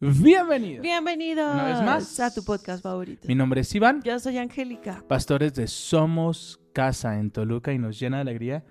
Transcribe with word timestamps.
Bienvenido. 0.00 0.80
Bienvenidos 0.82 1.52
Una 1.54 1.64
vez 1.64 1.82
más. 1.82 2.20
a 2.20 2.32
tu 2.32 2.44
podcast 2.44 2.82
favorito. 2.84 3.26
Mi 3.26 3.34
nombre 3.34 3.62
es 3.62 3.74
Iván, 3.74 4.00
Yo 4.02 4.18
soy 4.20 4.38
Angélica. 4.38 5.02
pastores 5.08 5.54
de 5.54 5.66
Somos 5.66 6.60
Casa 6.72 7.18
en 7.18 7.32
Toluca 7.32 7.72
y 7.72 7.78
nos 7.78 7.98
llena 7.98 8.18
de 8.18 8.20
alegría 8.22 8.64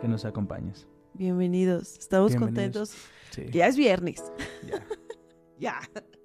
que 0.00 0.08
nos 0.08 0.26
acompañes. 0.26 0.86
Bienvenidos. 1.14 1.96
Estamos 1.98 2.32
Bienvenidos. 2.32 2.90
contentos. 2.90 3.10
Sí, 3.30 3.46
Ya 3.50 3.66
es 3.66 3.76
viernes. 3.78 4.22
ya, 4.68 4.84
Ya. 5.58 5.80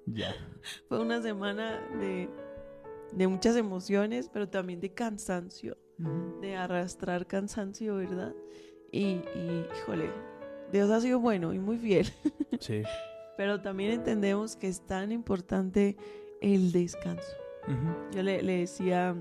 ya. 0.06 0.34
Fue 0.88 1.00
una 1.00 1.22
semana 1.22 1.80
de, 1.98 2.28
de 3.12 3.28
muchas 3.28 3.56
emociones, 3.56 4.28
pero 4.30 4.46
también 4.48 4.80
de 4.80 4.92
cansancio. 4.92 5.78
De 6.42 6.56
arrastrar 6.56 7.26
cansancio, 7.26 7.96
¿verdad? 7.96 8.34
Y, 8.92 9.22
y, 9.34 9.64
híjole, 9.78 10.10
Dios 10.70 10.90
ha 10.90 11.00
sido 11.00 11.18
bueno 11.18 11.54
y 11.54 11.58
muy 11.58 11.78
fiel. 11.78 12.08
Sí. 12.58 12.82
Pero 13.40 13.62
también 13.62 13.92
entendemos 13.92 14.54
que 14.54 14.68
es 14.68 14.82
tan 14.82 15.12
importante 15.12 15.96
el 16.42 16.72
descanso. 16.72 17.32
Ujú. 17.66 18.14
Yo 18.14 18.22
le, 18.22 18.42
le 18.42 18.58
decía 18.58 19.16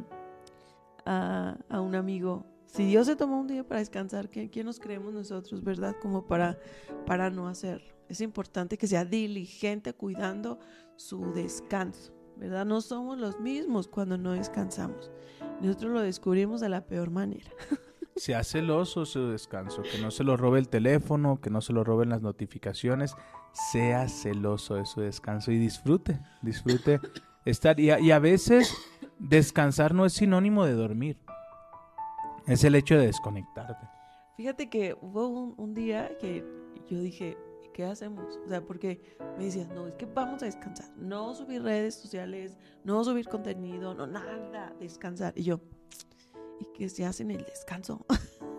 a, 1.06 1.58
a 1.70 1.80
un 1.80 1.96
amigo, 1.96 2.46
si 2.66 2.84
Dios 2.86 3.08
se 3.08 3.16
tomó 3.16 3.40
un 3.40 3.48
día 3.48 3.66
para 3.66 3.80
descansar, 3.80 4.28
¿qué, 4.28 4.52
qué 4.52 4.62
nos 4.62 4.82
creemos 4.82 5.14
nosotros, 5.14 5.64
verdad? 5.64 5.96
Como 6.02 6.28
para, 6.28 6.60
para 7.06 7.30
no 7.30 7.48
hacerlo. 7.48 7.94
Es 8.10 8.20
importante 8.20 8.78
que 8.78 8.88
sea 8.88 9.06
diligente 9.06 9.94
cuidando 9.94 10.60
su 10.98 11.32
descanso, 11.32 12.12
¿verdad? 12.36 12.66
No 12.66 12.82
somos 12.82 13.18
los 13.18 13.40
mismos 13.40 13.88
cuando 13.88 14.18
no 14.18 14.34
descansamos. 14.34 15.10
Nosotros 15.62 15.94
lo 15.94 16.02
descubrimos 16.02 16.60
de 16.60 16.68
la 16.68 16.86
peor 16.86 17.10
manera. 17.10 17.52
Sea 18.18 18.44
celoso 18.44 19.06
su 19.06 19.30
descanso, 19.30 19.82
que 19.82 19.98
no 20.02 20.12
se 20.12 20.26
lo 20.26 20.36
robe 20.36 20.60
el 20.60 20.68
teléfono, 20.68 21.40
que 21.40 21.50
no 21.50 21.62
se 21.62 21.72
lo 21.72 21.86
roben 21.86 22.10
las 22.10 22.22
notificaciones. 22.22 23.16
Sea 23.54 24.08
celoso 24.08 24.76
de 24.76 24.86
su 24.86 25.02
descanso 25.02 25.52
y 25.52 25.58
disfrute, 25.58 26.20
disfrute 26.42 27.00
estar. 27.46 27.80
Y 27.80 27.92
a, 27.92 28.00
y 28.00 28.12
a 28.12 28.20
veces 28.20 28.74
descansar 29.18 29.94
no 29.94 30.06
es 30.06 30.14
sinónimo 30.14 30.66
de 30.66 30.74
dormir, 30.74 31.18
es 32.48 32.64
el 32.64 32.76
hecho 32.76 32.98
de 32.98 33.08
desconectarte. 33.08 33.88
Fíjate 34.38 34.70
que 34.70 34.96
hubo 35.02 35.28
un, 35.28 35.54
un 35.58 35.74
día 35.74 36.18
que 36.20 36.46
yo 36.90 37.00
dije, 37.00 37.38
¿qué 37.74 37.86
hacemos? 37.86 38.40
O 38.46 38.50
sea, 38.50 38.62
porque 38.62 39.02
me 39.38 39.46
decías, 39.46 39.68
no, 39.70 39.88
es 39.88 39.96
que 39.96 40.06
vamos 40.06 40.42
a 40.44 40.46
descansar, 40.46 40.90
no 40.98 41.34
subir 41.34 41.62
redes 41.64 41.96
sociales, 41.96 42.58
no 42.84 43.04
subir 43.04 43.28
contenido, 43.28 43.94
no 43.94 44.08
nada, 44.08 44.74
descansar. 44.80 45.34
Y 45.36 45.44
yo, 45.44 45.62
¿y 46.60 46.66
qué 46.74 46.90
se 46.90 47.06
hace 47.06 47.24
en 47.24 47.32
el 47.32 47.46
descanso? 47.46 48.06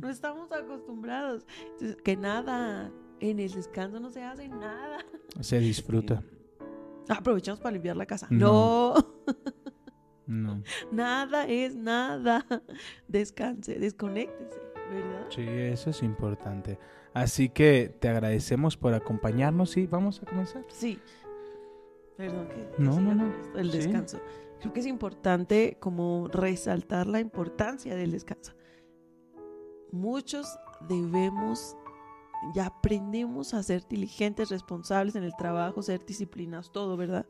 No 0.00 0.08
estamos 0.08 0.52
acostumbrados. 0.52 1.44
Entonces, 1.72 1.96
que 2.02 2.16
nada, 2.16 2.92
en 3.20 3.40
el 3.40 3.52
descanso 3.52 4.00
no 4.00 4.10
se 4.10 4.22
hace 4.22 4.48
nada. 4.48 4.98
Se 5.40 5.58
disfruta. 5.58 6.22
Aprovechamos 7.08 7.60
para 7.60 7.72
limpiar 7.72 7.96
la 7.96 8.06
casa. 8.06 8.26
No. 8.30 8.94
no 10.26 10.54
No. 10.56 10.62
nada 10.92 11.46
es 11.46 11.74
nada. 11.74 12.44
Descanse, 13.08 13.78
desconéctese, 13.78 14.60
¿verdad? 14.90 15.26
Sí, 15.30 15.42
eso 15.42 15.90
es 15.90 16.02
importante. 16.02 16.78
Así 17.14 17.48
que 17.48 17.94
te 17.98 18.08
agradecemos 18.08 18.76
por 18.76 18.92
acompañarnos 18.94 19.76
y 19.78 19.86
vamos 19.86 20.22
a 20.22 20.26
comenzar. 20.26 20.64
Sí. 20.68 20.98
Perdón 22.16 22.48
que 22.48 22.82
No, 22.82 22.96
que 22.96 23.00
no, 23.00 23.14
no. 23.14 23.32
el 23.58 23.70
Sí. 23.72 23.78
descanso. 23.78 24.20
Creo 24.60 24.72
que 24.72 24.80
es 24.80 24.86
importante 24.86 25.76
como 25.80 26.28
resaltar 26.28 27.06
la 27.06 27.20
importancia 27.20 27.94
del 27.94 28.10
descanso. 28.10 28.52
Muchos 29.92 30.58
debemos, 30.88 31.76
ya 32.54 32.66
aprendemos 32.66 33.54
a 33.54 33.62
ser 33.62 33.86
diligentes, 33.88 34.50
responsables 34.50 35.16
en 35.16 35.24
el 35.24 35.34
trabajo, 35.36 35.82
ser 35.82 36.04
disciplinados, 36.06 36.70
todo, 36.72 36.96
¿verdad? 36.96 37.26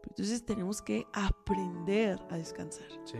Pero 0.00 0.10
entonces 0.10 0.44
tenemos 0.44 0.82
que 0.82 1.06
aprender 1.12 2.18
a 2.30 2.36
descansar. 2.36 2.86
Sí. 3.04 3.18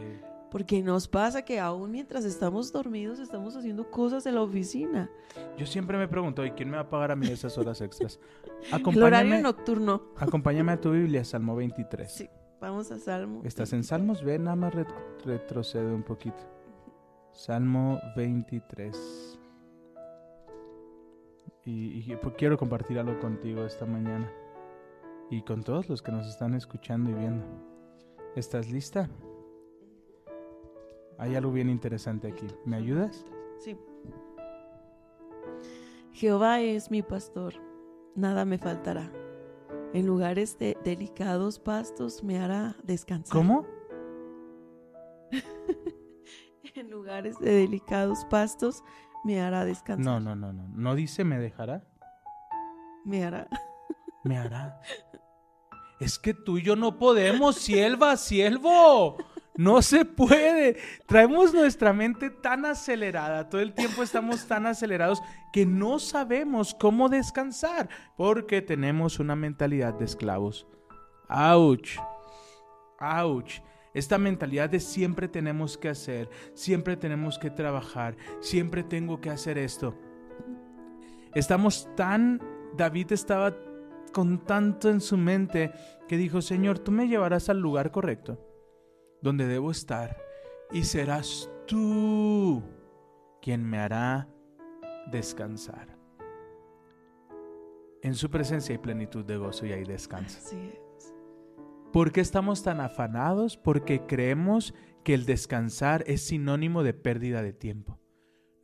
Porque 0.50 0.82
nos 0.82 1.08
pasa 1.08 1.42
que 1.42 1.58
aún 1.58 1.90
mientras 1.90 2.24
estamos 2.24 2.70
dormidos 2.72 3.18
estamos 3.18 3.56
haciendo 3.56 3.90
cosas 3.90 4.24
en 4.26 4.36
la 4.36 4.42
oficina. 4.42 5.10
Yo 5.58 5.66
siempre 5.66 5.98
me 5.98 6.06
pregunto, 6.06 6.44
¿y 6.44 6.52
quién 6.52 6.70
me 6.70 6.76
va 6.76 6.82
a 6.84 6.90
pagar 6.90 7.10
a 7.10 7.16
mí 7.16 7.26
esas 7.26 7.58
horas 7.58 7.80
extras? 7.80 8.20
El 8.70 8.74
horario 8.74 8.80
Acompáñame, 8.80 9.42
nocturno. 9.42 10.02
acompáñame 10.16 10.72
a 10.72 10.80
tu 10.80 10.92
Biblia, 10.92 11.24
Salmo 11.24 11.56
23. 11.56 12.12
Sí. 12.12 12.28
Vamos 12.60 12.90
a 12.92 12.98
Salmo. 12.98 13.40
¿Estás 13.44 13.72
en 13.72 13.82
Salmos? 13.82 14.22
Ve, 14.22 14.38
nada 14.38 14.56
más 14.56 14.72
ret- 14.74 14.94
retrocede 15.24 15.92
un 15.92 16.02
poquito. 16.04 16.38
Salmo 17.32 17.98
23. 18.16 19.33
Y, 21.64 22.12
y 22.12 22.16
pues 22.16 22.34
quiero 22.36 22.58
compartir 22.58 22.98
algo 22.98 23.18
contigo 23.20 23.64
esta 23.64 23.86
mañana. 23.86 24.30
Y 25.30 25.42
con 25.42 25.62
todos 25.62 25.88
los 25.88 26.02
que 26.02 26.12
nos 26.12 26.26
están 26.26 26.54
escuchando 26.54 27.10
y 27.10 27.14
viendo. 27.14 27.44
¿Estás 28.36 28.70
lista? 28.70 29.08
Hay 31.18 31.36
algo 31.36 31.52
bien 31.52 31.70
interesante 31.70 32.28
aquí. 32.28 32.46
¿Me 32.64 32.76
ayudas? 32.76 33.24
Sí. 33.58 33.76
Jehová 36.12 36.60
es 36.60 36.90
mi 36.90 37.02
pastor, 37.02 37.54
nada 38.14 38.44
me 38.44 38.58
faltará. 38.58 39.10
En 39.92 40.06
lugares 40.06 40.58
de 40.58 40.76
delicados 40.84 41.58
pastos 41.58 42.22
me 42.22 42.38
hará 42.38 42.76
descansar. 42.82 43.36
¿Cómo? 43.36 43.66
En 46.76 46.90
lugares 46.90 47.38
de 47.38 47.52
delicados 47.52 48.24
pastos 48.24 48.82
me 49.24 49.40
hará 49.40 49.64
descansar. 49.64 50.04
No, 50.04 50.20
no, 50.20 50.36
no, 50.36 50.52
no. 50.52 50.68
¿No 50.68 50.94
dice 50.94 51.24
me 51.24 51.38
dejará? 51.38 51.82
Me 53.04 53.24
hará. 53.24 53.48
Me 54.24 54.38
hará. 54.38 54.80
Es 56.00 56.18
que 56.18 56.32
tú 56.32 56.56
y 56.56 56.62
yo 56.62 56.76
no 56.76 56.98
podemos, 56.98 57.56
sierva, 57.56 58.16
siervo. 58.16 59.18
No 59.56 59.82
se 59.82 60.04
puede. 60.04 60.78
Traemos 61.06 61.52
nuestra 61.52 61.92
mente 61.92 62.30
tan 62.30 62.64
acelerada, 62.64 63.48
todo 63.48 63.60
el 63.60 63.74
tiempo 63.74 64.02
estamos 64.02 64.46
tan 64.46 64.66
acelerados 64.66 65.22
que 65.52 65.66
no 65.66 65.98
sabemos 65.98 66.74
cómo 66.74 67.08
descansar 67.10 67.88
porque 68.16 68.62
tenemos 68.62 69.20
una 69.20 69.36
mentalidad 69.36 69.94
de 69.94 70.06
esclavos. 70.06 70.66
Ouch. 71.28 71.98
Ouch. 72.98 73.60
Esta 73.94 74.18
mentalidad 74.18 74.68
de 74.68 74.80
siempre 74.80 75.28
tenemos 75.28 75.78
que 75.78 75.88
hacer, 75.88 76.28
siempre 76.52 76.96
tenemos 76.96 77.38
que 77.38 77.50
trabajar, 77.50 78.16
siempre 78.40 78.82
tengo 78.82 79.20
que 79.20 79.30
hacer 79.30 79.56
esto. 79.56 79.96
Estamos 81.32 81.88
tan, 81.94 82.42
David 82.76 83.12
estaba 83.12 83.56
con 84.12 84.44
tanto 84.44 84.90
en 84.90 85.00
su 85.00 85.16
mente 85.16 85.72
que 86.08 86.16
dijo, 86.16 86.42
Señor, 86.42 86.80
tú 86.80 86.90
me 86.90 87.08
llevarás 87.08 87.48
al 87.48 87.60
lugar 87.60 87.92
correcto, 87.92 88.38
donde 89.22 89.46
debo 89.46 89.70
estar, 89.70 90.16
y 90.72 90.82
serás 90.82 91.50
tú 91.66 92.62
quien 93.40 93.64
me 93.64 93.78
hará 93.78 94.28
descansar. 95.10 95.96
En 98.02 98.14
su 98.14 98.28
presencia 98.28 98.74
hay 98.74 98.78
plenitud 98.78 99.24
de 99.24 99.36
gozo 99.36 99.66
y 99.66 99.72
hay 99.72 99.84
descanso. 99.84 100.40
¿Por 101.94 102.10
qué 102.10 102.20
estamos 102.20 102.64
tan 102.64 102.80
afanados? 102.80 103.56
Porque 103.56 104.04
creemos 104.04 104.74
que 105.04 105.14
el 105.14 105.26
descansar 105.26 106.02
es 106.08 106.22
sinónimo 106.22 106.82
de 106.82 106.92
pérdida 106.92 107.40
de 107.40 107.52
tiempo. 107.52 108.00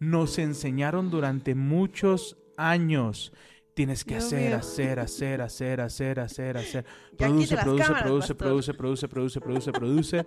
Nos 0.00 0.36
enseñaron 0.40 1.10
durante 1.10 1.54
muchos 1.54 2.36
años. 2.56 3.32
Tienes 3.74 4.04
que 4.04 4.16
hacer, 4.16 4.52
hacer, 4.54 4.98
hacer, 4.98 5.42
hacer, 5.42 5.80
hacer, 5.80 6.18
hacer, 6.18 6.56
hacer. 6.56 6.84
Produce, 7.16 7.56
produce, 7.56 7.94
produce, 7.94 8.34
produce, 8.34 8.74
produce, 8.74 9.08
produce, 9.08 9.40
produce, 9.40 9.72
produce. 9.72 10.26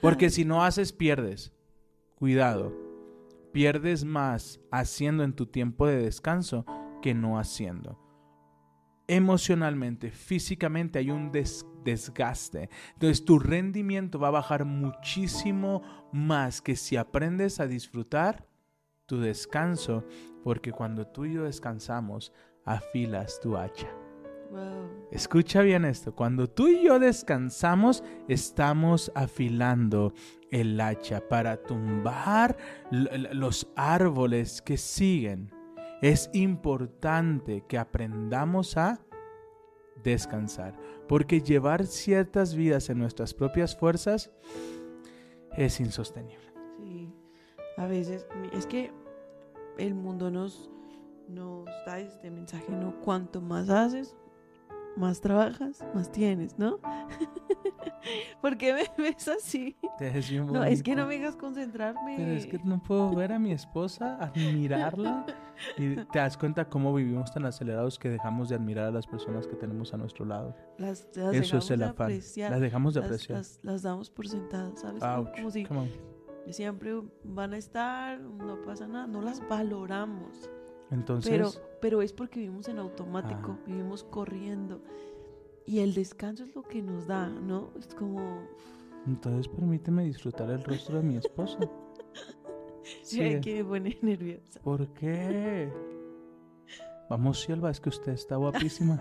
Porque 0.00 0.30
si 0.30 0.46
no 0.46 0.64
haces, 0.64 0.94
pierdes. 0.94 1.52
Cuidado. 2.14 2.72
Pierdes 3.52 4.06
más 4.06 4.58
haciendo 4.70 5.22
en 5.22 5.34
tu 5.34 5.44
tiempo 5.44 5.86
de 5.86 5.98
descanso 5.98 6.64
que 7.02 7.12
no 7.12 7.38
haciendo 7.38 8.07
emocionalmente, 9.08 10.10
físicamente 10.10 10.98
hay 11.00 11.10
un 11.10 11.32
des- 11.32 11.66
desgaste. 11.82 12.68
Entonces 12.92 13.24
tu 13.24 13.38
rendimiento 13.38 14.18
va 14.18 14.28
a 14.28 14.32
bajar 14.32 14.64
muchísimo 14.64 15.82
más 16.12 16.60
que 16.60 16.76
si 16.76 16.96
aprendes 16.96 17.58
a 17.58 17.66
disfrutar 17.66 18.46
tu 19.06 19.18
descanso, 19.18 20.04
porque 20.44 20.70
cuando 20.70 21.06
tú 21.06 21.24
y 21.24 21.32
yo 21.34 21.44
descansamos, 21.44 22.32
afilas 22.64 23.40
tu 23.40 23.56
hacha. 23.56 23.88
Wow. 24.50 25.08
Escucha 25.10 25.62
bien 25.62 25.84
esto, 25.86 26.14
cuando 26.14 26.46
tú 26.48 26.68
y 26.68 26.84
yo 26.84 26.98
descansamos, 26.98 28.04
estamos 28.28 29.10
afilando 29.14 30.12
el 30.50 30.78
hacha 30.80 31.26
para 31.26 31.62
tumbar 31.62 32.56
los 32.90 33.66
árboles 33.76 34.60
que 34.62 34.76
siguen. 34.76 35.50
Es 36.00 36.30
importante 36.32 37.64
que 37.66 37.78
aprendamos 37.78 38.76
a 38.76 39.00
descansar, 40.04 40.78
porque 41.08 41.40
llevar 41.40 41.86
ciertas 41.86 42.54
vidas 42.54 42.88
en 42.88 42.98
nuestras 42.98 43.34
propias 43.34 43.76
fuerzas 43.76 44.30
es 45.56 45.80
insostenible. 45.80 46.52
Sí. 46.78 47.12
A 47.76 47.86
veces, 47.86 48.26
es 48.52 48.66
que 48.66 48.92
el 49.76 49.94
mundo 49.94 50.30
nos, 50.30 50.70
nos 51.28 51.66
da 51.86 51.98
este 51.98 52.30
mensaje, 52.30 52.70
¿no? 52.72 53.00
Cuanto 53.00 53.40
más 53.40 53.68
haces, 53.68 54.16
más 54.98 55.20
trabajas, 55.20 55.84
más 55.94 56.10
tienes, 56.10 56.58
¿no? 56.58 56.78
¿Por 58.40 58.56
qué 58.56 58.72
me 58.74 58.82
ves 59.02 59.28
así? 59.28 59.76
No, 60.52 60.64
es 60.64 60.82
que 60.82 60.94
no 60.94 61.06
me 61.06 61.18
dejas 61.18 61.36
concentrarme. 61.36 62.14
Pero 62.16 62.30
es 62.32 62.46
que 62.46 62.58
no 62.64 62.82
puedo 62.82 63.14
ver 63.14 63.32
a 63.32 63.38
mi 63.38 63.52
esposa, 63.52 64.16
admirarla. 64.20 65.26
Y 65.76 65.96
te 65.96 66.18
das 66.18 66.36
cuenta 66.36 66.68
cómo 66.68 66.94
vivimos 66.94 67.32
tan 67.32 67.44
acelerados 67.44 67.98
que 67.98 68.08
dejamos 68.08 68.48
de 68.48 68.56
admirar 68.56 68.86
a 68.86 68.90
las 68.90 69.06
personas 69.06 69.46
que 69.46 69.56
tenemos 69.56 69.92
a 69.92 69.96
nuestro 69.96 70.24
lado. 70.24 70.54
las, 70.78 71.08
las 71.16 71.34
Eso 71.34 71.58
es 71.58 71.70
el 71.70 71.82
afán. 71.82 72.06
apreciar, 72.06 72.50
Las 72.52 72.60
dejamos 72.60 72.94
de 72.94 73.00
las- 73.00 73.08
apreciar. 73.08 73.38
Las, 73.38 73.58
las 73.62 73.82
damos 73.82 74.10
por 74.10 74.28
sentadas, 74.28 74.80
¿sabes? 74.80 75.02
Ouch, 75.02 75.28
Como 75.36 75.50
si 75.50 75.66
siempre 76.52 76.92
van 77.24 77.52
a 77.54 77.58
estar, 77.58 78.20
no 78.20 78.62
pasa 78.62 78.86
nada, 78.86 79.06
no 79.06 79.20
las 79.20 79.46
valoramos. 79.48 80.48
Entonces, 80.90 81.30
Pero, 81.30 81.50
pero 81.80 82.02
es 82.02 82.12
porque 82.12 82.40
vivimos 82.40 82.68
en 82.68 82.78
automático, 82.78 83.58
vivimos 83.66 84.04
corriendo. 84.04 84.82
Y 85.66 85.80
el 85.80 85.92
descanso 85.92 86.44
es 86.44 86.54
lo 86.54 86.62
que 86.62 86.80
nos 86.80 87.06
da, 87.06 87.28
¿no? 87.28 87.72
Es 87.78 87.94
como, 87.94 88.46
entonces 89.06 89.48
permíteme 89.48 90.04
disfrutar 90.04 90.50
el 90.50 90.62
rostro 90.62 90.98
de 90.98 91.02
mi 91.02 91.16
esposa. 91.16 91.58
sí, 93.02 93.40
que 93.40 93.62
me 93.62 93.64
pone 93.64 93.98
nerviosa. 94.02 94.60
¿Por 94.60 94.86
qué? 94.94 95.72
Vamos, 97.08 97.40
Silva, 97.40 97.70
es 97.70 97.80
que 97.80 97.88
usted 97.88 98.12
está 98.12 98.36
guapísima. 98.36 99.00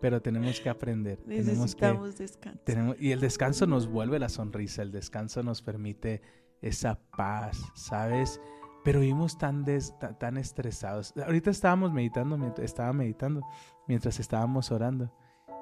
Pero 0.00 0.20
tenemos 0.20 0.60
que 0.60 0.68
aprender. 0.68 1.18
Tenemos 1.18 1.74
que, 1.74 1.82
Necesitamos 1.86 2.18
descanso. 2.18 2.60
tenemos, 2.64 2.96
y 3.00 3.12
el 3.12 3.20
descanso 3.20 3.66
nos 3.66 3.86
vuelve 3.86 4.18
la 4.18 4.28
sonrisa, 4.28 4.82
el 4.82 4.92
descanso 4.92 5.42
nos 5.42 5.62
permite 5.62 6.20
esa 6.60 6.98
paz, 7.16 7.60
¿sabes? 7.74 8.40
Pero 8.86 9.00
vivimos 9.00 9.36
tan, 9.36 9.64
des- 9.64 9.98
ta- 9.98 10.16
tan 10.16 10.36
estresados. 10.36 11.12
Ahorita 11.26 11.50
estábamos 11.50 11.92
meditando, 11.92 12.38
estaba 12.62 12.92
meditando 12.92 13.40
mientras 13.88 14.20
estábamos 14.20 14.70
orando. 14.70 15.10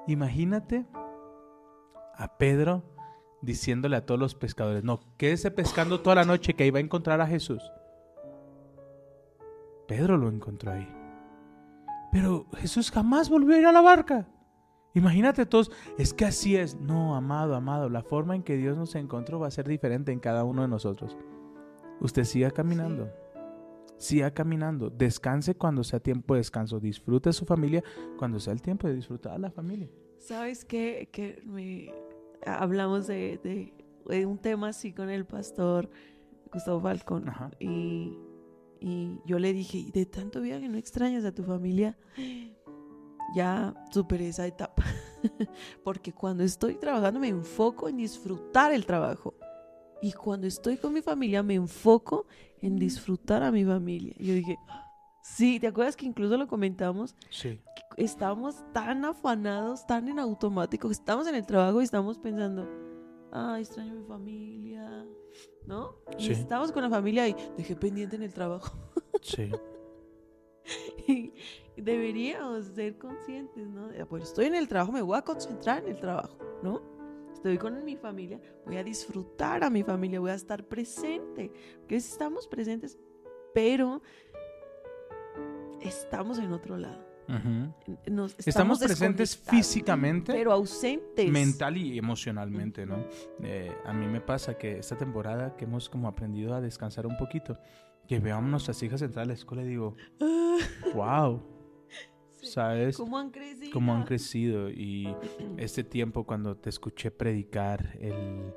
Imagínate 0.05 0.85
a 2.15 2.37
Pedro 2.37 2.83
diciéndole 3.41 3.95
a 3.95 4.05
todos 4.05 4.19
los 4.19 4.35
pescadores, 4.35 4.83
no, 4.83 4.99
quédese 5.17 5.49
pescando 5.49 6.01
toda 6.01 6.17
la 6.17 6.25
noche 6.25 6.53
que 6.53 6.65
ahí 6.65 6.69
va 6.69 6.77
a 6.77 6.83
encontrar 6.83 7.19
a 7.19 7.25
Jesús. 7.25 7.63
Pedro 9.87 10.17
lo 10.17 10.29
encontró 10.29 10.71
ahí. 10.73 10.87
Pero 12.11 12.45
Jesús 12.57 12.91
jamás 12.91 13.29
volvió 13.29 13.55
a 13.55 13.59
ir 13.59 13.65
a 13.65 13.71
la 13.71 13.81
barca. 13.81 14.27
Imagínate 14.93 15.47
todos, 15.47 15.71
es 15.97 16.13
que 16.13 16.25
así 16.25 16.55
es. 16.55 16.75
No, 16.79 17.15
amado, 17.15 17.55
amado, 17.55 17.89
la 17.89 18.03
forma 18.03 18.35
en 18.35 18.43
que 18.43 18.55
Dios 18.55 18.77
nos 18.77 18.93
encontró 18.93 19.39
va 19.39 19.47
a 19.47 19.51
ser 19.51 19.67
diferente 19.67 20.11
en 20.11 20.19
cada 20.19 20.43
uno 20.43 20.61
de 20.61 20.67
nosotros. 20.67 21.17
Usted 22.01 22.23
siga 22.23 22.51
caminando. 22.51 23.09
Siga 23.97 24.31
caminando. 24.31 24.89
Descanse 24.89 25.55
cuando 25.55 25.83
sea 25.83 25.99
tiempo 25.99 26.33
de 26.33 26.39
descanso. 26.41 26.79
Disfrute 26.79 27.31
su 27.33 27.45
familia 27.45 27.83
cuando 28.17 28.39
sea 28.39 28.53
el 28.53 28.61
tiempo 28.61 28.87
de 28.87 28.95
disfrutar 28.95 29.33
a 29.33 29.37
la 29.37 29.51
familia. 29.51 29.89
¿Sabes 30.19 30.65
qué? 30.65 31.09
Que 31.11 31.41
me 31.45 31.93
hablamos 32.45 33.07
de, 33.07 33.39
de- 33.43 33.73
de 34.07 34.25
un 34.25 34.37
tema 34.37 34.67
así 34.69 34.93
con 34.93 35.09
el 35.09 35.25
pastor 35.25 35.89
Gustavo 36.51 36.79
Falcón. 36.81 37.27
Ajá. 37.29 37.49
Y, 37.59 38.17
y 38.79 39.19
yo 39.25 39.39
le 39.39 39.51
dije, 39.53 39.77
"¿Y 39.79 39.91
de 39.91 40.05
tanto 40.05 40.41
viaje 40.41 40.67
no 40.69 40.77
extrañas 40.77 41.23
a 41.25 41.31
tu 41.33 41.43
familia? 41.43 41.97
Ya 43.33 43.73
superé 43.91 44.29
esa 44.29 44.45
etapa. 44.45 44.83
Porque 45.83 46.13
cuando 46.13 46.43
estoy 46.43 46.75
trabajando 46.75 47.19
me 47.19 47.27
enfoco 47.27 47.89
en 47.89 47.97
disfrutar 47.97 48.71
el 48.71 48.85
trabajo. 48.85 49.33
Y 50.01 50.11
cuando 50.13 50.47
estoy 50.47 50.77
con 50.77 50.93
mi 50.93 51.01
familia 51.01 51.41
me 51.43 51.55
enfoco 51.55 52.25
en 52.61 52.77
disfrutar 52.77 53.43
a 53.43 53.51
mi 53.51 53.63
familia. 53.65 54.13
Y 54.17 54.27
yo 54.27 54.33
dije, 54.33 54.57
sí, 55.21 55.59
¿te 55.59 55.67
acuerdas 55.67 55.95
que 55.95 56.05
incluso 56.05 56.37
lo 56.37 56.47
comentamos? 56.47 57.15
Sí. 57.29 57.59
estamos 57.97 58.57
tan 58.73 59.05
afanados, 59.05 59.87
tan 59.87 60.09
en 60.09 60.19
automático, 60.19 60.89
que 60.89 60.93
estamos 60.93 61.27
en 61.27 61.35
el 61.35 61.45
trabajo 61.45 61.79
y 61.79 61.85
estamos 61.85 62.17
pensando, 62.17 62.67
ay, 63.31 63.61
extraño 63.61 63.93
a 63.93 63.95
mi 63.95 64.03
familia, 64.03 65.05
¿no? 65.65 65.95
Y 66.19 66.25
Sí. 66.25 66.31
estamos 66.33 66.73
con 66.73 66.83
la 66.83 66.89
familia 66.89 67.27
y 67.29 67.35
dejé 67.57 67.75
pendiente 67.75 68.17
en 68.17 68.23
el 68.23 68.33
trabajo. 68.33 68.77
Sí. 69.21 69.49
y 71.07 71.31
deberíamos 71.77 72.65
ser 72.65 72.97
conscientes, 72.97 73.65
¿no? 73.67 73.87
De, 73.87 74.05
Pues 74.05 74.23
estoy 74.23 74.45
en 74.45 74.55
el 74.55 74.67
trabajo, 74.67 74.91
me 74.91 75.01
voy 75.01 75.17
a 75.17 75.21
concentrar 75.21 75.83
en 75.83 75.91
el 75.91 75.99
trabajo, 75.99 76.37
¿no? 76.63 76.81
Estoy 77.45 77.59
con 77.59 77.85
mi 77.85 77.95
familia, 77.95 78.41
voy 78.65 78.77
a 78.77 78.83
disfrutar 78.83 79.63
a 79.63 79.69
mi 79.69 79.83
familia, 79.83 80.19
voy 80.19 80.31
a 80.31 80.33
estar 80.33 80.63
presente, 80.63 81.51
porque 81.77 81.95
estamos 81.97 82.47
presentes, 82.47 82.97
pero 83.53 84.01
estamos 85.79 86.39
en 86.39 86.51
otro 86.53 86.75
lado. 86.75 87.05
Ujú. 87.29 87.71
Nos- 88.11 88.35
Estamos 88.39 88.79
presentes 88.79 89.29
desconectados, 89.29 89.67
físicamente, 89.67 90.33
pero 90.33 90.53
ausentes. 90.53 91.29
mental 91.31 91.77
y 91.77 91.99
emocionalmente, 91.99 92.87
¿no? 92.87 92.97
Eh, 93.43 93.71
a 93.85 93.93
mí 93.93 94.07
me 94.07 94.21
pasa 94.21 94.57
que 94.57 94.79
esta 94.79 94.97
temporada 94.97 95.55
que 95.55 95.65
hemos 95.65 95.87
como 95.87 96.07
aprendido 96.07 96.55
a 96.55 96.61
descansar 96.61 97.05
un 97.05 97.15
poquito, 97.15 97.59
que 98.07 98.19
veamos 98.19 98.47
a 98.47 98.51
nuestras 98.53 98.81
hijas 98.81 99.03
entrar 99.03 99.21
a 99.25 99.27
la 99.27 99.33
escuela 99.33 99.61
y 99.61 99.67
digo, 99.67 99.95
wow, 100.95 101.37
Sí. 101.37 101.54
¿Sabes? 102.45 102.97
¿Cómo 102.97 103.17
han 103.17 103.31
crecido? 103.31 103.71
Cómo 103.73 103.93
han 103.93 104.03
crecido 104.03 104.69
y 104.69 105.07
este 105.57 105.83
tiempo 105.83 106.25
cuando 106.25 106.55
te 106.57 106.69
escuché 106.69 107.11
predicar 107.11 107.97
el, 107.99 108.53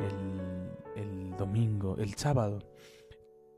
el, 0.00 1.02
el 1.02 1.36
domingo, 1.36 1.96
el 1.98 2.14
sábado, 2.14 2.60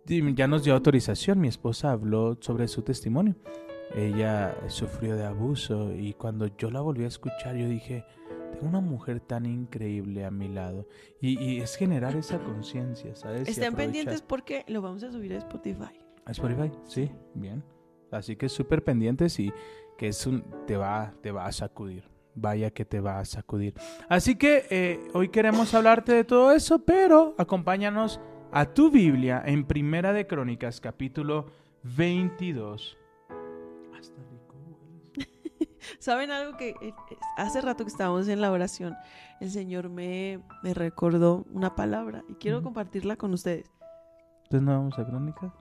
ya 0.06 0.46
nos 0.46 0.64
dio 0.64 0.74
autorización, 0.74 1.40
mi 1.40 1.48
esposa 1.48 1.92
habló 1.92 2.38
sobre 2.40 2.68
su 2.68 2.82
testimonio. 2.82 3.34
Ella 3.94 4.56
sufrió 4.68 5.16
de 5.16 5.24
abuso 5.24 5.92
y 5.92 6.12
cuando 6.14 6.46
yo 6.56 6.70
la 6.70 6.80
volví 6.80 7.04
a 7.04 7.08
escuchar 7.08 7.56
yo 7.56 7.68
dije, 7.68 8.04
tengo 8.52 8.66
una 8.68 8.80
mujer 8.80 9.20
tan 9.20 9.46
increíble 9.46 10.24
a 10.24 10.30
mi 10.30 10.48
lado 10.48 10.88
y, 11.20 11.38
y 11.42 11.60
es 11.60 11.76
generar 11.76 12.16
esa 12.16 12.38
conciencia, 12.38 13.14
¿sabes? 13.14 13.48
Estén 13.48 13.74
pendientes 13.74 14.22
porque 14.22 14.64
lo 14.68 14.82
vamos 14.82 15.02
a 15.04 15.12
subir 15.12 15.32
a 15.34 15.38
Spotify. 15.38 16.00
¿A 16.24 16.32
Spotify? 16.32 16.70
Sí, 16.84 17.10
bien. 17.34 17.62
Así 18.10 18.36
que 18.36 18.48
súper 18.48 18.84
pendientes 18.84 19.38
y 19.40 19.52
que 19.96 20.08
es 20.08 20.26
un, 20.26 20.44
te, 20.66 20.76
va, 20.76 21.12
te 21.22 21.32
va 21.32 21.46
a 21.46 21.52
sacudir. 21.52 22.04
Vaya 22.34 22.70
que 22.70 22.84
te 22.84 23.00
va 23.00 23.18
a 23.18 23.24
sacudir. 23.24 23.74
Así 24.08 24.36
que 24.36 24.66
eh, 24.70 25.08
hoy 25.14 25.30
queremos 25.30 25.72
hablarte 25.74 26.12
de 26.12 26.24
todo 26.24 26.52
eso, 26.52 26.80
pero 26.80 27.34
acompáñanos 27.38 28.20
a 28.52 28.66
tu 28.66 28.90
Biblia 28.90 29.42
en 29.44 29.64
Primera 29.64 30.12
de 30.12 30.26
Crónicas, 30.26 30.80
capítulo 30.80 31.46
22. 31.82 32.98
Ah, 33.30 33.98
está 33.98 34.20
rico, 34.30 34.54
hueles. 34.66 35.68
¿Saben 35.98 36.30
algo 36.30 36.58
que 36.58 36.74
eh, 36.82 36.92
hace 37.38 37.62
rato 37.62 37.84
que 37.84 37.90
estábamos 37.90 38.28
en 38.28 38.42
la 38.42 38.50
oración, 38.50 38.94
el 39.40 39.50
Señor 39.50 39.88
me, 39.88 40.40
me 40.62 40.74
recordó 40.74 41.46
una 41.52 41.74
palabra 41.74 42.22
y 42.28 42.34
quiero 42.34 42.62
compartirla 42.62 43.16
con 43.16 43.32
ustedes. 43.32 43.70
Entonces 44.44 44.62
no 44.62 44.72
vamos 44.72 44.98
a 44.98 45.06
Crónicas. 45.06 45.52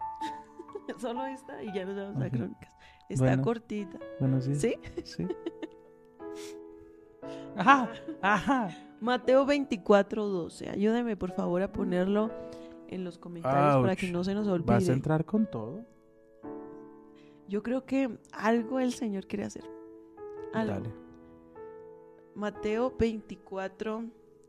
Solo 0.98 1.26
esta 1.26 1.64
y 1.64 1.74
ya 1.74 1.86
nos 1.86 1.96
vamos 1.96 2.22
a 2.22 2.30
crónicas. 2.30 2.72
Está 3.10 3.26
Bueno. 3.26 3.44
cortita. 3.44 4.00
Buenos 4.20 4.46
días. 4.48 4.60
¿Sí? 4.62 4.76
Sí. 5.04 5.28
Ajá, 7.58 7.90
ajá. 8.22 8.68
Mateo 9.00 9.46
24, 9.46 10.26
12. 10.28 10.70
Ayúdeme 10.70 11.16
por 11.16 11.32
favor 11.32 11.62
a 11.62 11.72
ponerlo 11.72 12.30
en 12.90 13.04
los 13.06 13.18
comentarios 13.18 13.82
para 13.82 13.96
que 13.96 14.12
no 14.12 14.24
se 14.26 14.36
nos 14.36 14.48
olvide. 14.48 14.74
¿Vas 14.74 14.90
a 14.90 14.94
entrar 14.94 15.24
con 15.26 15.50
todo? 15.50 15.86
Yo 17.48 17.64
creo 17.64 17.86
que 17.86 18.20
algo 18.34 18.80
el 18.80 18.92
Señor 18.94 19.26
quiere 19.26 19.46
hacer. 19.46 19.64
Algo. 20.54 20.74
Dale. 20.74 20.90
Mateo 22.36 22.94
24, 23.00 24.04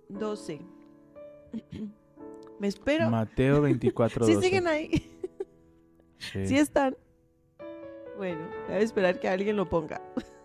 12. 0.08 0.60
Me 2.58 2.66
espero. 2.68 3.08
Mateo 3.08 3.62
24, 3.62 4.26
¿Sí 4.26 4.34
12. 4.34 4.46
siguen 4.46 4.66
ahí? 4.66 4.90
Sí. 6.18 6.46
¿Sí 6.46 6.58
están? 6.58 6.96
Bueno, 8.16 8.48
voy 8.66 8.76
a 8.76 8.78
esperar 8.78 9.20
que 9.20 9.28
alguien 9.28 9.56
lo 9.56 9.68
ponga. 9.68 10.00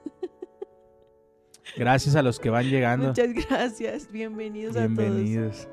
Gracias 1.78 2.16
a 2.16 2.22
los 2.22 2.40
que 2.40 2.50
van 2.50 2.70
llegando. 2.70 3.08
Muchas 3.08 3.34
gracias. 3.34 4.12
Bienvenidos, 4.12 4.76
a 4.76 4.88
todos. 4.88 4.98
Bienvenidos. 4.98 5.68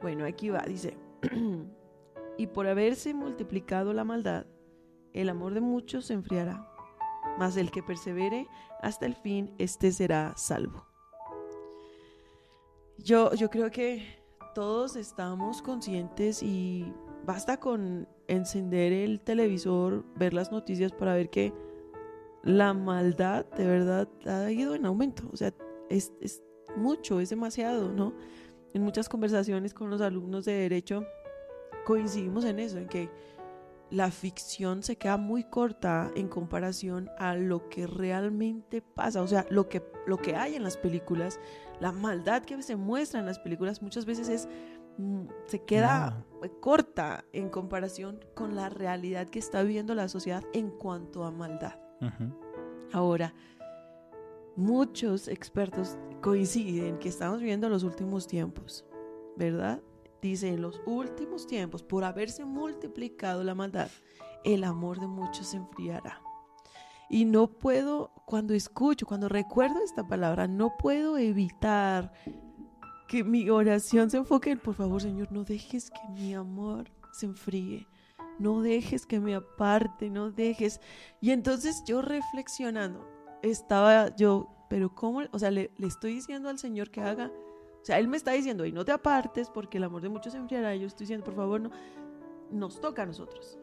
Bueno, 0.00 0.24
aquí 0.24 0.48
va, 0.48 0.62
dice. 0.66 0.96
y 2.38 2.46
por 2.46 2.66
haberse 2.66 3.12
multiplicado 3.12 3.92
la 3.92 4.04
maldad, 4.04 4.46
el 5.12 5.28
amor 5.28 5.52
de 5.52 5.60
muchos 5.60 6.06
se 6.06 6.14
enfriará. 6.14 6.66
Mas 7.38 7.56
el 7.56 7.70
que 7.70 7.82
persevere 7.82 8.48
hasta 8.80 9.06
el 9.06 9.14
fin, 9.14 9.54
este 9.58 9.92
será 9.92 10.34
salvo. 10.36 10.86
Yo, 12.96 13.34
yo 13.34 13.50
creo 13.50 13.70
que 13.70 14.18
todos 14.54 14.96
estamos 14.96 15.62
conscientes 15.62 16.42
y 16.42 16.92
basta 17.24 17.58
con 17.58 18.08
encender 18.26 18.92
el 18.92 19.20
televisor, 19.20 20.04
ver 20.16 20.34
las 20.34 20.52
noticias 20.52 20.92
para 20.92 21.14
ver 21.14 21.30
que 21.30 21.52
la 22.42 22.74
maldad 22.74 23.46
de 23.56 23.66
verdad 23.66 24.08
ha 24.26 24.50
ido 24.50 24.74
en 24.74 24.86
aumento. 24.86 25.24
O 25.32 25.36
sea, 25.36 25.52
es, 25.90 26.12
es 26.20 26.42
mucho, 26.76 27.20
es 27.20 27.30
demasiado, 27.30 27.92
¿no? 27.92 28.14
En 28.74 28.82
muchas 28.82 29.08
conversaciones 29.08 29.74
con 29.74 29.90
los 29.90 30.00
alumnos 30.00 30.44
de 30.44 30.52
derecho 30.52 31.04
coincidimos 31.84 32.44
en 32.44 32.58
eso, 32.58 32.78
en 32.78 32.86
que 32.86 33.10
la 33.90 34.10
ficción 34.10 34.82
se 34.82 34.96
queda 34.96 35.16
muy 35.16 35.44
corta 35.44 36.10
en 36.14 36.28
comparación 36.28 37.08
a 37.18 37.34
lo 37.34 37.68
que 37.70 37.86
realmente 37.86 38.82
pasa, 38.82 39.22
o 39.22 39.26
sea, 39.26 39.46
lo 39.48 39.68
que, 39.68 39.82
lo 40.06 40.18
que 40.18 40.36
hay 40.36 40.54
en 40.54 40.62
las 40.62 40.76
películas, 40.76 41.40
la 41.80 41.92
maldad 41.92 42.42
que 42.42 42.60
se 42.62 42.76
muestra 42.76 43.20
en 43.20 43.26
las 43.26 43.38
películas 43.38 43.80
muchas 43.80 44.04
veces 44.04 44.28
es 44.28 44.48
mm, 44.98 45.22
se 45.46 45.60
queda 45.64 46.24
corta 46.60 47.24
en 47.32 47.48
comparación 47.48 48.20
con 48.34 48.54
la 48.54 48.68
realidad 48.68 49.28
que 49.28 49.38
está 49.38 49.62
viviendo 49.62 49.94
la 49.94 50.08
sociedad 50.08 50.44
en 50.52 50.70
cuanto 50.70 51.24
a 51.24 51.30
maldad. 51.30 51.78
Ahora, 52.92 53.34
muchos 54.56 55.28
expertos 55.28 55.96
coinciden 56.22 56.98
que 56.98 57.08
estamos 57.08 57.40
viviendo 57.40 57.68
los 57.68 57.82
últimos 57.82 58.26
tiempos, 58.26 58.84
¿verdad? 59.36 59.80
Dice, 60.20 60.48
en 60.48 60.62
los 60.62 60.80
últimos 60.86 61.46
tiempos, 61.46 61.82
por 61.82 62.04
haberse 62.04 62.44
multiplicado 62.44 63.44
la 63.44 63.54
maldad, 63.54 63.88
el 64.44 64.64
amor 64.64 64.98
de 64.98 65.06
muchos 65.06 65.48
se 65.48 65.58
enfriará. 65.58 66.20
Y 67.08 67.24
no 67.24 67.46
puedo, 67.46 68.10
cuando 68.26 68.52
escucho, 68.52 69.06
cuando 69.06 69.28
recuerdo 69.28 69.80
esta 69.82 70.06
palabra, 70.06 70.46
no 70.46 70.76
puedo 70.76 71.16
evitar 71.18 72.12
que 73.08 73.24
mi 73.24 73.50
oración 73.50 74.10
se 74.10 74.18
enfoque 74.18 74.50
en, 74.50 74.58
por 74.58 74.74
favor, 74.74 75.02
Señor, 75.02 75.32
no 75.32 75.44
dejes 75.44 75.90
que 75.90 76.12
mi 76.12 76.34
amor 76.34 76.90
se 77.12 77.26
enfríe. 77.26 77.86
No 78.38 78.62
dejes 78.62 79.04
que 79.04 79.18
me 79.18 79.34
aparte, 79.34 80.10
no 80.10 80.30
dejes. 80.30 80.80
Y 81.20 81.32
entonces 81.32 81.82
yo 81.84 82.02
reflexionando, 82.02 83.04
estaba 83.42 84.14
yo, 84.14 84.48
pero 84.70 84.94
¿cómo? 84.94 85.22
O 85.32 85.38
sea, 85.40 85.50
le, 85.50 85.72
le 85.76 85.86
estoy 85.88 86.14
diciendo 86.14 86.48
al 86.48 86.58
Señor 86.58 86.90
que 86.90 87.00
haga 87.00 87.32
o 87.80 87.84
sea, 87.84 87.98
Él 87.98 88.08
me 88.08 88.16
está 88.16 88.32
diciendo, 88.32 88.66
y 88.66 88.72
no 88.72 88.84
te 88.84 88.92
apartes 88.92 89.48
porque 89.48 89.78
el 89.78 89.84
amor 89.84 90.02
de 90.02 90.08
muchos 90.08 90.32
se 90.32 90.38
enfriará. 90.38 90.74
Yo 90.74 90.86
estoy 90.86 91.04
diciendo, 91.04 91.24
por 91.24 91.34
favor, 91.34 91.60
no. 91.60 91.70
Nos 92.50 92.80
toca 92.80 93.02
a 93.02 93.06
nosotros 93.06 93.58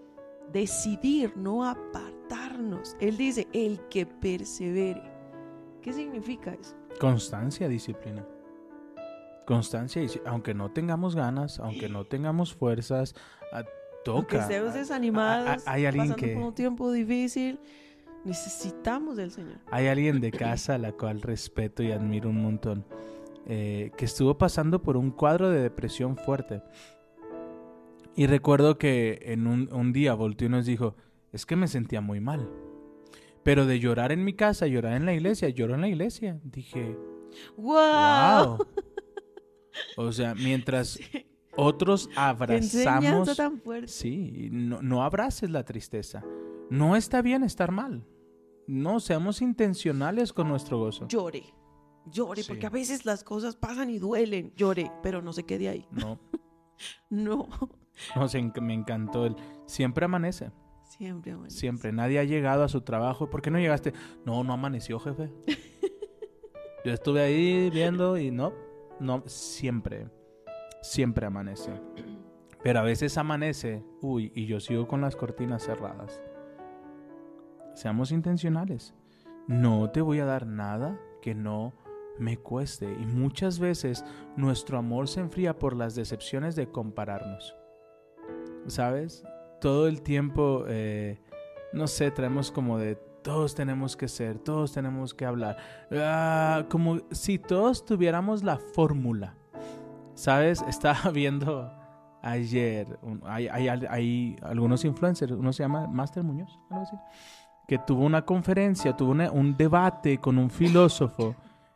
decidir 0.51 1.35
no 1.35 1.65
apartarnos. 1.65 2.95
Él 2.99 3.17
dice, 3.17 3.47
el 3.53 3.79
que 3.89 4.05
persevere. 4.05 5.03
¿Qué 5.81 5.93
significa 5.93 6.53
eso? 6.53 6.75
Constancia, 6.99 7.67
disciplina. 7.67 8.25
Constancia, 9.45 10.01
aunque 10.25 10.53
no 10.53 10.71
tengamos 10.71 11.15
ganas, 11.15 11.59
aunque 11.59 11.89
no 11.89 12.05
tengamos 12.05 12.53
fuerzas, 12.53 13.15
ah, 13.53 13.63
toca. 14.03 14.17
Aunque 14.19 14.37
estemos 14.37 14.73
desanimados, 14.73 15.63
hay 15.67 15.85
alguien 15.85 16.09
pasando 16.09 16.27
que... 16.27 16.33
por 16.33 16.43
un 16.43 16.55
tiempo 16.55 16.91
difícil, 16.91 17.59
necesitamos 18.23 19.17
del 19.17 19.31
Señor. 19.31 19.59
Hay 19.71 19.87
alguien 19.87 20.19
de 20.19 20.31
casa 20.31 20.75
a 20.75 20.77
la 20.77 20.91
cual 20.91 21.21
respeto 21.21 21.83
y 21.83 21.91
admiro 21.91 22.29
un 22.29 22.41
montón. 22.41 22.85
Eh, 23.47 23.91
que 23.95 24.05
estuvo 24.05 24.39
pasando 24.39 24.81
por 24.81 24.97
un 24.97 25.11
cuadro 25.11 25.49
de 25.49 25.61
depresión 25.61 26.17
fuerte. 26.17 26.63
Y 28.15 28.27
recuerdo 28.27 28.77
que 28.77 29.19
en 29.25 29.45
un, 29.45 29.93
día 29.93 30.15
volteó 30.15 30.47
y 30.47 30.49
nos 30.49 30.65
dijo, 30.65 30.95
es 31.31 31.45
que 31.45 31.55
me 31.55 31.67
sentía 31.67 32.01
muy 32.01 32.19
mal. 32.19 32.49
Pero 33.43 33.67
de 33.67 33.79
llorar 33.79 34.11
en 34.11 34.23
mi 34.23 34.33
casa, 34.33 34.65
llorar 34.65 34.93
en 34.93 35.05
la 35.05 35.13
iglesia, 35.13 35.49
lloro 35.49 35.75
en 35.75 35.81
la 35.81 35.89
iglesia. 35.89 36.39
Dije, 36.43 36.97
wow. 37.57 38.57
O 39.97 40.11
sea, 40.11 40.35
mientras 40.35 40.99
otros 41.55 42.09
abrazamos... 42.15 43.29
Sí, 43.87 44.49
no, 44.51 44.81
no 44.81 45.03
abraces 45.03 45.49
la 45.49 45.63
tristeza. 45.63 46.23
No 46.69 46.95
está 46.95 47.21
bien 47.21 47.43
estar 47.43 47.71
mal. 47.71 48.05
No, 48.67 48.99
seamos 48.99 49.41
intencionales 49.41 50.33
con 50.33 50.47
nuestro 50.47 50.79
gozo. 50.79 51.07
Llore 51.07 51.43
llore, 52.11 52.43
porque 52.47 52.65
a 52.65 52.69
veces 52.69 53.05
las 53.05 53.23
cosas 53.23 53.55
pasan 53.55 53.89
y 53.89 53.99
duelen, 53.99 54.53
llore, 54.55 54.91
pero 55.01 55.21
no 55.21 55.33
se 55.33 55.43
quede 55.43 55.69
ahí. 55.69 55.87
No. 55.91 56.19
no. 57.09 57.47
Me 58.61 58.73
encantó 58.73 59.25
el 59.25 59.35
siempre 59.65 60.05
amanece. 60.05 60.51
Siempre 60.83 61.31
amanece. 61.31 61.57
Siempre. 61.57 61.91
Nadie 61.91 62.19
ha 62.19 62.23
llegado 62.23 62.63
a 62.63 62.69
su 62.69 62.81
trabajo. 62.81 63.29
¿Por 63.29 63.41
qué 63.41 63.51
no 63.51 63.59
llegaste? 63.59 63.93
No, 64.25 64.43
no 64.43 64.53
amaneció, 64.53 64.99
jefe. 64.99 65.31
Yo 66.85 66.93
estuve 66.93 67.21
ahí 67.21 67.69
viendo 67.71 68.17
y 68.17 68.29
no, 68.29 68.53
no, 68.99 69.23
siempre, 69.25 70.09
siempre 70.81 71.25
amanece. 71.25 71.71
Pero 72.63 72.79
a 72.79 72.83
veces 72.83 73.17
amanece, 73.17 73.83
uy, 74.01 74.31
y 74.33 74.45
yo 74.47 74.59
sigo 74.59 74.87
con 74.87 75.01
las 75.01 75.15
cortinas 75.15 75.63
cerradas. 75.63 76.21
Seamos 77.73 78.11
intencionales. 78.11 78.93
No 79.47 79.91
te 79.91 80.01
voy 80.01 80.19
a 80.19 80.25
dar 80.25 80.47
nada 80.47 80.99
que 81.21 81.35
no 81.35 81.73
me 82.17 82.37
cueste 82.37 82.85
y 82.85 83.05
muchas 83.05 83.59
veces 83.59 84.05
nuestro 84.35 84.77
amor 84.77 85.07
se 85.07 85.19
enfría 85.19 85.59
por 85.59 85.75
las 85.75 85.95
decepciones 85.95 86.55
de 86.55 86.71
compararnos. 86.71 87.55
¿Sabes? 88.67 89.23
Todo 89.61 89.87
el 89.87 90.01
tiempo, 90.01 90.65
eh, 90.67 91.19
no 91.73 91.87
sé, 91.87 92.11
traemos 92.11 92.51
como 92.51 92.79
de 92.79 92.97
todos 93.25 93.55
tenemos 93.55 93.97
que 93.97 94.07
ser, 94.07 94.37
todos 94.37 94.71
tenemos 94.71 95.15
que 95.15 95.25
hablar. 95.25 95.57
Ah, 95.91 96.63
como 96.69 96.99
si 97.09 97.39
todos 97.39 97.83
tuviéramos 97.83 98.43
la 98.43 98.57
fórmula. 98.57 99.35
¿Sabes? 100.13 100.61
Estaba 100.69 101.09
viendo 101.09 101.71
ayer, 102.21 102.99
hay, 103.23 103.47
hay, 103.47 104.35
algunos 104.43 104.85
influencers, 104.85 105.31
uno 105.31 105.51
se 105.51 105.63
llama 105.63 105.87
Master 105.87 106.23
Muñoz, 106.23 106.59
algo 106.69 106.83
así, 106.83 106.95
que 107.67 107.79
tuvo 107.79 108.05
una 108.05 108.23
conferencia, 108.23 108.95
tuvo 108.95 109.11
un 109.11 109.57
debate 109.57 110.19
con 110.19 110.37
un 110.37 110.51
filósofo 110.51 111.35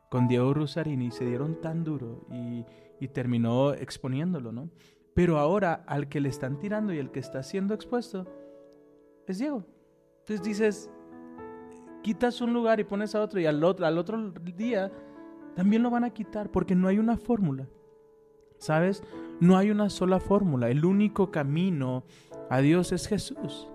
con 0.09 0.27
Diego 0.27 0.53
Rusarini 0.53 1.11
se 1.11 1.25
dieron 1.25 1.61
tan 1.61 1.83
duro 1.83 2.25
y, 2.31 2.65
terminó 3.09 3.73
exponiéndolo, 3.73 4.51
¿no? 4.51 4.69
Pero 5.15 5.39
ahora 5.39 5.83
al 5.87 6.09
que 6.09 6.19
le 6.19 6.29
están 6.29 6.59
tirando 6.59 6.93
y 6.93 6.97
el 6.97 7.11
que 7.11 7.19
está 7.19 7.43
siendo 7.43 7.73
expuesto 7.73 8.27
es 9.25 9.39
Diego. 9.39 9.65
Entonces 10.19 10.43
dices, 10.45 10.89
quitas 12.01 12.41
un 12.41 12.53
lugar 12.53 12.79
y 12.79 12.83
pones 12.83 13.15
a 13.15 13.21
otro 13.21 13.39
y 13.39 13.45
al 13.45 13.63
otro, 13.63 13.85
al 13.85 13.97
otro 13.97 14.31
día 14.55 14.91
también 15.55 15.83
lo 15.83 15.89
van 15.89 16.03
a 16.03 16.11
quitar 16.11 16.51
porque 16.51 16.75
no 16.75 16.87
hay 16.87 16.99
una 16.99 17.17
fórmula. 17.17 17.67
¿Sabes? 18.57 19.03
No 19.39 19.57
hay 19.57 19.71
una 19.71 19.89
sola 19.89 20.19
fórmula. 20.19 20.69
El 20.69 20.83
único 20.83 21.31
camino 21.31 22.03
a 22.49 22.59
Dios 22.59 22.91
es 22.91 23.07
Jesús. 23.07 23.69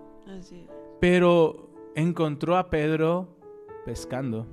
Pero 0.99 1.69
encontró 1.95 2.57
a 2.57 2.69
Pedro 2.69 3.35
pescando 3.83 4.47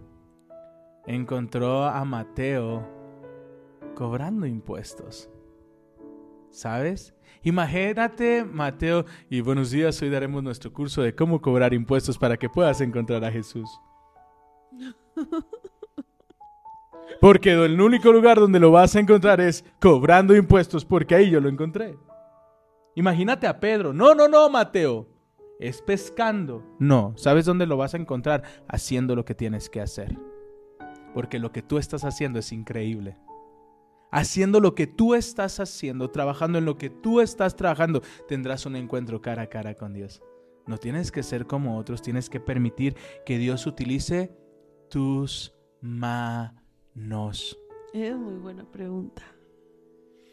encontró 1.07 1.85
a 1.85 2.05
Mateo 2.05 2.83
cobrando 3.95 4.47
impuestos. 4.47 5.31
¿Sabes? 6.51 7.15
Imagínate, 7.43 8.45
Mateo, 8.45 9.05
y 9.31 9.41
buenos 9.41 9.71
días, 9.71 10.01
hoy 10.03 10.11
daremos 10.11 10.43
nuestro 10.43 10.73
curso 10.73 11.03
de 11.03 11.15
cómo 11.15 11.41
cobrar 11.41 11.75
impuestos 11.75 12.19
para 12.19 12.37
que 12.37 12.49
puedas 12.49 12.81
encontrar 12.81 13.25
a 13.25 13.33
Jesús. 13.33 13.69
Porque 17.21 17.53
el 17.53 17.81
único 17.81 18.13
lugar 18.13 18.39
donde 18.41 18.59
lo 18.59 18.71
vas 18.71 18.97
a 18.97 19.01
encontrar 19.01 19.41
es 19.41 19.65
cobrando 19.81 20.35
impuestos, 20.35 20.85
porque 20.85 21.15
ahí 21.15 21.31
yo 21.31 21.41
lo 21.41 21.49
encontré. 21.49 21.97
Imagínate 22.97 23.47
a 23.47 23.61
Pedro. 23.61 23.93
No, 23.93 24.13
no, 24.13 24.27
no, 24.27 24.51
Mateo. 24.51 25.07
Es 25.61 25.81
pescando. 25.83 26.65
No, 26.81 27.13
¿sabes 27.17 27.45
dónde 27.45 27.67
lo 27.67 27.77
vas 27.77 27.95
a 27.95 27.99
encontrar? 27.99 28.43
Haciendo 28.67 29.15
lo 29.15 29.25
que 29.25 29.37
tienes 29.37 29.71
que 29.71 29.81
hacer 29.81 30.19
porque 31.13 31.39
lo 31.39 31.53
que 31.53 31.63
tú 31.63 31.79
estás 31.79 32.05
haciendo 32.05 32.39
es 32.39 32.53
increíble. 32.53 33.17
Haciendo 34.13 34.61
lo 34.61 34.75
que 34.75 34.87
tú 34.87 35.15
estás 35.15 35.59
haciendo, 35.59 36.11
trabajando 36.11 36.59
en 36.59 36.67
lo 36.67 36.77
que 36.77 36.91
tú 36.91 37.21
estás 37.21 37.57
trabajando, 37.57 38.03
tendrás 38.29 38.67
un 38.67 38.77
encuentro 38.77 39.23
cara 39.23 39.43
a 39.43 39.47
cara 39.49 39.75
con 39.75 39.95
Dios. 39.95 40.23
No 40.67 40.77
tienes 40.77 41.11
que 41.11 41.23
ser 41.23 41.47
como 41.47 41.79
otros, 41.79 42.03
tienes 42.03 42.29
que 42.29 42.39
permitir 42.39 42.95
que 43.25 43.39
Dios 43.39 43.67
utilice 43.67 44.31
tus 44.89 45.55
manos. 45.81 47.59
Es 47.95 48.17
muy 48.17 48.35
buena 48.35 48.71
pregunta. 48.71 49.23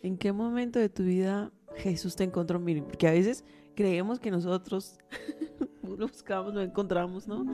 ¿En 0.03 0.17
qué 0.17 0.31
momento 0.31 0.77
de 0.77 0.89
tu 0.89 1.03
vida 1.03 1.51
Jesús 1.75 2.15
te 2.15 2.25
encontró? 2.25 2.59
Miren, 2.59 2.83
porque 2.83 3.07
a 3.07 3.12
veces 3.12 3.43
creemos 3.75 4.19
que 4.19 4.29
nosotros 4.29 4.98
lo 5.83 6.07
buscamos, 6.07 6.53
lo 6.53 6.62
encontramos, 6.62 7.27
¿no? 7.27 7.45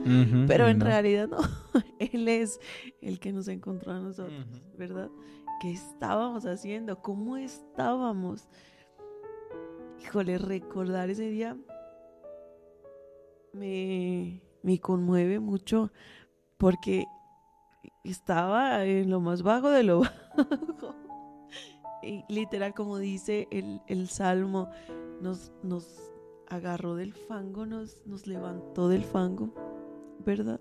Pero 0.48 0.66
en 0.66 0.80
realidad 0.80 1.28
no. 1.28 1.38
Él 2.00 2.26
es 2.28 2.60
el 3.00 3.20
que 3.20 3.32
nos 3.32 3.48
encontró 3.48 3.92
a 3.92 4.00
nosotros, 4.00 4.44
¿verdad? 4.76 5.08
¿Qué 5.60 5.72
estábamos 5.72 6.44
haciendo? 6.44 7.00
¿Cómo 7.00 7.36
estábamos? 7.36 8.48
Híjole, 10.02 10.38
recordar 10.38 11.08
ese 11.10 11.30
día 11.30 11.56
me, 13.52 14.42
me 14.62 14.78
conmueve 14.80 15.40
mucho 15.40 15.90
porque 16.58 17.06
estaba 18.04 18.84
en 18.84 19.10
lo 19.10 19.20
más 19.20 19.42
bajo 19.42 19.70
de 19.70 19.82
lo 19.82 20.00
bajo. 20.36 20.94
Literal, 22.28 22.72
como 22.74 22.98
dice 22.98 23.48
el, 23.50 23.80
el 23.88 24.08
salmo, 24.08 24.68
nos, 25.20 25.52
nos 25.62 26.12
agarró 26.46 26.94
del 26.94 27.14
fango, 27.14 27.66
nos, 27.66 28.06
nos 28.06 28.26
levantó 28.26 28.88
del 28.88 29.04
fango, 29.04 29.52
¿verdad? 30.24 30.60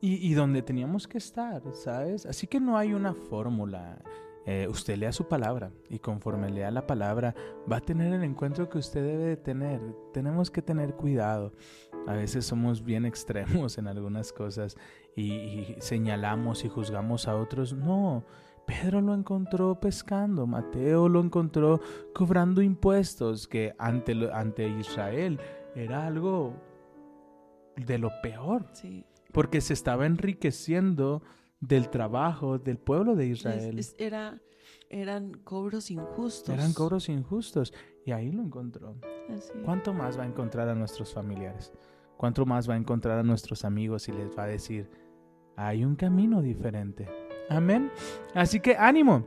Y, 0.00 0.34
donde 0.34 0.60
teníamos 0.60 1.08
que 1.08 1.16
estar, 1.16 1.62
¿sabes? 1.72 2.26
Así 2.26 2.46
que 2.46 2.60
no 2.60 2.76
hay 2.76 2.92
una 2.92 3.14
fórmula. 3.14 4.02
eh, 4.46 4.68
usted 4.68 4.98
lea 4.98 5.10
su 5.12 5.26
palabra 5.26 5.72
y 5.88 5.98
conforme 5.98 6.50
lea 6.50 6.70
la 6.70 6.86
palabra 6.86 7.34
va 7.70 7.78
a 7.78 7.80
tener 7.80 8.12
el 8.12 8.22
encuentro 8.22 8.68
que 8.68 8.76
usted 8.76 9.02
debe 9.02 9.24
de 9.24 9.36
tener. 9.38 9.80
Tenemos 10.12 10.50
que 10.50 10.60
tener 10.60 10.94
cuidado. 10.94 11.52
A 12.06 12.12
veces 12.12 12.44
somos 12.44 12.84
bien 12.84 13.06
extremos 13.12 13.78
en 13.78 13.86
algunas 13.88 14.32
cosas 14.34 14.76
y, 15.16 15.32
y 15.32 15.76
señalamos 15.78 16.64
y 16.66 16.68
juzgamos 16.68 17.26
a 17.26 17.36
otros. 17.36 17.72
No, 17.72 18.24
Pedro 18.66 19.00
lo 19.00 19.14
encontró 19.14 19.78
pescando, 19.80 20.46
Mateo 20.46 21.08
lo 21.08 21.20
encontró 21.20 21.80
cobrando 22.14 22.62
impuestos, 22.62 23.46
que 23.48 23.74
ante, 23.78 24.30
ante 24.32 24.68
Israel 24.68 25.38
era 25.74 26.06
algo 26.06 26.54
de 27.76 27.98
lo 27.98 28.10
peor, 28.22 28.66
Sí. 28.72 29.04
Porque 29.34 29.60
se 29.60 29.74
estaba 29.74 30.06
enriqueciendo 30.06 31.22
del 31.60 31.90
trabajo 31.90 32.58
del 32.58 32.78
pueblo 32.78 33.14
de 33.16 33.26
Israel. 33.26 33.78
es- 33.78 33.94
era, 33.98 34.40
eran 34.88 35.32
cobros 35.44 35.90
injustos. 35.90 36.54
Eran 36.54 36.72
cobros 36.72 37.08
injustos 37.08 37.74
y 38.06 38.12
ahí 38.12 38.30
lo 38.32 38.42
encontró. 38.42 38.96
¿Cuánto 39.64 39.92
más 39.92 40.18
va 40.18 40.22
a 40.22 40.26
encontrar 40.26 40.68
a 40.68 40.74
nuestros 40.74 41.12
familiares? 41.12 41.72
¿Cuánto 42.16 42.46
más 42.46 42.68
va 42.68 42.74
a 42.74 42.76
encontrar 42.76 43.18
a 43.18 43.22
nuestros 43.22 43.64
amigos 43.64 44.08
y 44.08 44.12
les 44.12 44.36
va 44.38 44.44
a 44.44 44.46
decir, 44.46 44.88
hay 45.56 45.84
un 45.84 45.96
camino 45.96 46.40
diferente? 46.42 47.08
Amén. 47.50 47.90
Así 48.34 48.60
que 48.60 48.76
ánimo. 48.76 49.26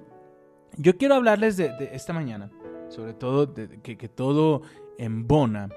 Yo 0.78 0.96
quiero 0.98 1.16
hablarles 1.16 1.58
de, 1.58 1.70
de 1.78 1.90
esta 1.96 2.14
mañana, 2.14 2.52
sobre 2.90 3.14
todo 3.14 3.46
de, 3.46 3.80
que, 3.82 3.98
que 3.98 4.08
todo 4.10 4.62
embona. 4.98 5.70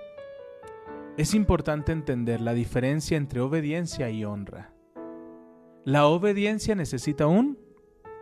Es 1.17 1.35
importante 1.35 1.93
entender 1.93 2.41
la 2.41 2.55
diferencia 2.55 3.17
entre 3.17 3.41
obediencia 3.41 4.11
y 4.11 4.25
honra. 4.25 4.73
La 5.85 6.07
obediencia 6.07 6.75
necesita 6.75 7.27
un 7.27 7.59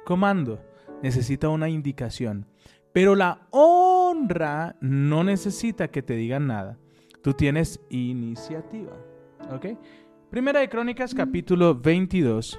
comando, 0.05 0.65
necesita 1.03 1.49
una 1.49 1.69
indicación. 1.69 2.47
Pero 2.93 3.15
la 3.15 3.47
honra 3.51 4.77
no 4.81 5.23
necesita 5.23 5.89
que 5.89 6.03
te 6.03 6.15
digan 6.15 6.47
nada. 6.47 6.79
Tú 7.23 7.35
tienes 7.35 7.81
iniciativa. 7.91 8.93
¿Ok? 9.53 9.67
Primera 10.31 10.61
de 10.61 10.69
Crónicas, 10.69 11.15
capítulo 11.15 11.75
22, 11.75 12.59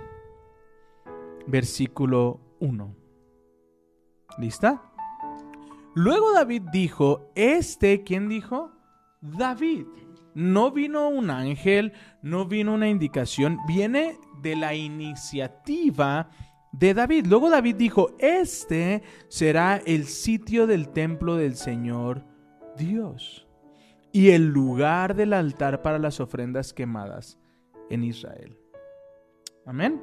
versículo 1.48 2.39
1. 2.59 2.95
¿Lista? 4.38 4.81
Luego 5.95 6.31
David 6.33 6.63
dijo, 6.71 7.31
este, 7.36 8.03
¿quién 8.03 8.29
dijo? 8.29 8.71
David. 9.21 9.86
No 10.39 10.72
vino 10.72 11.10
un 11.10 11.31
ángel, 11.31 11.91
no 12.22 12.46
vino 12.46 12.74
una 12.74 12.88
indicación, 12.88 13.58
viene 13.67 14.17
de 14.41 14.55
la 14.55 14.74
iniciativa 14.74 16.29
de 16.72 16.93
David. 16.93 17.25
Luego 17.27 17.50
David 17.50 17.75
dijo, 17.75 18.15
este 18.19 19.03
será 19.27 19.81
el 19.86 20.05
sitio 20.05 20.65
del 20.65 20.91
templo 20.91 21.36
del 21.36 21.58
Señor 21.58 22.25
Dios 22.77 23.50
y 24.13 24.29
el 24.29 24.46
lugar 24.48 25.13
del 25.13 25.34
altar 25.34 25.81
para 25.81 26.00
las 26.00 26.22
ofrendas 26.22 26.72
quemadas 26.72 27.38
en 27.89 28.05
Israel. 28.05 28.58
Amén. 29.65 30.01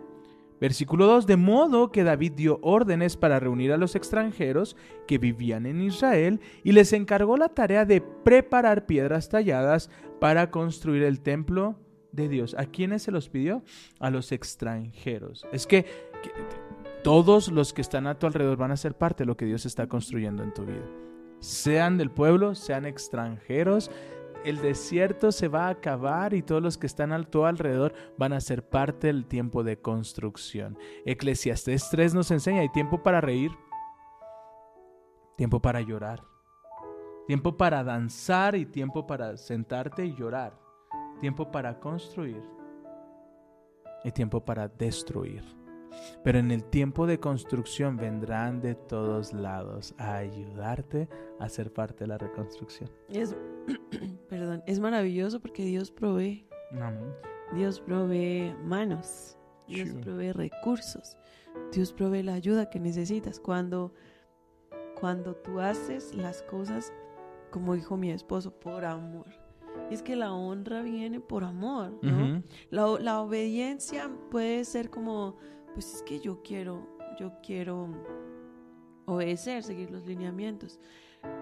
Versículo 0.61 1.07
2, 1.07 1.27
de 1.27 1.37
modo 1.37 1.93
que 1.93 2.03
David 2.03 2.33
dio 2.33 2.59
órdenes 2.63 3.17
para 3.17 3.39
reunir 3.39 3.73
a 3.73 3.77
los 3.77 3.95
extranjeros 3.95 4.77
que 5.07 5.19
vivían 5.19 5.67
en 5.67 5.83
Israel 5.83 6.41
y 6.65 6.73
les 6.73 6.93
encargó 6.93 7.37
la 7.37 7.51
tarea 7.51 7.85
de 7.85 8.01
preparar 8.01 8.87
piedras 8.87 9.29
talladas 9.29 9.91
para 10.19 10.51
construir 10.51 11.03
el 11.03 11.21
templo 11.21 11.77
de 12.13 12.29
Dios. 12.29 12.55
¿A 12.59 12.65
quiénes 12.65 13.03
se 13.03 13.13
los 13.13 13.29
pidió? 13.29 13.63
A 14.01 14.11
los 14.11 14.33
extranjeros. 14.33 15.47
Es 15.53 15.67
que, 15.67 15.85
que 16.23 16.31
todos 17.03 17.49
los 17.49 17.73
que 17.73 17.83
están 17.83 18.07
a 18.07 18.19
tu 18.19 18.27
alrededor 18.27 18.57
van 18.57 18.73
a 18.73 18.77
ser 18.77 18.97
parte 18.97 19.25
de 19.25 19.27
lo 19.27 19.37
que 19.37 19.45
Dios 19.45 19.67
está 19.67 19.87
construyendo 19.87 20.43
en 20.43 20.55
tu 20.55 20.65
vida. 20.65 20.87
Sean 21.41 21.99
del 21.99 22.11
pueblo, 22.11 22.55
sean 22.55 22.87
extranjeros, 22.87 23.91
el 24.47 24.63
desierto 24.63 25.33
se 25.33 25.49
va 25.49 25.67
a 25.67 25.71
acabar 25.71 26.33
y 26.33 26.41
todos 26.41 26.63
los 26.63 26.79
que 26.79 26.87
están 26.87 27.13
a 27.13 27.21
tu 27.25 27.45
alrededor 27.45 27.93
van 28.17 28.33
a 28.33 28.41
ser 28.41 28.63
parte 28.69 29.09
del 29.09 29.27
tiempo 29.27 29.65
de 29.65 29.81
construcción. 29.81 30.79
Eclesiastés 31.05 31.91
3 31.91 32.15
nos 32.15 32.31
enseña, 32.31 32.61
hay 32.61 32.69
tiempo 32.69 33.03
para 33.03 33.21
reír, 33.21 33.51
tiempo 35.37 35.61
para 35.61 35.81
llorar, 35.81 36.23
tiempo 37.27 37.57
para 37.57 37.83
danzar 37.83 38.55
y 38.55 38.67
tiempo 38.67 39.05
para 39.05 39.37
sentarte 39.37 40.07
y 40.07 40.15
llorar, 40.15 40.57
tiempo 41.21 41.51
para 41.51 41.81
construir 41.81 42.41
y 44.05 44.13
tiempo 44.13 44.45
para 44.45 44.69
destruir. 44.69 45.43
Pero 46.23 46.39
en 46.39 46.51
el 46.51 46.65
tiempo 46.65 47.07
de 47.07 47.19
construcción 47.21 47.97
vendrán 47.97 48.61
de 48.61 48.75
todos 48.75 49.33
lados 49.33 49.95
a 49.99 50.17
ayudarte 50.17 51.09
a 51.39 51.49
ser 51.49 51.73
parte 51.73 52.05
de 52.05 52.09
la 52.09 52.19
reconstrucción. 52.19 52.91
Es, 53.09 53.37
perdón, 54.29 54.63
es 54.67 54.81
maravilloso 54.81 55.41
porque 55.41 55.65
Dios 55.65 55.91
provee. 55.91 56.47
Amén. 56.73 57.13
Dios 57.55 57.81
provee 57.81 58.55
manos. 58.65 59.39
Dios 59.69 59.89
Sí. 59.89 59.95
provee 60.03 60.33
recursos. 60.33 61.17
Dios 61.73 61.93
provee 61.93 62.23
la 62.23 62.35
ayuda 62.35 62.69
que 62.71 62.79
necesitas. 62.81 63.41
Cuando, 63.41 63.93
cuando 65.01 65.35
tú 65.37 65.61
haces 65.61 66.15
las 66.15 66.43
cosas, 66.43 66.93
como 67.51 67.75
dijo 67.75 67.97
mi 67.97 68.11
esposo, 68.11 68.51
por 68.53 68.85
amor. 68.85 69.27
Es 69.91 70.03
que 70.03 70.17
la 70.17 70.33
honra 70.33 70.83
viene 70.83 71.21
por 71.21 71.45
amor, 71.45 71.93
¿no? 72.03 72.35
Ujú. 72.37 72.43
La, 72.71 72.87
o- 72.87 72.99
la 72.99 73.21
obediencia 73.21 74.11
puede 74.31 74.65
ser 74.65 74.91
como, 74.91 75.37
pues 75.77 75.93
es 75.97 76.03
que 76.05 76.21
yo 76.21 76.41
quiero, 76.43 76.89
yo 77.21 77.35
quiero 77.43 77.91
obedecer, 79.05 79.63
seguir 79.63 79.91
los 79.91 80.07
lineamientos. 80.07 80.81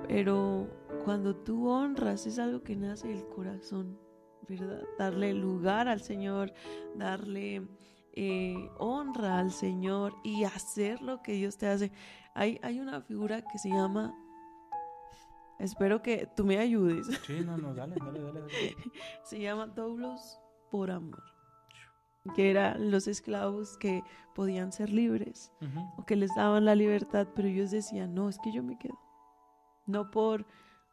Pero 0.08 0.66
cuando 1.04 1.36
tú 1.36 1.68
honras 1.68 2.26
es 2.26 2.40
algo 2.40 2.64
que 2.64 2.74
nace 2.74 3.06
del 3.06 3.28
corazón, 3.28 3.96
¿verdad? 4.48 4.82
Darle 4.98 5.34
lugar 5.34 5.86
al 5.86 6.00
Señor, 6.00 6.52
darle 6.96 7.68
eh, 8.12 8.68
honra 8.78 9.38
al 9.38 9.52
Señor 9.52 10.16
y 10.24 10.42
hacer 10.42 11.00
lo 11.00 11.22
que 11.22 11.34
Dios 11.34 11.56
te 11.56 11.68
hace. 11.68 11.92
Hay, 12.34 12.58
hay 12.64 12.80
una 12.80 13.02
figura 13.02 13.40
que 13.42 13.58
se 13.58 13.68
llama, 13.68 14.12
espero 15.60 16.02
que 16.02 16.28
tú 16.34 16.44
me 16.44 16.58
ayudes, 16.58 17.06
Sí, 17.24 17.40
no, 17.46 17.56
no, 17.56 17.72
dale, 17.72 17.94
dale, 18.00 18.20
dale. 18.20 18.40
dale. 18.40 18.76
se 19.22 19.38
llama 19.40 19.68
Doulos 19.68 20.40
por 20.72 20.90
amor, 20.90 21.22
que 22.32 22.50
eran 22.50 22.90
los 22.90 23.06
esclavos 23.06 23.76
que 23.76 24.02
podían 24.34 24.72
ser 24.72 24.90
libres 24.90 25.52
o 25.98 26.06
que 26.06 26.16
les 26.16 26.34
daban 26.34 26.64
la 26.64 26.74
libertad, 26.74 27.28
pero 27.34 27.48
ellos 27.48 27.70
decían, 27.70 28.14
no, 28.14 28.28
es 28.28 28.38
que 28.38 28.52
yo 28.52 28.62
me 28.62 28.78
quedo. 28.78 28.98
No 29.86 30.10
por, 30.10 30.46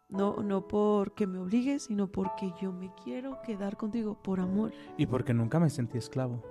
no, 0.10 0.44
no 0.44 0.68
porque 0.68 1.28
me 1.28 1.40
obligues, 1.40 1.84
sino 1.84 2.12
porque 2.12 2.52
yo 2.62 2.74
me 2.74 2.92
quiero 3.04 3.42
quedar 3.42 3.78
contigo 3.78 4.22
por 4.22 4.40
amor. 4.40 4.74
Y 4.98 5.06
porque 5.06 5.34
nunca 5.34 5.60
me 5.60 5.70
sentí 5.70 5.98
esclavo. 5.98 6.44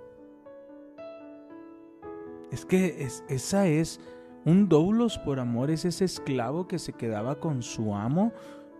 Es 2.51 2.64
que 2.64 3.05
es, 3.05 3.23
esa 3.29 3.66
es 3.66 4.01
un 4.45 4.69
doulos 4.69 5.19
por 5.19 5.38
amor, 5.38 5.71
es 5.71 5.85
ese 5.85 6.07
esclavo 6.07 6.66
que 6.66 6.79
se 6.79 6.95
quedaba 6.95 7.38
con 7.38 7.62
su 7.62 7.95
amo 7.95 8.33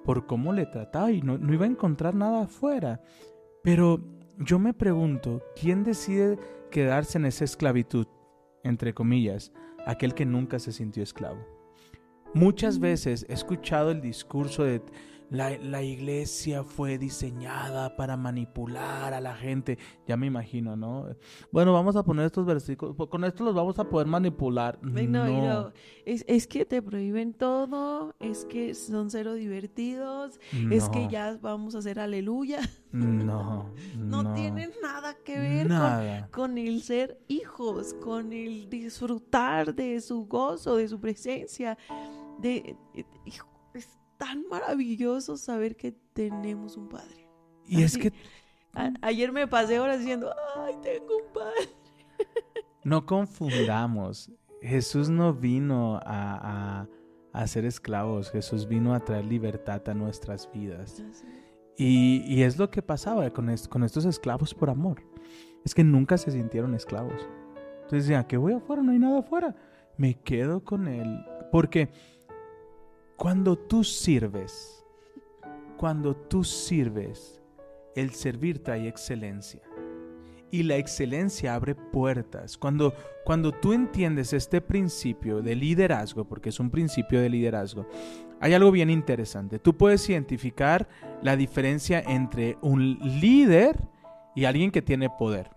por 0.05 0.27
cómo 0.27 0.53
le 0.55 0.65
trataba 0.65 1.13
y 1.13 1.21
no, 1.21 1.37
no 1.37 1.53
iba 1.53 1.67
a 1.67 1.69
encontrar 1.69 2.15
nada 2.15 2.45
afuera. 2.45 3.03
Pero 3.63 4.01
yo 4.41 4.59
me 4.59 4.73
pregunto, 4.73 5.43
¿quién 5.55 5.85
decide 5.85 6.39
quedarse 6.71 7.19
en 7.19 7.27
esa 7.27 7.45
esclavitud, 7.45 8.07
entre 8.65 8.95
comillas, 8.95 9.53
aquel 9.87 10.15
que 10.15 10.25
nunca 10.25 10.59
se 10.59 10.73
sintió 10.73 11.03
esclavo? 11.03 11.47
Muchas 12.33 12.79
veces 12.79 13.27
he 13.29 13.35
escuchado 13.35 13.91
el 13.91 14.01
discurso 14.01 14.65
de 14.65 14.81
la, 15.31 15.57
la 15.59 15.83
iglesia 15.83 16.65
fue 16.65 16.99
diseñada 16.99 17.97
para 17.97 18.17
manipular 18.17 19.15
a 19.15 19.21
la 19.21 19.35
gente. 19.35 19.79
Ya 20.07 20.17
me 20.17 20.27
imagino, 20.27 20.77
¿no? 20.77 21.07
Bueno, 21.53 21.73
vamos 21.73 21.97
a 21.97 22.03
poner 22.03 22.27
estos 22.27 22.45
versículos. 22.45 22.97
Con 23.09 23.25
esto 23.25 23.45
los 23.45 23.55
vamos 23.55 23.79
a 23.79 23.85
poder 23.85 24.07
manipular. 24.07 24.79
No, 24.83 25.03
No. 25.03 25.27
no, 25.29 25.73
Es, 26.05 26.25
es 26.27 26.47
que 26.47 26.65
te 26.67 26.83
prohíben 26.83 27.33
todo, 27.33 28.15
es 28.19 28.45
que 28.45 28.75
son 28.75 29.11
cero 29.11 29.35
divertidos, 29.35 30.41
es 30.71 30.89
que 30.89 31.09
ya 31.09 31.39
vamos 31.41 31.75
a 31.75 31.79
hacer 31.79 32.01
aleluya. 32.01 32.61
No. 32.93 33.71
No, 33.97 34.23
no. 34.25 34.35
tienen 34.35 34.73
nada 34.83 35.15
que 35.25 35.39
ver 35.39 35.69
con, 35.69 35.77
Nada. 35.77 36.29
con 36.33 36.59
el 36.59 36.83
ser 36.83 37.21
hijos, 37.29 37.95
con 37.95 38.33
el 38.33 38.69
disfrutar 38.69 39.75
de 39.75 40.01
su 40.01 40.27
gozo, 40.27 40.75
de 40.77 40.89
su 40.89 40.99
presencia. 41.01 41.79
De, 42.41 42.77
eh, 42.95 43.05
tan 44.21 44.47
maravilloso 44.49 45.37
saber 45.39 45.75
que 45.77 45.93
tenemos 46.13 46.77
un 46.77 46.89
padre. 46.89 47.27
Y 47.67 47.83
es 47.83 47.93
Así- 47.95 48.01
que 48.03 48.13
A- 48.75 48.93
ayer 49.03 49.33
me 49.33 49.47
pasé 49.49 49.81
horas 49.81 49.99
diciendo, 49.99 50.31
ay, 50.57 50.75
tengo 50.83 51.17
un 51.17 51.33
padre. 51.33 51.69
no 52.85 53.05
confundamos. 53.07 54.31
Jesús 54.63 55.09
no 55.09 55.33
vino 55.33 55.97
a, 56.05 56.83
a, 56.83 56.89
a 57.33 57.47
ser 57.47 57.65
esclavos. 57.65 58.31
Jesús 58.31 58.69
vino 58.69 58.95
a 58.95 59.01
traer 59.01 59.25
libertad 59.25 59.81
a 59.89 59.95
nuestras 59.95 60.51
vidas. 60.53 61.03
Y, 61.77 62.23
y 62.27 62.43
es 62.43 62.59
lo 62.59 62.71
que 62.71 62.83
pasaba 62.83 63.29
con, 63.31 63.53
con 63.71 63.85
estos 63.85 64.05
esclavos 64.05 64.55
por 64.55 64.69
amor. 64.71 65.03
Es 65.65 65.75
que 65.75 65.83
nunca 65.83 66.19
se 66.19 66.31
sintieron 66.31 66.75
esclavos. 66.75 67.27
Entonces 67.83 68.05
decían, 68.07 68.25
¿qué 68.27 68.37
voy 68.37 68.53
afuera? 68.53 68.83
No 68.83 68.93
hay 68.93 68.99
nada 68.99 69.21
afuera. 69.21 69.57
me 69.97 70.15
quedo 70.21 70.63
con 70.63 70.87
él. 70.89 71.25
Porque 71.51 71.91
cuando 73.21 73.55
tú 73.55 73.85
sirves, 73.85 74.83
cuando 75.77 76.17
tú 76.17 76.43
sirves, 76.43 77.39
el 77.95 78.15
servir 78.15 78.63
trae 78.63 78.89
excelencia. 78.89 79.61
Y 80.51 80.63
la 80.63 80.77
excelencia 80.77 81.55
abre 81.55 81.75
puertas. 81.75 82.57
Cuando, 82.57 82.95
cuando 83.27 83.53
tú 83.53 83.75
entiendes 83.75 84.33
este 84.33 84.63
principio 84.63 85.43
de 85.43 85.55
liderazgo, 85.55 86.25
porque 86.25 86.49
es 86.49 86.59
un 86.61 86.71
principio 86.71 87.21
de 87.21 87.29
liderazgo, 87.29 87.87
hay 88.41 88.55
algo 88.55 88.71
bien 88.71 88.89
interesante. 88.89 89.59
Tú 89.59 89.77
puedes 89.77 90.09
identificar 90.09 90.89
la 91.21 91.37
diferencia 91.37 92.01
entre 92.01 92.57
un 92.63 92.99
líder 93.21 93.87
y 94.35 94.47
alguien 94.47 94.71
que 94.71 94.81
tiene 94.81 95.11
poder. 95.11 95.51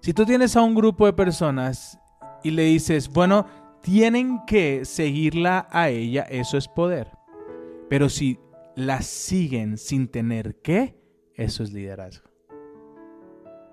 Si 0.00 0.12
tú 0.12 0.26
tienes 0.26 0.56
a 0.56 0.62
un 0.62 0.74
grupo 0.74 1.06
de 1.06 1.12
personas 1.12 1.96
y 2.42 2.50
le 2.50 2.64
dices, 2.64 3.08
bueno, 3.08 3.46
tienen 3.82 4.44
que 4.46 4.84
seguirla 4.84 5.68
a 5.70 5.88
ella, 5.88 6.22
eso 6.22 6.56
es 6.56 6.68
poder. 6.68 7.10
Pero 7.88 8.08
si 8.08 8.38
la 8.74 9.02
siguen 9.02 9.78
sin 9.78 10.08
tener 10.08 10.56
que, 10.56 10.96
eso 11.34 11.62
es 11.62 11.72
liderazgo. 11.72 12.28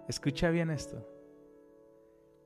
Escucha 0.07 0.49
bien 0.49 0.69
esto. 0.69 1.05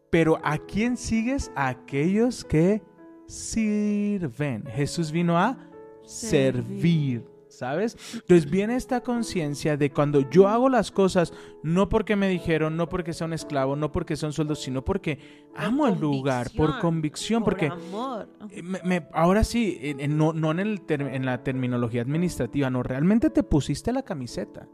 Pero 0.10 0.40
¿a 0.44 0.58
quién 0.58 0.98
sigues? 0.98 1.52
A 1.56 1.68
aquellos 1.68 2.44
que 2.44 2.82
sirven. 3.28 4.66
Jesús 4.66 5.12
vino 5.12 5.38
a 5.38 5.58
servir. 6.04 7.24
¿Sabes? 7.60 7.98
Entonces 8.14 8.50
viene 8.50 8.78
esta 8.78 9.02
conciencia 9.02 9.76
de 9.76 9.92
cuando 9.92 10.30
yo 10.30 10.48
hago 10.48 10.70
las 10.70 10.92
cosas, 10.92 11.34
no 11.62 11.90
porque 11.90 12.16
me 12.16 12.30
dijeron, 12.30 12.78
no 12.78 12.88
porque 12.88 13.12
sea 13.12 13.28
un 13.28 13.34
esclavo, 13.34 13.76
no 13.76 13.92
porque 13.92 14.16
son 14.16 14.32
sueldos, 14.32 14.62
sino 14.62 14.86
porque 14.86 15.20
amo 15.58 15.86
el 15.88 16.00
lugar, 16.00 16.48
por 16.56 16.80
convicción, 16.80 17.44
por 17.44 17.54
porque 17.56 17.66
amor. 17.68 18.30
eh, 18.50 18.64
me- 18.64 18.80
me- 18.86 19.08
ahora 19.12 19.44
sí, 19.44 19.78
en- 19.82 20.18
no, 20.18 20.32
no 20.32 20.52
en, 20.52 20.60
el 20.60 20.80
ter- 20.86 21.02
en 21.02 21.26
la 21.26 21.44
terminología 21.44 22.02
administrativa, 22.02 22.70
no, 22.70 22.82
realmente 22.82 23.30
te 23.30 23.44
pusiste 23.44 23.92
la 23.92 24.04
camiseta. 24.04 24.70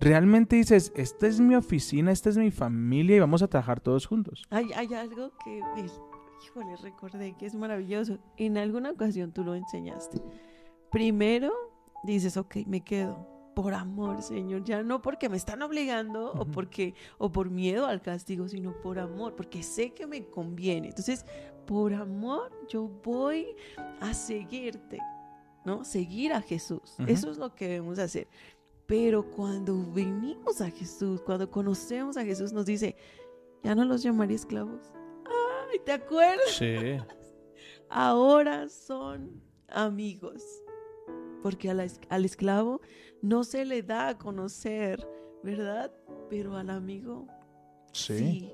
Realmente 0.00 0.56
dices, 0.56 0.92
esta 0.96 1.28
es 1.28 1.38
mi 1.38 1.54
oficina, 1.54 2.10
esta 2.10 2.28
es 2.28 2.36
mi 2.36 2.50
familia 2.50 3.14
y 3.16 3.20
vamos 3.20 3.42
a 3.44 3.46
trabajar 3.48 3.78
todos 3.78 4.04
juntos. 4.04 4.42
Hay, 4.50 4.72
hay 4.74 4.92
algo 4.94 5.30
que, 5.44 5.60
híjole, 6.44 6.74
recordé 6.82 7.36
que 7.38 7.46
es 7.46 7.54
maravilloso. 7.54 8.18
En 8.36 8.58
alguna 8.58 8.90
ocasión 8.90 9.30
tú 9.32 9.44
lo 9.44 9.54
enseñaste. 9.54 10.20
Primero 10.90 11.52
dices, 12.02 12.36
ok, 12.36 12.56
me 12.66 12.82
quedo. 12.82 13.34
Por 13.54 13.72
amor, 13.72 14.20
Señor, 14.20 14.64
ya 14.64 14.82
no 14.82 15.00
porque 15.00 15.30
me 15.30 15.38
están 15.38 15.62
obligando 15.62 16.30
o 16.32 16.44
porque 16.44 16.94
o 17.16 17.32
por 17.32 17.48
miedo 17.48 17.86
al 17.86 18.02
castigo, 18.02 18.48
sino 18.48 18.78
por 18.82 18.98
amor, 18.98 19.34
porque 19.34 19.62
sé 19.62 19.94
que 19.94 20.06
me 20.06 20.26
conviene. 20.26 20.88
Entonces, 20.88 21.24
por 21.66 21.94
amor, 21.94 22.52
yo 22.68 22.86
voy 23.02 23.56
a 24.00 24.12
seguirte, 24.12 24.98
¿no? 25.64 25.84
Seguir 25.86 26.34
a 26.34 26.42
Jesús. 26.42 26.96
Eso 27.06 27.30
es 27.30 27.38
lo 27.38 27.54
que 27.54 27.66
debemos 27.66 27.98
hacer. 27.98 28.28
Pero 28.86 29.28
cuando 29.30 29.90
venimos 29.90 30.60
a 30.60 30.70
Jesús, 30.70 31.22
cuando 31.22 31.50
conocemos 31.50 32.18
a 32.18 32.24
Jesús, 32.24 32.52
nos 32.52 32.66
dice, 32.66 32.94
ya 33.62 33.74
no 33.74 33.84
los 33.84 34.02
llamaré 34.02 34.34
esclavos. 34.34 34.92
Ay, 35.24 35.80
¿te 35.84 35.92
acuerdas? 35.92 36.50
Sí. 36.56 36.76
Ahora 37.88 38.68
son 38.68 39.42
amigos. 39.68 40.42
Porque 41.46 41.70
a 41.70 41.74
la 41.74 41.84
es- 41.84 42.00
al 42.08 42.24
esclavo 42.24 42.80
no 43.22 43.44
se 43.44 43.64
le 43.64 43.84
da 43.84 44.08
a 44.08 44.18
conocer, 44.18 45.06
¿verdad? 45.44 45.92
Pero 46.28 46.56
al 46.56 46.70
amigo 46.70 47.28
Sí. 47.92 48.18
sí. 48.18 48.52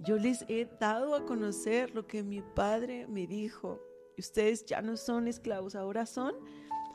Yo 0.00 0.16
les 0.16 0.44
he 0.48 0.66
dado 0.80 1.14
a 1.14 1.24
conocer 1.24 1.94
lo 1.94 2.08
que 2.08 2.24
mi 2.24 2.42
padre 2.42 3.06
me 3.06 3.28
dijo. 3.28 3.80
Ustedes 4.18 4.64
ya 4.66 4.82
no 4.82 4.96
son 4.96 5.28
esclavos, 5.28 5.76
ahora 5.76 6.06
son 6.06 6.34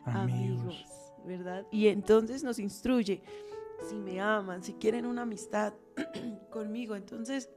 amigos, 0.04 0.60
Amigos. 0.60 1.13
¿verdad? 1.25 1.65
Y 1.71 1.88
entonces 1.88 2.43
nos 2.43 2.60
instruye, 2.60 3.23
si 3.88 3.95
me 3.95 4.19
aman, 4.19 4.62
si 4.62 4.73
quieren 4.73 5.06
una 5.06 5.21
amistad 5.21 5.73
conmigo, 6.51 6.97
entonces 6.97 7.49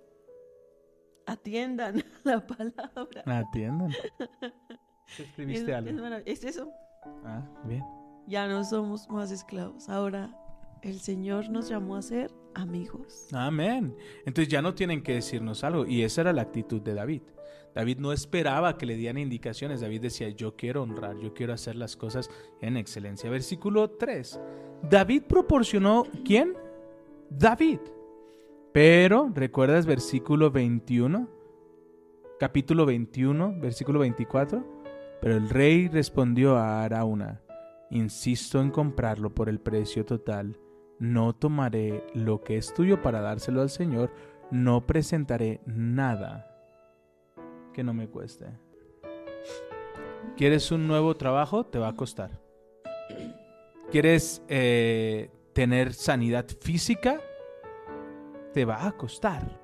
atiendan 1.27 1.97
la 2.25 2.47
palabra. 2.47 3.25
Atiendan. 3.27 3.90
¿Qué 5.16 5.23
Es, 5.23 5.29
escribiste 5.29 5.70
es 5.73 5.77
algo? 5.77 6.07
es 6.25 6.44
eso, 6.44 6.73
Ah, 7.25 7.43
bien. 7.64 7.85
ya 8.27 8.47
no 8.49 8.64
somos 8.64 9.09
más 9.09 9.31
esclavos, 9.31 9.88
ahora 9.88 10.31
el 10.83 11.01
Señor 11.01 11.49
nos 11.49 11.69
llamó 11.69 11.97
a 11.97 12.03
ser 12.03 12.31
amigos. 12.55 13.29
Amén. 13.33 13.97
Entonces 14.27 14.49
ya 14.49 14.61
no 14.61 14.75
tienen 14.75 15.03
que 15.03 15.14
decirnos 15.14 15.64
algo. 15.64 15.87
Y 15.87 16.03
esa 16.03 16.21
era 16.21 16.33
la 16.33 16.43
actitud 16.43 16.81
de 16.83 16.95
David. 16.95 17.23
David 17.75 17.99
no 17.99 18.12
esperaba 18.12 18.77
que 18.77 18.87
le 18.87 18.97
dieran 18.97 19.19
indicaciones. 19.19 19.81
David 19.81 20.03
decía, 20.03 20.29
yo 20.29 20.57
quiero 20.57 20.83
honrar, 20.83 21.19
yo 21.19 21.33
quiero 21.33 21.53
hacer 21.55 21.75
las 21.75 21.97
cosas 21.97 22.31
en 22.61 22.77
excelencia. 22.77 23.31
Versículo 23.31 23.90
3. 23.90 24.40
David 24.88 25.23
proporcionó, 25.23 26.05
¿quién? 26.25 26.55
David. 27.31 27.81
Pero, 28.73 29.31
¿recuerdas 29.35 29.87
versículo 29.87 30.51
21? 30.51 31.29
Capítulo 32.38 32.85
21, 32.85 33.59
versículo 33.59 34.01
24. 34.01 34.84
Pero 35.24 35.38
el 35.38 35.48
rey 35.48 35.88
respondió 35.88 36.58
a 36.58 36.84
Arauna, 36.84 37.40
insisto 37.88 38.60
en 38.60 38.70
comprarlo 38.70 39.34
por 39.34 39.48
el 39.48 39.58
precio 39.58 40.04
total 40.04 40.58
no 40.98 41.32
tomaré 41.32 42.04
lo 42.12 42.44
que 42.44 42.58
es 42.58 42.74
tuyo 42.74 43.00
para 43.00 43.22
dárselo 43.22 43.62
al 43.62 43.70
Señor, 43.70 44.12
no 44.50 44.87
presentaré 44.87 45.62
nada 45.64 46.46
que 47.72 47.82
no 47.82 47.94
me 47.94 48.06
cueste. 48.06 48.44
¿Quieres 50.37 50.70
un 50.70 50.87
nuevo 50.87 51.16
trabajo? 51.16 51.64
Te 51.64 51.78
va 51.78 51.88
a 51.88 51.96
costar. 51.96 52.38
¿Quieres 53.90 54.42
eh, 54.48 55.30
tener 55.54 55.94
sanidad 55.94 56.44
física? 56.60 57.18
Te 58.52 58.66
va 58.66 58.87
a 58.87 58.92
costar. 58.92 59.58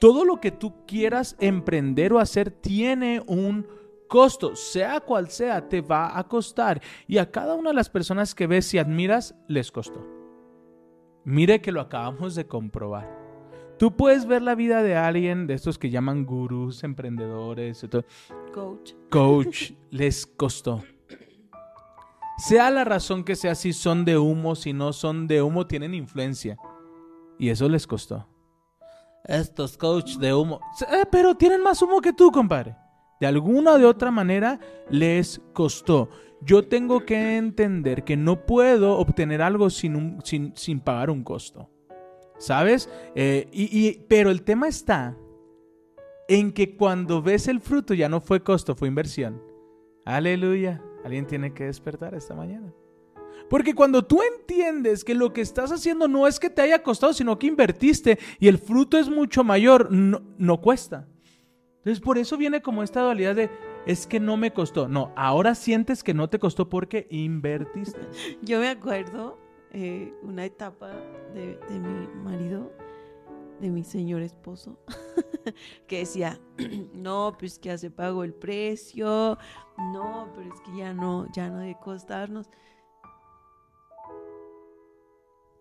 Todo 0.00 0.24
lo 0.24 0.40
que 0.40 0.50
tú 0.50 0.84
quieras 0.88 1.36
emprender 1.38 2.12
o 2.12 2.18
hacer 2.18 2.50
tiene 2.50 3.22
un 3.28 3.85
costo, 4.08 4.56
sea 4.56 5.00
cual 5.00 5.28
sea, 5.30 5.68
te 5.68 5.80
va 5.80 6.18
a 6.18 6.24
costar. 6.24 6.80
Y 7.06 7.18
a 7.18 7.30
cada 7.30 7.54
una 7.54 7.70
de 7.70 7.76
las 7.76 7.90
personas 7.90 8.34
que 8.34 8.46
ves 8.46 8.72
y 8.74 8.78
admiras, 8.78 9.34
les 9.48 9.70
costó. 9.70 10.04
Mire 11.24 11.60
que 11.60 11.72
lo 11.72 11.80
acabamos 11.80 12.34
de 12.34 12.46
comprobar. 12.46 13.26
Tú 13.78 13.94
puedes 13.94 14.26
ver 14.26 14.42
la 14.42 14.54
vida 14.54 14.82
de 14.82 14.96
alguien 14.96 15.46
de 15.46 15.54
estos 15.54 15.78
que 15.78 15.90
llaman 15.90 16.24
gurús, 16.24 16.82
emprendedores, 16.82 17.82
y 17.82 17.88
todo. 17.88 18.04
Coach. 18.54 18.92
coach, 19.10 19.72
les 19.90 20.26
costó. 20.26 20.82
Sea 22.38 22.70
la 22.70 22.84
razón 22.84 23.24
que 23.24 23.34
sea, 23.34 23.54
si 23.54 23.72
son 23.72 24.04
de 24.04 24.16
humo, 24.18 24.54
si 24.54 24.72
no 24.72 24.92
son 24.92 25.26
de 25.26 25.42
humo, 25.42 25.66
tienen 25.66 25.94
influencia. 25.94 26.56
Y 27.38 27.50
eso 27.50 27.68
les 27.68 27.86
costó. 27.86 28.26
Estos 29.24 29.76
coach 29.76 30.16
de 30.16 30.32
humo. 30.32 30.60
Eh, 30.90 31.04
pero 31.10 31.34
tienen 31.34 31.62
más 31.62 31.82
humo 31.82 32.00
que 32.00 32.12
tú, 32.12 32.30
compadre. 32.30 32.76
De 33.20 33.26
alguna 33.26 33.72
o 33.74 33.78
de 33.78 33.86
otra 33.86 34.10
manera 34.10 34.60
les 34.90 35.40
costó. 35.52 36.10
Yo 36.42 36.68
tengo 36.68 37.04
que 37.06 37.36
entender 37.38 38.04
que 38.04 38.16
no 38.16 38.44
puedo 38.44 38.98
obtener 38.98 39.40
algo 39.42 39.70
sin, 39.70 40.18
sin, 40.22 40.52
sin 40.54 40.80
pagar 40.80 41.10
un 41.10 41.24
costo. 41.24 41.70
¿Sabes? 42.38 42.90
Eh, 43.14 43.48
y, 43.52 43.64
y- 43.88 44.04
pero 44.08 44.30
el 44.30 44.42
tema 44.42 44.68
está 44.68 45.16
en 46.28 46.52
que 46.52 46.76
cuando 46.76 47.22
ves 47.22 47.48
el 47.48 47.60
fruto 47.60 47.94
ya 47.94 48.08
no 48.08 48.20
fue 48.20 48.42
costo, 48.42 48.74
fue 48.74 48.88
inversión. 48.88 49.40
Aleluya. 50.04 50.82
Alguien 51.04 51.26
tiene 51.26 51.54
que 51.54 51.64
despertar 51.64 52.14
esta 52.14 52.34
mañana. 52.34 52.72
Porque 53.48 53.74
cuando 53.74 54.04
tú 54.04 54.20
entiendes 54.38 55.04
que 55.04 55.14
lo 55.14 55.32
que 55.32 55.40
estás 55.40 55.70
haciendo 55.70 56.08
no 56.08 56.26
es 56.26 56.40
que 56.40 56.50
te 56.50 56.62
haya 56.62 56.82
costado, 56.82 57.12
sino 57.12 57.38
que 57.38 57.46
invertiste 57.46 58.18
y 58.40 58.48
el 58.48 58.58
fruto 58.58 58.98
es 58.98 59.08
mucho 59.08 59.44
mayor, 59.44 59.90
no, 59.92 60.20
no 60.36 60.60
cuesta. 60.60 61.08
Entonces 61.86 62.02
por 62.02 62.18
eso 62.18 62.36
viene 62.36 62.62
como 62.62 62.82
esta 62.82 63.00
dualidad 63.00 63.36
de, 63.36 63.48
es 63.86 64.08
que 64.08 64.18
no 64.18 64.36
me 64.36 64.52
costó. 64.52 64.88
No, 64.88 65.12
ahora 65.14 65.54
sientes 65.54 66.02
que 66.02 66.14
no 66.14 66.28
te 66.28 66.40
costó 66.40 66.68
porque 66.68 67.06
invertiste. 67.10 68.00
Yo 68.42 68.58
me 68.58 68.70
acuerdo 68.70 69.38
eh, 69.70 70.12
una 70.20 70.44
etapa 70.44 70.90
de, 71.32 71.56
de 71.68 71.78
mi 71.78 72.08
marido, 72.24 72.72
de 73.60 73.70
mi 73.70 73.84
señor 73.84 74.22
esposo, 74.22 74.80
que 75.86 75.98
decía, 75.98 76.40
no, 76.92 77.36
pues 77.38 77.60
que 77.60 77.70
hace 77.70 77.88
pago 77.88 78.24
el 78.24 78.34
precio, 78.34 79.38
no, 79.78 80.28
pero 80.34 80.52
es 80.52 80.60
que 80.62 80.76
ya 80.76 80.92
no, 80.92 81.28
ya 81.32 81.50
no 81.50 81.58
debe 81.58 81.78
costarnos. 81.78 82.50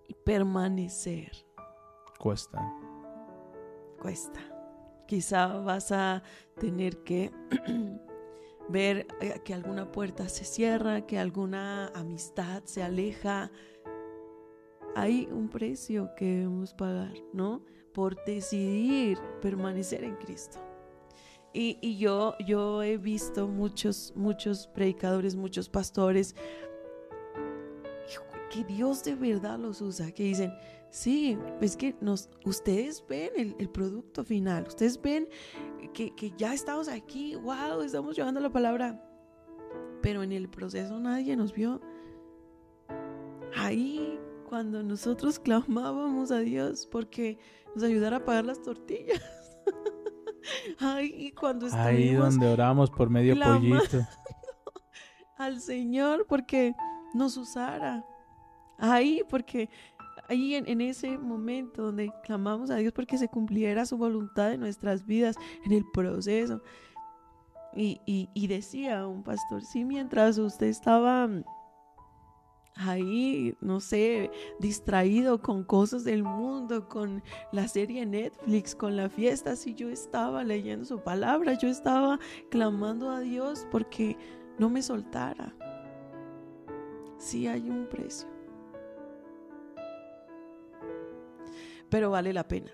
Y 0.08 0.16
permanecer 0.16 1.46
Cuesta. 2.18 2.68
cuesta. 4.02 4.55
Quizá 5.08 5.48
vas 5.60 5.92
a 5.92 6.24
tener 6.60 7.04
que 7.04 7.32
ver 8.70 9.08
eh, 9.22 9.40
que 9.44 9.54
alguna 9.54 9.92
puerta 9.92 10.28
se 10.30 10.46
cierra, 10.46 11.06
que 11.06 11.20
alguna 11.20 11.88
amistad 11.90 12.64
se 12.66 12.84
aleja. 12.84 13.52
Hay 14.96 15.28
un 15.32 15.50
precio 15.50 16.12
que 16.16 16.26
debemos 16.26 16.74
pagar, 16.74 17.14
¿no? 17.34 17.64
Por 17.94 18.24
decidir 18.26 19.20
permanecer 19.42 20.04
en 20.04 20.16
Cristo. 20.16 20.60
Y, 21.54 21.78
y 21.82 21.98
yo, 21.98 22.36
yo 22.46 22.84
he 22.84 22.98
visto 22.98 23.48
muchos, 23.48 24.12
muchos 24.16 24.68
predicadores, 24.68 25.36
muchos 25.36 25.70
pastores, 25.70 26.36
que 28.50 28.64
Dios 28.64 29.04
de 29.04 29.16
verdad 29.16 29.60
los 29.60 29.82
usa, 29.82 30.12
que 30.12 30.24
dicen, 30.24 30.54
sí, 30.96 31.38
es 31.60 31.76
que 31.76 31.94
nos, 32.00 32.30
ustedes 32.46 33.04
ven 33.10 33.32
el, 33.36 33.56
el 33.60 33.70
producto 33.70 34.24
final, 34.24 34.66
ustedes 34.66 35.02
ven 35.02 35.28
que, 35.94 36.16
que 36.16 36.32
ya 36.38 36.54
estamos 36.54 36.88
aquí, 36.88 37.36
wow, 37.36 37.82
estamos 37.82 38.16
llevando 38.16 38.40
la 38.40 38.50
palabra, 38.50 39.04
pero 40.02 40.24
en 40.24 40.32
el 40.32 40.48
proceso 40.48 40.98
nadie 40.98 41.36
nos 41.36 41.54
vio. 41.54 41.82
Ahí, 43.58 44.18
cuando 44.48 44.84
nosotros 44.84 45.38
clamábamos 45.38 46.32
a 46.32 46.40
Dios 46.40 46.88
porque 46.90 47.38
nos 47.74 47.84
ayudara 47.84 48.18
a 48.18 48.26
pagar 48.26 48.46
las 48.46 48.62
tortillas. 48.62 49.22
Ahí, 50.80 51.32
cuando 51.32 51.68
Ahí 51.74 52.14
donde 52.14 52.48
oramos 52.48 52.90
por 52.90 53.10
medio 53.10 53.36
pollito. 53.38 54.00
al 55.38 55.60
Señor 55.60 56.26
porque 56.28 56.74
nos 57.14 57.36
usara. 57.36 58.06
Ahí, 58.78 59.24
porque 59.30 59.70
ahí 60.28 60.56
en, 60.56 60.82
ese 60.82 61.18
momento 61.18 61.84
donde 61.84 62.12
clamamos 62.24 62.70
a 62.70 62.78
Dios 62.78 62.94
porque 62.94 63.18
se 63.18 63.28
cumpliera 63.28 63.86
su 63.86 63.98
voluntad 63.98 64.54
en 64.54 64.60
nuestras 64.60 65.06
vidas, 65.06 65.36
en 65.66 65.72
el 65.72 65.86
proceso. 65.94 66.62
Y, 67.76 68.48
decía 68.48 69.06
un 69.06 69.24
pastor, 69.24 69.64
sí, 69.64 69.84
mientras 69.84 70.38
usted 70.38 70.68
estaba 70.68 71.28
mm, 71.28 71.44
ahí, 72.76 73.54
no 73.60 73.82
sé, 73.82 74.32
distraído 74.60 75.42
con 75.42 75.64
cosas 75.64 76.06
del 76.06 76.24
mundo, 76.24 76.88
con 76.88 77.22
la 77.52 77.68
serie 77.68 78.06
Netflix, 78.06 78.76
con 78.76 78.96
la 78.96 79.10
fiesta, 79.10 79.58
sí, 79.58 79.74
yo 79.76 79.90
estaba 79.90 80.44
leyendo 80.46 80.86
su 80.86 81.00
palabra, 81.00 81.54
yo 81.56 81.68
estaba 81.68 82.18
clamando 82.50 83.10
a 83.10 83.20
Dios 83.20 83.68
porque 83.72 84.18
no 84.58 84.70
me 84.70 84.82
soltara. 84.82 85.54
Sí 87.18 87.48
hay 87.48 87.70
un 87.70 87.88
precio. 87.88 88.35
Pero 91.96 92.10
vale 92.10 92.34
la 92.34 92.46
pena. 92.46 92.74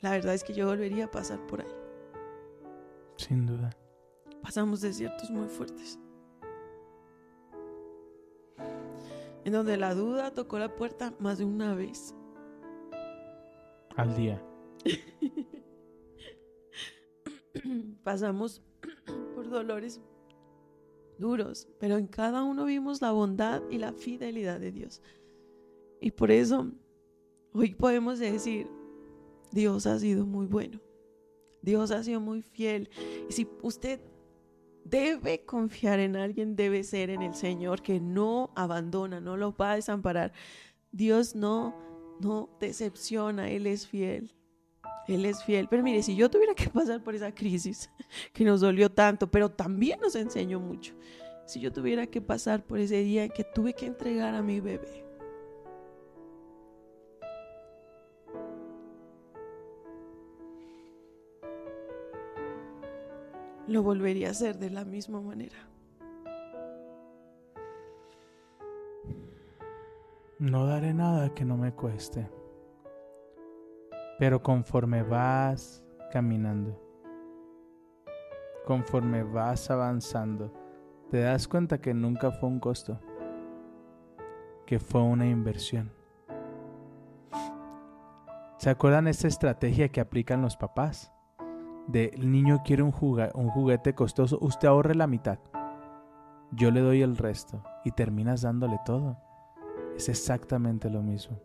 La 0.00 0.12
verdad 0.12 0.32
es 0.32 0.44
que 0.44 0.54
yo 0.54 0.68
volvería 0.68 1.06
a 1.06 1.10
pasar 1.10 1.44
por 1.48 1.60
ahí. 1.60 1.74
Sin 3.16 3.46
duda. 3.46 3.70
Pasamos 4.40 4.80
desiertos 4.80 5.28
muy 5.28 5.48
fuertes. 5.48 5.98
En 9.44 9.52
donde 9.52 9.76
la 9.76 9.96
duda 9.96 10.32
tocó 10.32 10.60
la 10.60 10.76
puerta 10.76 11.12
más 11.18 11.38
de 11.38 11.46
una 11.46 11.74
vez. 11.74 12.14
Al 13.96 14.14
día. 14.14 14.40
Pasamos 18.04 18.62
por 19.34 19.50
dolores 19.50 20.00
duros, 21.18 21.66
pero 21.80 21.98
en 21.98 22.06
cada 22.06 22.44
uno 22.44 22.66
vimos 22.66 23.02
la 23.02 23.10
bondad 23.10 23.62
y 23.68 23.78
la 23.78 23.92
fidelidad 23.92 24.60
de 24.60 24.70
Dios. 24.70 25.02
Y 26.00 26.12
por 26.12 26.30
eso 26.30 26.70
hoy 27.52 27.74
podemos 27.74 28.18
decir, 28.18 28.68
Dios 29.52 29.86
ha 29.86 29.98
sido 29.98 30.26
muy 30.26 30.46
bueno. 30.46 30.80
Dios 31.62 31.90
ha 31.90 32.02
sido 32.02 32.20
muy 32.20 32.42
fiel. 32.42 32.88
Y 33.28 33.32
si 33.32 33.48
usted 33.62 34.00
debe 34.84 35.44
confiar 35.44 35.98
en 36.00 36.16
alguien, 36.16 36.56
debe 36.56 36.84
ser 36.84 37.10
en 37.10 37.22
el 37.22 37.34
Señor 37.34 37.82
que 37.82 38.00
no 38.00 38.50
abandona, 38.56 39.20
no 39.20 39.36
lo 39.36 39.54
va 39.54 39.72
a 39.72 39.76
desamparar. 39.76 40.32
Dios 40.92 41.34
no 41.34 41.90
no 42.20 42.50
decepciona, 42.60 43.50
él 43.50 43.66
es 43.66 43.86
fiel. 43.86 44.32
Él 45.08 45.24
es 45.24 45.42
fiel. 45.42 45.66
Pero 45.68 45.82
mire, 45.82 46.02
si 46.02 46.14
yo 46.14 46.30
tuviera 46.30 46.54
que 46.54 46.68
pasar 46.68 47.02
por 47.02 47.14
esa 47.14 47.34
crisis 47.34 47.90
que 48.32 48.44
nos 48.44 48.60
dolió 48.60 48.90
tanto, 48.90 49.30
pero 49.30 49.50
también 49.50 49.98
nos 50.00 50.14
enseñó 50.14 50.60
mucho. 50.60 50.94
Si 51.46 51.58
yo 51.58 51.72
tuviera 51.72 52.06
que 52.06 52.20
pasar 52.20 52.64
por 52.64 52.78
ese 52.78 53.02
día 53.02 53.24
en 53.24 53.30
que 53.30 53.42
tuve 53.42 53.74
que 53.74 53.86
entregar 53.86 54.34
a 54.34 54.42
mi 54.42 54.60
bebé. 54.60 55.04
Lo 63.70 63.84
volvería 63.84 64.26
a 64.26 64.30
hacer 64.32 64.58
de 64.58 64.68
la 64.68 64.84
misma 64.84 65.20
manera. 65.20 65.54
No 70.40 70.66
daré 70.66 70.92
nada 70.92 71.32
que 71.32 71.44
no 71.44 71.56
me 71.56 71.72
cueste. 71.72 72.28
Pero 74.18 74.42
conforme 74.42 75.04
vas 75.04 75.84
caminando, 76.10 76.82
conforme 78.66 79.22
vas 79.22 79.70
avanzando, 79.70 80.52
te 81.08 81.20
das 81.20 81.46
cuenta 81.46 81.80
que 81.80 81.94
nunca 81.94 82.32
fue 82.32 82.48
un 82.48 82.58
costo, 82.58 82.98
que 84.66 84.80
fue 84.80 85.00
una 85.00 85.28
inversión. 85.28 85.92
¿Se 88.58 88.68
acuerdan 88.68 89.06
esta 89.06 89.28
estrategia 89.28 89.90
que 89.90 90.00
aplican 90.00 90.42
los 90.42 90.56
papás? 90.56 91.12
De 91.90 92.10
el 92.14 92.30
niño 92.30 92.62
quiere 92.64 92.82
un, 92.82 92.92
juga- 92.92 93.30
un 93.34 93.48
juguete 93.50 93.94
costoso, 93.94 94.38
usted 94.40 94.68
ahorre 94.68 94.94
la 94.94 95.06
mitad, 95.06 95.38
yo 96.52 96.70
le 96.70 96.80
doy 96.80 97.02
el 97.02 97.16
resto 97.16 97.62
y 97.84 97.90
terminas 97.92 98.42
dándole 98.42 98.78
todo. 98.84 99.16
Es 99.96 100.08
exactamente 100.08 100.88
lo 100.90 101.02
mismo. 101.02 101.40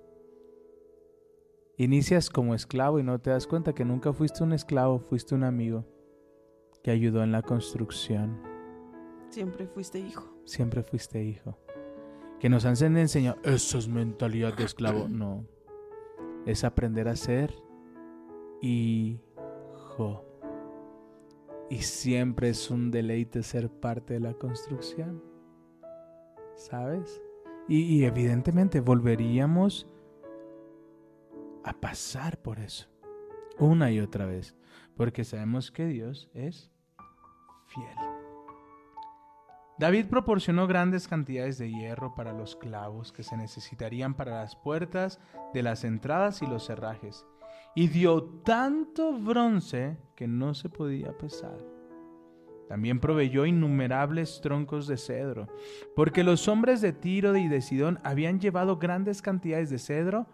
Inicias 1.78 2.30
como 2.30 2.56
esclavo 2.56 3.00
y 3.00 3.04
no 3.04 3.20
te 3.20 3.32
das 3.32 3.48
cuenta 3.48 3.74
que 3.74 3.84
nunca 3.86 4.14
fuiste 4.14 4.44
un 4.44 4.54
esclavo, 4.54 5.00
fuiste 5.00 5.36
un 5.36 5.44
amigo 5.44 5.84
que 6.84 6.92
ayudó 6.92 7.24
en 7.24 7.32
la 7.32 7.42
construcción. 7.42 8.40
Siempre 9.30 9.68
fuiste 9.68 10.00
hijo. 10.00 10.24
Siempre 10.46 10.84
fuiste 10.84 11.22
hijo. 11.24 11.58
Que 12.40 12.48
nos 12.50 12.66
han 12.66 12.76
enseñado, 12.98 13.38
eso 13.44 13.78
es 13.78 13.88
mentalidad 13.90 14.54
de 14.56 14.64
esclavo. 14.64 15.08
No. 15.10 15.46
Es 16.46 16.64
aprender 16.64 17.08
a 17.08 17.16
ser 17.16 17.54
hijo. 18.62 20.24
Y 21.70 21.82
siempre 21.82 22.50
es 22.50 22.70
un 22.70 22.92
deleite 22.92 23.42
ser 23.44 23.70
parte 23.70 24.16
de 24.16 24.20
la 24.20 24.34
construcción. 24.34 25.24
¿Sabes? 26.56 27.22
Y, 27.68 28.04
evidentemente 28.04 28.80
volveríamos 28.80 29.88
a 31.64 31.74
pasar 31.74 32.38
por 32.38 32.60
eso. 32.60 32.88
Una 33.58 33.92
y 33.92 34.00
otra 34.00 34.26
vez. 34.26 34.56
Porque 34.96 35.24
sabemos 35.24 35.72
que 35.72 35.88
Dios 35.88 36.30
es 36.34 36.72
fiel. 37.66 38.16
David 39.78 40.06
proporcionó 40.06 40.68
grandes 40.68 41.08
cantidades 41.08 41.58
de 41.58 41.70
hierro 41.70 42.16
para 42.16 42.32
los 42.32 42.56
clavos 42.56 43.12
que 43.12 43.24
se 43.24 43.36
necesitarían 43.36 44.14
para 44.14 44.36
las 44.36 44.56
puertas 44.56 45.20
de 45.54 45.64
las 45.64 45.84
entradas 45.84 46.42
y 46.42 46.48
los 46.48 46.66
cerrajes, 46.66 47.26
y 47.76 47.90
dio 47.90 48.24
tanto 48.24 49.14
bronce 49.14 49.98
que 50.16 50.28
no 50.28 50.54
se 50.54 50.70
podía 50.70 51.16
pesar. 51.18 51.58
También 52.68 53.00
proveyó 53.00 53.46
innumerables 53.46 54.40
troncos 54.42 54.88
de 54.88 54.98
cedro, 54.98 55.48
porque 55.96 56.24
los 56.24 56.48
hombres 56.48 56.82
de 56.82 56.94
Tiro 56.94 57.36
y 57.38 57.48
de 57.48 57.62
Sidón 57.62 58.00
habían 58.04 58.40
llevado 58.40 58.78
grandes 58.78 59.22
cantidades 59.22 59.70
de 59.70 59.78
cedro 59.78 60.26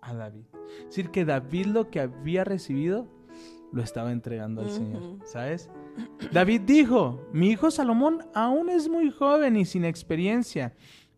a 0.00 0.14
David. 0.14 0.46
Es 0.78 0.86
decir, 0.86 1.10
que 1.10 1.24
David 1.24 1.66
lo 1.66 1.90
que 1.90 2.00
había 2.00 2.42
recibido 2.42 3.06
lo 3.72 3.82
estaba 3.82 4.10
entregando 4.10 4.62
al 4.62 4.70
Señor. 4.70 5.18
¿sabes? 5.24 5.70
David 6.32 6.62
dijo, 6.62 7.20
mi 7.32 7.50
hijo 7.50 7.70
Salomón 7.70 8.26
aún 8.34 8.68
es 8.68 8.88
muy 8.88 9.10
joven 9.10 9.56
y 9.56 9.64
sin 9.64 9.84
experiencia, 9.84 10.74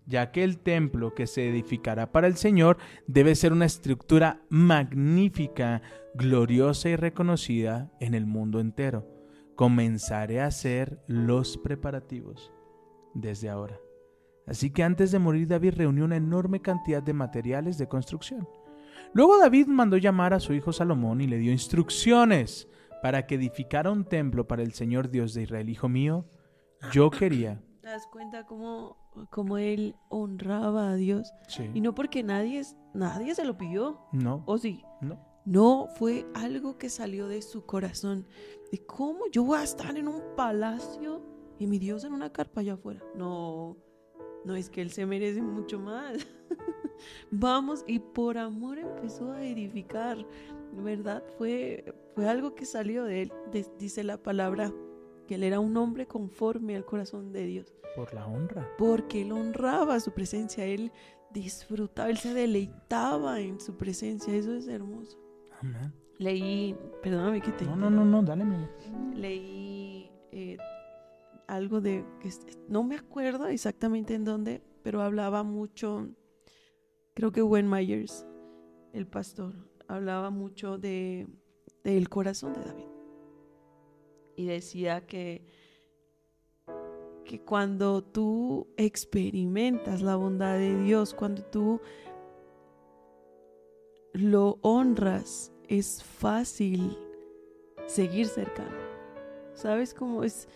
ya 0.08 0.32
que 0.32 0.42
el 0.42 0.58
templo 0.58 1.14
que 1.14 1.26
se 1.26 1.48
edificará 1.48 2.10
para 2.10 2.26
el 2.26 2.36
Señor 2.36 2.78
debe 3.06 3.34
ser 3.34 3.52
una 3.52 3.66
estructura 3.66 4.40
magnífica, 4.48 5.82
gloriosa 6.14 6.88
y 6.88 6.96
reconocida 6.96 7.92
en 8.00 8.14
el 8.14 8.26
mundo 8.26 8.58
entero. 8.58 9.06
Comenzaré 9.54 10.40
a 10.40 10.46
hacer 10.46 10.98
los 11.06 11.58
preparativos 11.58 12.50
desde 13.12 13.50
ahora. 13.50 13.78
Así 14.46 14.70
que 14.70 14.82
antes 14.82 15.12
de 15.12 15.18
morir 15.18 15.46
David 15.46 15.74
reunió 15.76 16.06
una 16.06 16.16
enorme 16.16 16.62
cantidad 16.62 17.02
de 17.02 17.12
materiales 17.12 17.76
de 17.76 17.86
construcción. 17.86 18.48
Luego 19.12 19.36
David 19.38 19.66
mandó 19.66 19.98
llamar 19.98 20.32
a 20.32 20.40
su 20.40 20.54
hijo 20.54 20.72
Salomón 20.72 21.20
y 21.20 21.26
le 21.26 21.36
dio 21.36 21.52
instrucciones 21.52 22.66
para 23.02 23.26
que 23.26 23.34
edificara 23.34 23.90
un 23.90 24.04
templo 24.04 24.48
para 24.48 24.62
el 24.62 24.72
Señor 24.72 25.10
Dios 25.10 25.34
de 25.34 25.42
Israel. 25.42 25.68
Hijo 25.68 25.90
mío, 25.90 26.24
yo 26.92 27.10
quería. 27.10 27.60
¿Te 27.88 27.92
das 27.92 28.06
cuenta 28.06 28.44
cómo, 28.44 28.98
cómo 29.30 29.56
él 29.56 29.96
honraba 30.10 30.90
a 30.90 30.94
Dios? 30.96 31.32
Sí. 31.48 31.70
Y 31.72 31.80
no 31.80 31.94
porque 31.94 32.22
nadie, 32.22 32.60
nadie 32.92 33.34
se 33.34 33.46
lo 33.46 33.56
pidió. 33.56 34.02
No, 34.12 34.42
¿O 34.44 34.58
sí? 34.58 34.84
no. 35.00 35.18
No, 35.46 35.86
fue 35.96 36.26
algo 36.34 36.76
que 36.76 36.90
salió 36.90 37.28
de 37.28 37.40
su 37.40 37.64
corazón. 37.64 38.26
De 38.70 38.84
cómo 38.84 39.20
yo 39.32 39.42
voy 39.42 39.56
a 39.56 39.62
estar 39.62 39.96
en 39.96 40.06
un 40.06 40.20
palacio 40.36 41.22
y 41.58 41.66
mi 41.66 41.78
Dios 41.78 42.04
en 42.04 42.12
una 42.12 42.30
carpa 42.30 42.60
allá 42.60 42.74
afuera. 42.74 43.02
No, 43.14 43.78
no 44.44 44.54
es 44.54 44.68
que 44.68 44.82
él 44.82 44.90
se 44.90 45.06
merece 45.06 45.40
mucho 45.40 45.80
más. 45.80 46.18
Vamos, 47.30 47.84
y 47.86 48.00
por 48.00 48.36
amor 48.36 48.78
empezó 48.78 49.32
a 49.32 49.42
edificar, 49.42 50.18
¿verdad? 50.74 51.24
Fue, 51.38 51.94
fue 52.14 52.28
algo 52.28 52.54
que 52.54 52.66
salió 52.66 53.04
de 53.04 53.22
él. 53.22 53.32
De- 53.50 53.66
dice 53.78 54.04
la 54.04 54.22
palabra 54.22 54.74
que 55.28 55.36
él 55.36 55.44
era 55.44 55.60
un 55.60 55.76
hombre 55.76 56.06
conforme 56.08 56.74
al 56.74 56.84
corazón 56.84 57.30
de 57.32 57.44
Dios, 57.46 57.72
Por 57.94 58.12
la 58.14 58.26
honra. 58.26 58.66
porque 58.76 59.22
él 59.22 59.30
honraba 59.30 60.00
su 60.00 60.10
presencia, 60.12 60.64
él 60.64 60.90
disfrutaba, 61.32 62.08
él 62.10 62.16
se 62.18 62.34
deleitaba 62.34 63.38
en 63.40 63.60
su 63.60 63.76
presencia. 63.76 64.34
Eso 64.34 64.54
es 64.54 64.66
hermoso. 64.66 65.18
Amén. 65.60 65.92
Leí, 66.18 66.74
perdóname 67.02 67.40
que 67.40 67.52
te 67.52 67.64
No, 67.64 67.76
no, 67.76 67.90
no, 67.90 68.04
no, 68.04 68.22
dale, 68.22 68.44
mi 68.44 68.54
amor. 68.56 68.68
leí 69.14 70.10
eh, 70.32 70.56
algo 71.46 71.80
de 71.80 72.04
que 72.20 72.30
no 72.68 72.82
me 72.82 72.96
acuerdo 72.96 73.46
exactamente 73.46 74.14
en 74.14 74.24
dónde, 74.24 74.62
pero 74.82 75.02
hablaba 75.02 75.42
mucho, 75.44 76.08
creo 77.14 77.30
que 77.30 77.42
Wayne 77.42 77.68
Myers, 77.68 78.26
el 78.92 79.06
pastor, 79.06 79.54
hablaba 79.86 80.30
mucho 80.30 80.76
de 80.78 81.28
del 81.84 82.08
corazón 82.08 82.52
de 82.54 82.60
David 82.64 82.84
y 84.38 84.46
decía 84.46 85.04
que 85.06 85.42
que 87.24 87.40
cuando 87.42 88.02
tú 88.02 88.68
experimentas 88.78 90.00
la 90.00 90.16
bondad 90.16 90.56
de 90.56 90.74
Dios, 90.82 91.12
cuando 91.12 91.42
tú 91.44 91.78
lo 94.14 94.58
honras, 94.62 95.52
es 95.68 96.02
fácil 96.02 96.96
seguir 97.86 98.26
cercano. 98.28 98.78
¿Sabes 99.52 99.92
cómo 99.92 100.24
es? 100.24 100.48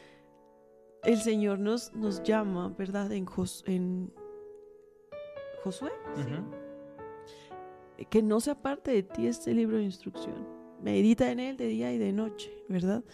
El 1.04 1.18
Señor 1.18 1.58
nos, 1.58 1.92
nos 1.92 2.22
llama, 2.22 2.74
¿verdad? 2.78 3.12
En, 3.12 3.26
Jos- 3.26 3.64
en 3.66 4.10
Josué, 5.62 5.90
que 8.08 8.22
no 8.22 8.40
se 8.40 8.50
aparte 8.50 8.92
de 8.92 9.02
ti 9.02 9.26
este 9.26 9.52
libro 9.52 9.76
de 9.76 9.82
instrucción. 9.84 10.46
Medita 10.82 11.30
en 11.30 11.38
él 11.38 11.56
de 11.58 11.66
día 11.66 11.92
y 11.92 11.98
de 11.98 12.12
noche, 12.12 12.50
¿verdad? 12.68 13.04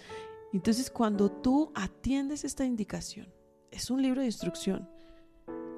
Entonces, 0.53 0.91
cuando 0.91 1.31
tú 1.31 1.71
atiendes 1.75 2.45
esta 2.45 2.65
indicación, 2.65 3.29
es 3.71 3.91
un 3.91 4.01
libro 4.03 4.21
de 4.21 4.27
instrucción. 4.27 4.89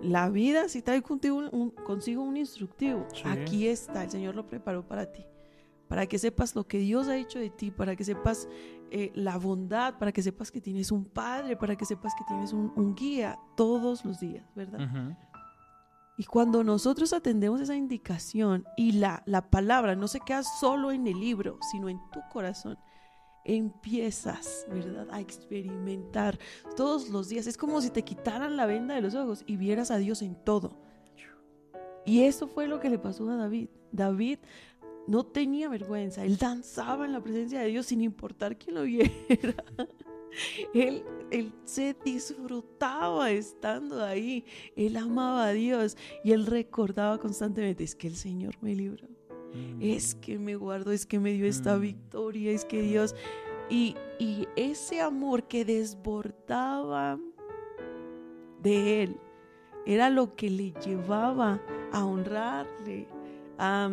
La 0.00 0.28
vida 0.30 0.68
si 0.68 0.80
trae 0.80 1.02
contigo 1.02 1.37
un- 1.37 1.48
un- 1.52 1.70
consigo 1.70 2.22
un 2.22 2.37
instructivo. 2.37 3.06
Sí. 3.12 3.22
Aquí 3.26 3.66
está, 3.68 4.04
el 4.04 4.11
Señor 4.11 4.35
lo 4.35 4.46
preparó 4.46 4.87
para 4.87 5.11
ti. 5.12 5.26
Para 5.88 6.06
que 6.06 6.18
sepas 6.20 6.54
lo 6.54 6.68
que 6.68 6.78
Dios 6.78 7.09
ha 7.09 7.16
hecho 7.16 7.40
de 7.40 7.50
ti, 7.50 7.70
para 7.72 7.96
que 7.96 8.04
sepas 8.04 8.48
eh, 8.92 9.11
la 9.14 9.37
bondad, 9.38 9.98
para 9.98 10.11
que 10.12 10.22
sepas 10.22 10.50
que 10.50 10.61
tienes 10.61 10.90
un 10.92 11.04
padre, 11.04 11.56
para 11.56 11.76
que 11.76 11.85
sepas 11.85 12.12
que 12.16 12.24
tienes 12.26 12.52
un, 12.52 12.72
un 12.76 12.94
guía 12.94 13.38
todos 13.56 14.04
los 14.04 14.18
días, 14.20 14.44
¿verdad? 14.54 14.78
Y 16.16 16.24
cuando 16.24 16.62
nosotros 16.64 17.12
atendemos 17.12 17.61
esa 17.61 17.74
indicación 17.74 18.64
y 18.76 18.92
la, 18.92 19.22
la 19.26 19.48
palabra 19.50 19.94
no 19.96 20.06
se 20.09 20.20
queda 20.20 20.42
solo 20.42 20.92
en 20.92 21.06
el 21.06 21.18
libro, 21.18 21.59
sino 21.72 21.88
en 21.88 21.98
tu 22.12 22.20
corazón, 22.33 22.78
empiezas, 23.56 24.66
¿verdad?, 24.70 25.08
a 25.10 25.20
experimentar 25.20 26.38
todos 26.76 27.08
los 27.08 27.28
días. 27.28 27.46
Es 27.46 27.56
como 27.56 27.80
si 27.80 27.90
te 27.90 28.02
quitaran 28.02 28.56
la 28.56 28.66
venda 28.66 28.94
de 28.94 29.00
los 29.00 29.14
ojos 29.14 29.44
y 29.46 29.56
vieras 29.56 29.90
a 29.90 29.98
Dios 29.98 30.22
en 30.22 30.34
todo. 30.34 30.76
Y 32.04 32.22
eso 32.22 32.48
fue 32.48 32.66
lo 32.66 32.80
que 32.80 32.90
le 32.90 32.98
pasó 32.98 33.28
a 33.30 33.36
David. 33.36 33.68
David 33.92 34.38
no 35.06 35.24
tenía 35.24 35.68
vergüenza, 35.68 36.24
él 36.24 36.36
danzaba 36.36 37.04
en 37.04 37.12
la 37.12 37.22
presencia 37.22 37.60
de 37.60 37.66
Dios 37.66 37.86
sin 37.86 38.00
importar 38.00 38.56
quién 38.56 38.76
lo 38.76 38.82
viera. 38.82 39.10
Él, 40.74 41.02
él 41.32 41.52
se 41.64 41.96
disfrutaba 42.04 43.32
estando 43.32 44.04
ahí, 44.04 44.44
él 44.76 44.96
amaba 44.96 45.48
a 45.48 45.52
Dios 45.52 45.96
y 46.22 46.30
él 46.30 46.46
recordaba 46.46 47.18
constantemente, 47.18 47.82
es 47.82 47.96
que 47.96 48.06
el 48.06 48.14
Señor 48.14 48.54
me 48.60 48.76
libró, 48.76 49.08
es 49.80 50.14
que 50.14 50.38
me 50.38 50.56
guardó, 50.56 50.92
es 50.92 51.06
que 51.06 51.18
me 51.18 51.32
dio 51.32 51.46
esta 51.46 51.76
Mm. 51.76 51.80
victoria, 51.80 52.52
es 52.52 52.64
que 52.64 52.82
Dios... 52.82 53.14
Y, 53.72 53.94
y 54.18 54.48
ese 54.56 55.00
amor 55.00 55.44
que 55.46 55.64
desbordaba 55.64 57.20
de 58.62 59.02
él 59.04 59.16
era 59.86 60.10
lo 60.10 60.34
que 60.34 60.50
le 60.50 60.72
llevaba 60.84 61.60
a 61.92 62.04
honrarle, 62.04 63.06
a, 63.58 63.88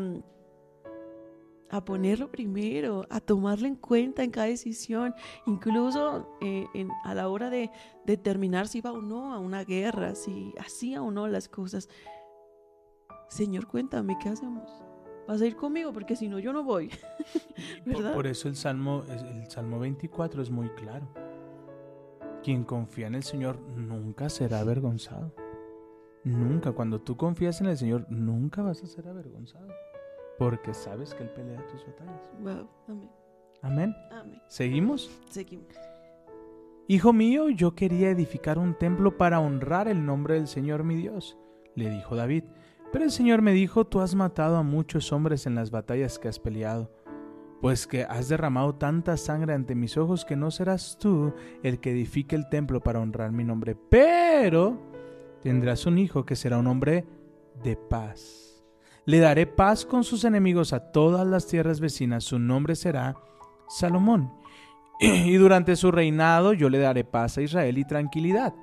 a 1.69 1.85
ponerlo 1.85 2.31
primero, 2.31 3.05
a 3.11 3.19
tomarlo 3.19 3.67
en 3.67 3.75
cuenta 3.75 4.23
en 4.23 4.31
cada 4.31 4.47
decisión, 4.47 5.13
incluso 5.45 6.27
eh, 6.41 6.65
en- 6.73 6.89
a 7.03 7.13
la 7.13 7.29
hora 7.29 7.51
de 7.51 7.69
determinar 8.03 8.67
si 8.67 8.79
iba 8.79 8.91
o 8.91 9.01
no 9.01 9.31
a 9.31 9.37
una 9.37 9.63
guerra, 9.63 10.15
si 10.15 10.55
hacía 10.59 11.03
o 11.03 11.11
no 11.11 11.27
las 11.27 11.47
cosas. 11.47 11.87
Señor, 13.29 13.67
cuéntame, 13.67 14.17
¿qué 14.21 14.29
hacemos? 14.29 14.71
¿Vas 15.27 15.41
a 15.41 15.45
ir 15.45 15.55
conmigo? 15.55 15.91
Porque 15.91 16.15
si 16.15 16.29
no, 16.29 16.39
yo 16.39 16.53
no 16.53 16.63
voy. 16.63 16.89
Por, 17.85 17.95
¿Verdad? 17.95 18.13
por 18.13 18.27
eso 18.27 18.47
el 18.47 18.55
Salmo, 18.55 19.03
el 19.09 19.49
Salmo 19.49 19.79
24 19.79 20.41
es 20.41 20.49
muy 20.49 20.69
claro. 20.69 21.07
Quien 22.43 22.63
confía 22.63 23.07
en 23.07 23.15
el 23.15 23.23
Señor 23.23 23.59
nunca 23.75 24.29
será 24.29 24.59
avergonzado. 24.59 25.33
Nunca, 26.23 26.71
cuando 26.71 27.01
tú 27.01 27.17
confías 27.17 27.59
en 27.61 27.67
el 27.67 27.77
Señor, 27.77 28.05
nunca 28.09 28.61
vas 28.61 28.83
a 28.83 28.87
ser 28.87 29.07
avergonzado. 29.07 29.67
Porque 30.37 30.73
sabes 30.73 31.13
que 31.13 31.23
Él 31.23 31.29
pelea 31.29 31.65
tus 31.67 31.85
batallas. 31.85 32.31
Wow, 32.39 32.69
amén. 32.87 33.09
Amén. 33.61 33.95
Amén. 34.11 34.41
¿Seguimos? 34.47 35.09
Seguimos. 35.29 35.75
Hijo 36.87 37.11
mío, 37.11 37.49
yo 37.49 37.75
quería 37.75 38.09
edificar 38.11 38.57
un 38.57 38.73
templo 38.75 39.17
para 39.17 39.41
honrar 39.41 39.89
el 39.89 40.05
nombre 40.05 40.35
del 40.35 40.47
Señor 40.47 40.83
mi 40.85 40.95
Dios, 40.95 41.37
le 41.75 41.89
dijo 41.89 42.15
David. 42.15 42.45
Pero 42.91 43.03
el 43.03 43.11
Señor 43.11 43.41
me 43.41 43.51
dijo, 43.51 43.85
tú 43.85 43.99
has 43.99 44.15
matado 44.15 44.55
a 44.57 44.63
muchos 44.63 45.11
hombres 45.11 45.45
en 45.45 45.55
las 45.55 45.71
batallas 45.71 46.19
que 46.19 46.29
has 46.29 46.39
peleado, 46.39 46.89
pues 47.61 47.85
que 47.85 48.03
has 48.03 48.29
derramado 48.29 48.75
tanta 48.75 49.17
sangre 49.17 49.53
ante 49.53 49.75
mis 49.75 49.97
ojos 49.97 50.23
que 50.23 50.35
no 50.35 50.51
serás 50.51 50.97
tú 50.97 51.33
el 51.63 51.79
que 51.79 51.91
edifique 51.91 52.35
el 52.35 52.47
templo 52.49 52.81
para 52.81 52.99
honrar 52.99 53.31
mi 53.31 53.43
nombre, 53.43 53.75
pero 53.75 54.79
tendrás 55.43 55.85
un 55.85 55.97
hijo 55.97 56.25
que 56.25 56.35
será 56.35 56.57
un 56.57 56.67
hombre 56.67 57.05
de 57.63 57.75
paz. 57.75 58.63
Le 59.05 59.19
daré 59.19 59.47
paz 59.47 59.85
con 59.85 60.03
sus 60.03 60.23
enemigos 60.23 60.73
a 60.73 60.91
todas 60.91 61.25
las 61.27 61.47
tierras 61.47 61.79
vecinas, 61.79 62.23
su 62.23 62.39
nombre 62.39 62.75
será 62.75 63.15
Salomón. 63.67 64.31
Y 64.99 65.35
durante 65.35 65.75
su 65.75 65.91
reinado 65.91 66.53
yo 66.53 66.69
le 66.69 66.79
daré 66.79 67.03
paz 67.03 67.37
a 67.37 67.41
Israel 67.41 67.77
y 67.77 67.85
tranquilidad. 67.85 68.53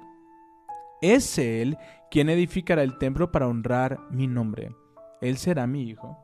Es 1.05 1.37
él 1.37 1.77
quien 2.11 2.31
edificará 2.31 2.83
el 2.83 2.97
templo 2.97 3.31
para 3.31 3.47
honrar 3.47 4.01
mi 4.11 4.27
nombre. 4.27 4.75
Él 5.21 5.37
será 5.37 5.67
mi 5.67 5.83
hijo 5.83 6.17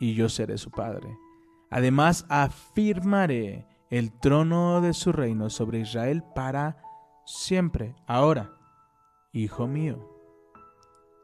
y 0.00 0.14
yo 0.14 0.30
seré 0.30 0.56
su 0.56 0.70
padre. 0.70 1.14
Además 1.68 2.24
afirmaré 2.30 3.66
el 3.90 4.10
trono 4.20 4.80
de 4.80 4.94
su 4.94 5.12
reino 5.12 5.50
sobre 5.50 5.80
Israel 5.80 6.24
para 6.34 6.82
siempre. 7.26 7.94
Ahora, 8.06 8.54
hijo 9.32 9.66
mío, 9.66 9.98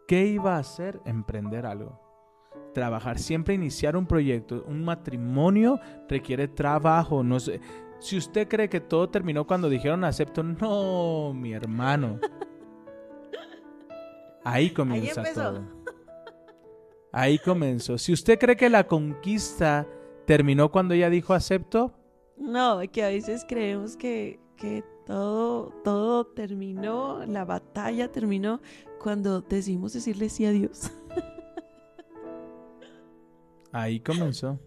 ¿qué 0.06 0.26
iba 0.26 0.56
a 0.56 0.60
hacer? 0.60 1.00
Emprender 1.06 1.64
algo. 1.64 1.98
Trabajar, 2.74 3.18
siempre 3.18 3.54
iniciar 3.54 3.96
un 3.96 4.04
proyecto, 4.04 4.64
un 4.66 4.84
matrimonio 4.84 5.80
requiere 6.10 6.46
trabajo. 6.46 7.24
No 7.24 7.40
sé, 7.40 7.58
si 8.00 8.16
usted 8.16 8.48
cree 8.48 8.68
que 8.68 8.80
todo 8.80 9.08
terminó 9.08 9.46
cuando 9.46 9.68
dijeron 9.68 10.04
acepto, 10.04 10.42
no, 10.42 11.32
mi 11.34 11.52
hermano. 11.52 12.20
Ahí 14.44 14.70
comienza 14.70 15.20
empezó. 15.20 15.42
todo. 15.42 15.62
Ahí 17.12 17.38
comenzó. 17.38 17.98
Si 17.98 18.12
usted 18.12 18.38
cree 18.38 18.56
que 18.56 18.68
la 18.68 18.86
conquista 18.86 19.86
terminó 20.26 20.70
cuando 20.70 20.94
ella 20.94 21.10
dijo 21.10 21.34
acepto, 21.34 21.92
No, 22.36 22.80
que 22.92 23.02
a 23.02 23.08
veces 23.08 23.44
creemos 23.48 23.96
que, 23.96 24.38
que 24.56 24.84
todo, 25.06 25.70
todo 25.82 26.26
terminó, 26.26 27.24
la 27.26 27.44
batalla 27.44 28.12
terminó 28.12 28.60
cuando 29.02 29.40
decidimos 29.40 29.92
decirle 29.92 30.28
sí 30.28 30.44
a 30.46 30.50
Dios. 30.50 30.90
ahí 33.72 34.00
comenzó. 34.00 34.58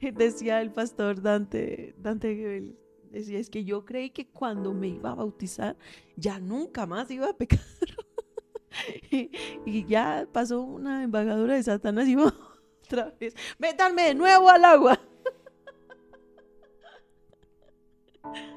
Decía 0.14 0.60
el 0.60 0.72
pastor 0.72 1.20
Dante, 1.20 1.94
Dante 1.98 2.34
Gebel, 2.34 2.78
decía, 3.10 3.38
es 3.38 3.50
que 3.50 3.64
yo 3.64 3.84
creí 3.84 4.10
que 4.10 4.28
cuando 4.28 4.72
me 4.72 4.88
iba 4.88 5.10
a 5.10 5.14
bautizar 5.14 5.76
ya 6.16 6.38
nunca 6.38 6.86
más 6.86 7.10
iba 7.10 7.28
a 7.28 7.32
pecar. 7.32 7.60
y, 9.10 9.30
y 9.64 9.86
ya 9.86 10.28
pasó 10.32 10.60
una 10.60 11.02
embajadora 11.02 11.54
de 11.54 11.62
Satanás 11.62 12.06
y 12.06 12.12
iba 12.12 12.32
otra 12.84 13.14
vez, 13.18 13.34
métanme 13.58 14.02
de 14.02 14.14
nuevo 14.14 14.48
al 14.48 14.64
agua. 14.64 15.00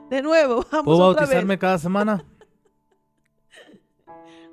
De 0.09 0.21
nuevo, 0.21 0.65
vamos 0.69 0.85
¿Puedo 0.85 1.07
otra 1.07 1.21
bautizarme 1.21 1.55
vez. 1.55 1.59
cada 1.59 1.77
semana? 1.77 2.25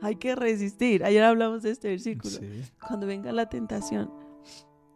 Hay 0.00 0.14
que 0.14 0.36
resistir. 0.36 1.02
Ayer 1.02 1.24
hablamos 1.24 1.62
de 1.62 1.70
este 1.70 1.88
versículo. 1.88 2.30
Sí. 2.30 2.62
Cuando 2.86 3.08
venga 3.08 3.32
la 3.32 3.48
tentación, 3.48 4.12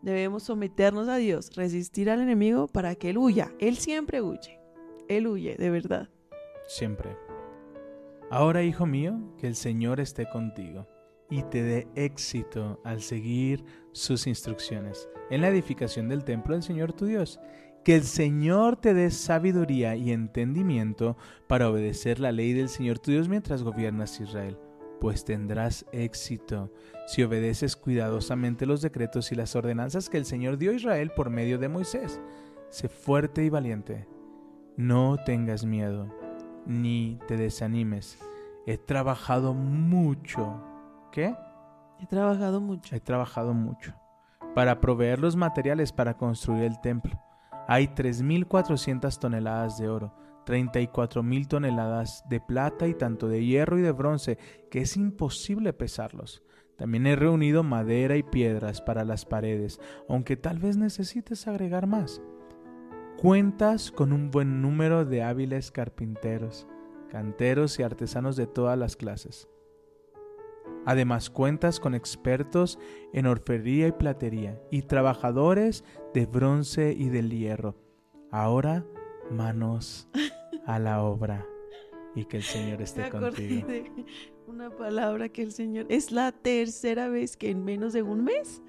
debemos 0.02 0.42
someternos 0.42 1.08
a 1.08 1.16
Dios, 1.16 1.54
resistir 1.54 2.10
al 2.10 2.20
enemigo 2.20 2.68
para 2.68 2.94
que 2.94 3.10
él 3.10 3.18
huya. 3.18 3.52
Él 3.58 3.76
siempre 3.76 4.20
huye. 4.20 4.60
Él 5.08 5.26
huye, 5.26 5.56
de 5.56 5.70
verdad. 5.70 6.08
Siempre. 6.66 7.16
Ahora, 8.30 8.62
hijo 8.62 8.86
mío, 8.86 9.18
que 9.38 9.46
el 9.46 9.54
Señor 9.54 10.00
esté 10.00 10.28
contigo 10.28 10.86
y 11.30 11.42
te 11.44 11.62
dé 11.62 11.88
éxito 11.94 12.80
al 12.84 13.00
seguir 13.00 13.64
sus 13.92 14.26
instrucciones 14.26 15.08
en 15.30 15.40
la 15.40 15.48
edificación 15.48 16.08
del 16.08 16.24
templo 16.24 16.54
del 16.54 16.62
Señor 16.62 16.92
tu 16.92 17.06
Dios. 17.06 17.40
Que 17.84 17.96
el 17.96 18.04
Señor 18.04 18.76
te 18.76 18.94
dé 18.94 19.10
sabiduría 19.10 19.96
y 19.96 20.12
entendimiento 20.12 21.16
para 21.48 21.68
obedecer 21.68 22.20
la 22.20 22.32
ley 22.32 22.52
del 22.52 22.68
Señor 22.68 22.98
tu 22.98 23.10
Dios 23.10 23.28
mientras 23.28 23.62
gobiernas 23.62 24.20
Israel, 24.20 24.56
pues 25.02 25.24
tendrás 25.24 25.84
éxito 25.90 26.72
si 27.08 27.24
obedeces 27.24 27.74
cuidadosamente 27.74 28.66
los 28.66 28.82
decretos 28.82 29.32
y 29.32 29.34
las 29.34 29.56
ordenanzas 29.56 30.08
que 30.08 30.16
el 30.16 30.24
Señor 30.24 30.58
dio 30.58 30.70
a 30.70 30.74
Israel 30.74 31.10
por 31.10 31.28
medio 31.28 31.58
de 31.58 31.68
Moisés. 31.68 32.20
Sé 32.70 32.88
fuerte 32.88 33.42
y 33.42 33.50
valiente. 33.50 34.06
No 34.76 35.16
tengas 35.26 35.64
miedo, 35.64 36.06
ni 36.66 37.18
te 37.26 37.36
desanimes. 37.36 38.16
He 38.64 38.78
trabajado 38.78 39.54
mucho. 39.54 40.62
¿Qué? 41.10 41.34
He 41.98 42.06
trabajado 42.06 42.60
mucho. 42.60 42.94
He 42.94 43.00
trabajado 43.00 43.54
mucho 43.54 43.96
para 44.54 44.80
proveer 44.80 45.18
los 45.18 45.34
materiales 45.34 45.90
para 45.90 46.16
construir 46.16 46.62
el 46.62 46.80
templo. 46.80 47.20
Hay 47.66 47.88
3.400 47.88 49.18
toneladas 49.18 49.78
de 49.78 49.88
oro, 49.88 50.14
34.000 50.44 51.48
toneladas 51.48 52.24
de 52.28 52.40
plata 52.40 52.86
y 52.86 52.94
tanto 52.94 53.28
de 53.28 53.44
hierro 53.44 53.78
y 53.78 53.82
de 53.82 53.92
bronce 53.92 54.38
que 54.70 54.80
es 54.80 54.96
imposible 54.96 55.72
pesarlos. 55.72 56.42
También 56.76 57.06
he 57.06 57.16
reunido 57.16 57.62
madera 57.62 58.16
y 58.16 58.22
piedras 58.22 58.80
para 58.80 59.04
las 59.04 59.24
paredes, 59.24 59.80
aunque 60.08 60.36
tal 60.36 60.58
vez 60.58 60.76
necesites 60.76 61.46
agregar 61.46 61.86
más. 61.86 62.20
Cuentas 63.18 63.92
con 63.92 64.12
un 64.12 64.30
buen 64.30 64.62
número 64.62 65.04
de 65.04 65.22
hábiles 65.22 65.70
carpinteros, 65.70 66.66
canteros 67.08 67.78
y 67.78 67.82
artesanos 67.82 68.36
de 68.36 68.46
todas 68.46 68.76
las 68.76 68.96
clases. 68.96 69.48
Además 70.84 71.30
cuentas 71.30 71.78
con 71.78 71.94
expertos 71.94 72.78
en 73.12 73.26
orfería 73.26 73.86
y 73.86 73.92
platería 73.92 74.60
y 74.70 74.82
trabajadores 74.82 75.84
de 76.12 76.26
bronce 76.26 76.92
y 76.92 77.08
del 77.10 77.30
hierro. 77.30 77.76
Ahora 78.32 78.84
manos 79.32 80.08
a 80.66 80.78
la 80.78 81.02
obra 81.02 81.46
y 82.14 82.24
que 82.24 82.38
el 82.38 82.42
Señor 82.42 82.82
esté 82.82 83.10
contigo. 83.10 83.66
una 84.46 84.70
palabra 84.70 85.28
que 85.28 85.42
el 85.42 85.52
Señor 85.52 85.86
es 85.88 86.12
la 86.12 86.32
tercera 86.32 87.08
vez 87.08 87.36
que 87.36 87.50
en 87.50 87.64
menos 87.64 87.92
de 87.92 88.02
un 88.02 88.24
mes 88.24 88.62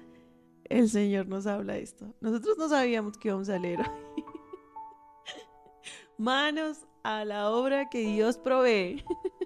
el 0.64 0.88
Señor 0.88 1.28
nos 1.28 1.46
habla 1.46 1.76
esto. 1.76 2.14
Nosotros 2.20 2.56
no 2.58 2.68
sabíamos 2.68 3.18
que 3.18 3.28
íbamos 3.28 3.48
a 3.48 3.58
leer. 3.58 3.80
manos 6.18 6.86
a 7.02 7.24
la 7.24 7.50
obra 7.50 7.88
que 7.90 8.00
Dios 8.00 8.38
provee. 8.38 9.04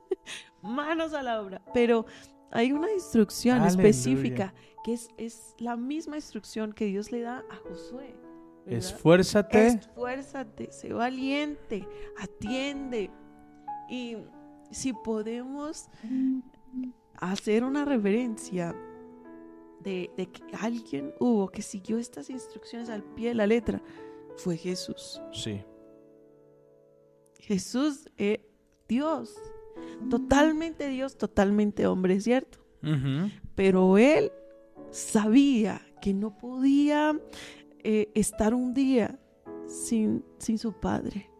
manos 0.62 1.14
a 1.14 1.22
la 1.22 1.42
obra. 1.42 1.62
Pero 1.74 2.06
hay 2.50 2.72
una 2.72 2.92
instrucción 2.92 3.64
específica 3.64 4.54
que 4.84 4.94
es, 4.94 5.08
es, 5.16 5.54
la 5.58 5.76
misma 5.76 6.16
instrucción 6.16 6.72
que 6.72 6.86
Dios 6.86 7.10
le 7.10 7.20
da 7.20 7.44
a 7.50 7.56
Josué. 7.56 8.14
Esfuérzate. 8.68 9.66
Esfuérzate, 9.66 10.70
sé 10.72 10.92
valiente, 10.92 11.86
atiende. 12.18 13.10
Y 13.88 14.16
si 14.70 14.92
podemos 14.92 15.88
hacer 17.14 17.64
una 17.64 17.84
reverencia 17.84 18.74
de, 19.80 20.10
de, 20.16 20.26
que 20.26 20.42
alguien 20.60 21.14
hubo 21.18 21.48
que 21.48 21.62
siguió 21.62 21.98
estas 21.98 22.30
instrucciones 22.30 22.90
al 22.90 23.02
pie 23.02 23.28
de 23.30 23.34
la 23.34 23.46
letra, 23.46 23.82
fue 24.36 24.56
Jesús. 24.56 25.20
Sí. 25.32 25.64
Jesús 27.40 28.10
es 28.16 28.40
Dios 28.88 29.34
totalmente 30.10 30.88
Dios, 30.88 31.16
totalmente 31.16 31.86
hombre, 31.86 32.20
¿cierto? 32.20 32.58
Pero 33.54 33.98
él 33.98 34.30
sabía 34.90 35.82
que 36.00 36.14
no 36.14 36.38
podía 36.38 37.18
eh, 37.84 38.10
estar 38.14 38.54
un 38.54 38.74
día 38.74 39.18
sin, 39.66 40.24
sin 40.38 40.58
su 40.58 40.72
padre. 40.72 41.30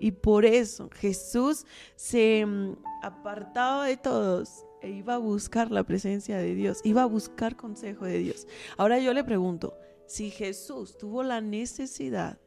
Y 0.00 0.10
por 0.10 0.44
eso 0.44 0.90
Jesús 0.92 1.64
se 1.96 2.44
mm, 2.44 2.76
apartaba 3.02 3.86
de 3.86 3.96
todos 3.96 4.66
e 4.82 4.90
iba 4.90 5.14
a 5.14 5.18
buscar 5.18 5.70
la 5.70 5.84
presencia 5.84 6.36
de 6.36 6.54
Dios, 6.54 6.80
iba 6.84 7.02
a 7.02 7.06
buscar 7.06 7.56
consejo 7.56 8.04
de 8.04 8.18
Dios. 8.18 8.46
Ahora 8.76 8.98
yo 8.98 9.14
le 9.14 9.24
pregunto, 9.24 9.74
si 10.06 10.30
Jesús 10.30 10.98
tuvo 10.98 11.22
la 11.22 11.40
necesidad 11.40 12.38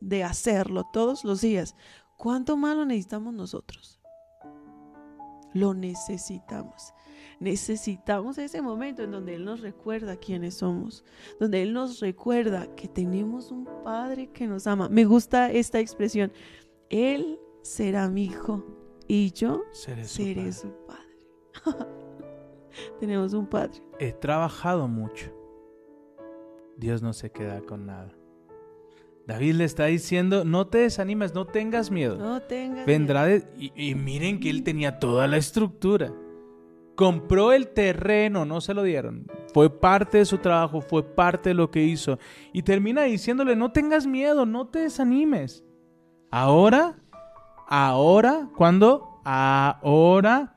de 0.00 0.22
hacerlo 0.22 0.84
todos 0.92 1.24
los 1.24 1.40
días, 1.40 1.74
¿cuánto 2.18 2.56
más 2.56 2.76
lo 2.76 2.84
necesitamos 2.84 3.32
nosotros? 3.32 4.00
Lo 5.54 5.72
necesitamos. 5.72 6.92
Necesitamos 7.38 8.38
ese 8.38 8.62
momento 8.62 9.02
en 9.02 9.10
donde 9.10 9.34
Él 9.34 9.44
nos 9.44 9.60
recuerda 9.60 10.16
quiénes 10.16 10.54
somos, 10.54 11.04
donde 11.38 11.62
Él 11.62 11.72
nos 11.72 12.00
recuerda 12.00 12.74
que 12.74 12.88
tenemos 12.88 13.50
un 13.50 13.68
Padre 13.84 14.30
que 14.32 14.46
nos 14.46 14.66
ama. 14.66 14.88
Me 14.88 15.04
gusta 15.04 15.50
esta 15.50 15.80
expresión. 15.80 16.32
Él 16.88 17.38
será 17.62 18.08
mi 18.08 18.24
hijo 18.24 18.64
y 19.08 19.32
yo 19.32 19.64
seré, 19.72 20.52
su 20.52 20.72
padre. 20.86 21.86
tenemos 23.00 23.32
un 23.32 23.46
Padre. 23.46 23.82
He 23.98 24.12
trabajado 24.12 24.88
mucho. 24.88 25.32
Dios 26.76 27.02
no 27.02 27.12
se 27.12 27.30
queda 27.30 27.60
con 27.62 27.86
nada. 27.86 28.12
David 29.26 29.54
le 29.54 29.64
está 29.64 29.86
diciendo, 29.86 30.44
no 30.44 30.68
te 30.68 30.78
desanimes, 30.78 31.34
no 31.34 31.46
tengas 31.46 31.90
miedo. 31.90 32.16
No 32.16 32.40
tengas 32.42 32.86
Vendrá 32.86 33.26
y, 33.58 33.94
miren 33.96 34.38
que 34.38 34.50
él 34.50 34.62
tenía 34.62 35.00
toda 35.00 35.26
la 35.26 35.36
estructura. 35.36 36.12
Compró 36.96 37.52
el 37.52 37.68
terreno, 37.68 38.44
no 38.44 38.60
se 38.60 38.74
lo 38.74 38.82
dieron. 38.82 39.26
Fue 39.52 39.70
parte 39.70 40.18
de 40.18 40.24
su 40.24 40.38
trabajo, 40.38 40.80
fue 40.80 41.02
parte 41.02 41.50
de 41.50 41.54
lo 41.54 41.70
que 41.70 41.84
hizo. 41.84 42.18
Y 42.52 42.62
termina 42.62 43.02
diciéndole, 43.02 43.54
no 43.54 43.70
tengas 43.70 44.06
miedo, 44.06 44.46
no 44.46 44.66
te 44.66 44.80
desanimes. 44.80 45.64
Ahora, 46.30 46.96
ahora, 47.68 48.48
¿cuándo? 48.56 49.20
Ahora, 49.24 50.56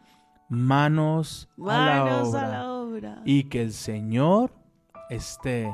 manos, 0.49 1.49
a, 1.59 1.85
la 1.85 2.23
obra, 2.23 2.45
a 2.45 2.49
la 2.49 2.71
obra. 2.71 3.21
Y 3.25 3.43
que 3.43 3.61
el 3.61 3.73
Señor 3.73 4.51
esté 5.09 5.71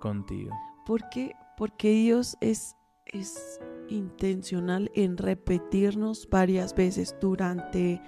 contigo. 0.00 0.50
¿Por 0.84 1.08
qué? 1.08 1.34
porque 1.60 1.90
Dios 1.90 2.38
es, 2.40 2.74
es 3.04 3.60
intencional 3.90 4.90
en 4.94 5.18
repetirnos 5.18 6.26
varias 6.30 6.74
veces 6.74 7.14
durante 7.20 8.00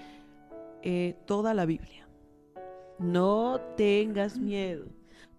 eh, 0.83 1.17
toda 1.27 1.55
la 1.55 1.67
Biblia. 1.67 2.09
No 2.99 3.61
tengas 3.77 4.39
miedo, 4.39 4.87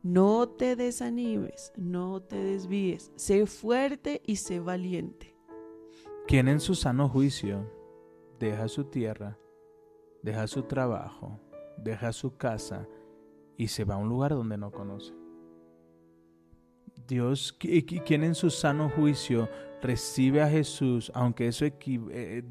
no 0.01 0.49
te 0.49 0.75
desanimes, 0.75 1.71
no 1.77 2.21
te 2.21 2.35
desvíes, 2.35 3.11
sé 3.15 3.45
fuerte 3.45 4.21
y 4.25 4.37
sé 4.37 4.59
valiente. 4.59 5.35
Quien 6.27 6.47
en 6.47 6.59
su 6.59 6.75
sano 6.75 7.09
juicio 7.09 7.69
deja 8.39 8.67
su 8.67 8.85
tierra, 8.85 9.37
deja 10.21 10.47
su 10.47 10.63
trabajo, 10.63 11.39
deja 11.77 12.11
su 12.11 12.37
casa 12.37 12.87
y 13.57 13.67
se 13.67 13.85
va 13.85 13.95
a 13.95 13.97
un 13.97 14.09
lugar 14.09 14.31
donde 14.31 14.57
no 14.57 14.71
conoce. 14.71 15.13
Dios, 17.07 17.53
quien 17.53 18.23
en 18.23 18.35
su 18.35 18.49
sano 18.49 18.89
juicio 18.89 19.49
recibe 19.81 20.41
a 20.41 20.49
Jesús, 20.49 21.11
aunque 21.13 21.47
eso 21.47 21.65
eh, 21.65 22.41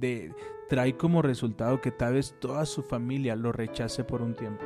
trae 0.68 0.96
como 0.96 1.22
resultado 1.22 1.80
que 1.80 1.90
tal 1.90 2.14
vez 2.14 2.34
toda 2.40 2.66
su 2.66 2.82
familia 2.82 3.36
lo 3.36 3.52
rechace 3.52 4.04
por 4.04 4.22
un 4.22 4.34
tiempo. 4.34 4.64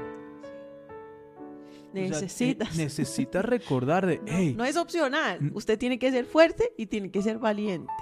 Necesitas. 1.92 2.76
necesitas 2.76 3.44
recordar 3.47 4.07
de, 4.07 4.20
hey, 4.26 4.55
no, 4.57 4.64
es 4.64 4.76
opcional. 4.76 5.51
Usted 5.55 5.78
tiene 5.78 5.99
que 5.99 6.11
ser 6.11 6.26
fuerte 6.26 6.72
y 6.76 6.86
tiene 6.86 7.11
que 7.11 7.22
ser 7.22 7.38
valiente. 7.38 7.92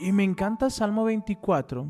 Y, 0.00 0.12
me 0.12 0.24
encanta 0.24 0.70
Salmo 0.70 1.04
24. 1.04 1.86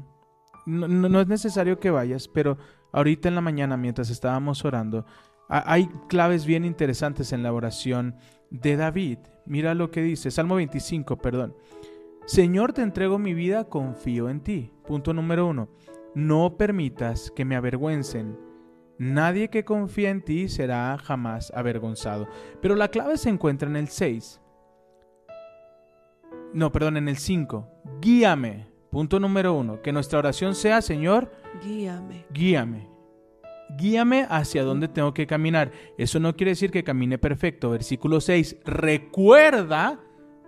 No, 0.66 0.88
no, 0.88 1.20
es 1.20 1.28
necesario 1.28 1.78
que 1.78 1.90
vayas, 1.90 2.28
pero 2.28 2.58
ahorita 2.92 3.28
en 3.28 3.34
la 3.34 3.40
mañana, 3.40 3.76
mientras 3.76 4.10
estábamos 4.10 4.64
orando, 4.64 5.06
hay 5.48 5.88
claves 6.08 6.44
bien 6.44 6.64
interesantes 6.64 7.32
en 7.32 7.42
la 7.42 7.52
oración 7.52 8.16
de 8.50 8.76
David. 8.76 9.18
Mira 9.46 9.74
lo 9.74 9.90
que 9.90 10.02
dice, 10.02 10.30
Salmo 10.30 10.56
25, 10.56 11.18
perdón. 11.18 11.54
Señor, 12.26 12.72
te 12.72 12.82
entrego 12.82 13.20
mi 13.20 13.34
vida, 13.34 13.68
confío 13.68 14.28
en 14.28 14.40
ti. 14.40 14.72
Punto 14.84 15.12
número 15.12 15.46
uno. 15.46 15.68
No 16.16 16.56
permitas 16.56 17.30
que 17.30 17.44
me 17.44 17.54
avergüencen. 17.54 18.36
Nadie 18.98 19.48
que 19.48 19.64
confía 19.64 20.10
en 20.10 20.22
ti 20.22 20.48
será 20.48 20.98
jamás 20.98 21.52
avergonzado. 21.54 22.26
Pero 22.60 22.74
la 22.74 22.88
clave 22.88 23.16
se 23.16 23.28
encuentra 23.28 23.68
en 23.68 23.76
el 23.76 23.88
6. 23.88 24.40
No, 26.52 26.72
perdón, 26.72 26.96
en 26.96 27.08
el 27.08 27.16
5. 27.16 27.68
Guíame. 28.00 28.66
Punto 28.90 29.20
número 29.20 29.54
uno. 29.54 29.80
Que 29.80 29.92
nuestra 29.92 30.18
oración 30.18 30.56
sea, 30.56 30.82
Señor, 30.82 31.30
guíame. 31.62 32.26
Guíame 32.32 32.96
guíame 33.76 34.26
hacia 34.28 34.62
dónde 34.62 34.88
tengo 34.88 35.12
que 35.12 35.26
caminar. 35.26 35.72
Eso 35.98 36.20
no 36.20 36.36
quiere 36.36 36.52
decir 36.52 36.70
que 36.70 36.84
camine 36.84 37.18
perfecto. 37.18 37.70
Versículo 37.70 38.20
6, 38.20 38.58
recuerda 38.64 40.00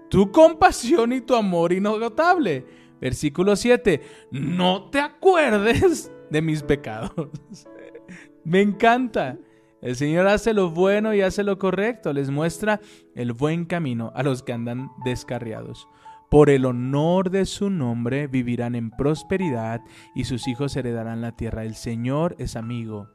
tu 0.09 0.31
compasión 0.33 1.13
y 1.13 1.21
tu 1.21 1.35
amor 1.35 1.73
inagotable. 1.73 2.67
Versículo 3.01 3.55
7, 3.55 4.01
no 4.33 4.91
te 4.91 5.01
acuerdes 5.01 6.11
de 6.31 6.43
mis 6.43 6.63
pecados. 6.63 7.13
Me 8.45 8.61
encanta. 8.61 9.39
El 9.81 9.95
Señor 9.95 10.27
hace 10.27 10.55
lo 10.55 10.71
bueno 10.71 11.15
y 11.15 11.21
hace 11.21 11.45
lo 11.45 11.59
correcto, 11.59 12.13
les 12.13 12.31
muestra 12.31 12.81
el 13.15 13.33
buen 13.33 13.65
camino 13.65 14.11
a 14.15 14.25
los 14.25 14.43
que 14.43 14.53
andan 14.53 14.91
descarriados. 15.05 15.87
Por 16.31 16.51
el 16.51 16.67
honor 16.67 17.31
de 17.31 17.47
su 17.47 17.71
nombre 17.71 18.27
vivirán 18.27 18.75
en 18.75 18.91
prosperidad 18.91 19.81
y 20.15 20.25
sus 20.25 20.49
hijos 20.49 20.77
heredarán 20.77 21.21
la 21.21 21.37
tierra. 21.37 21.65
El 21.65 21.75
Señor 21.75 22.35
es 22.39 22.57
amigo. 22.57 23.09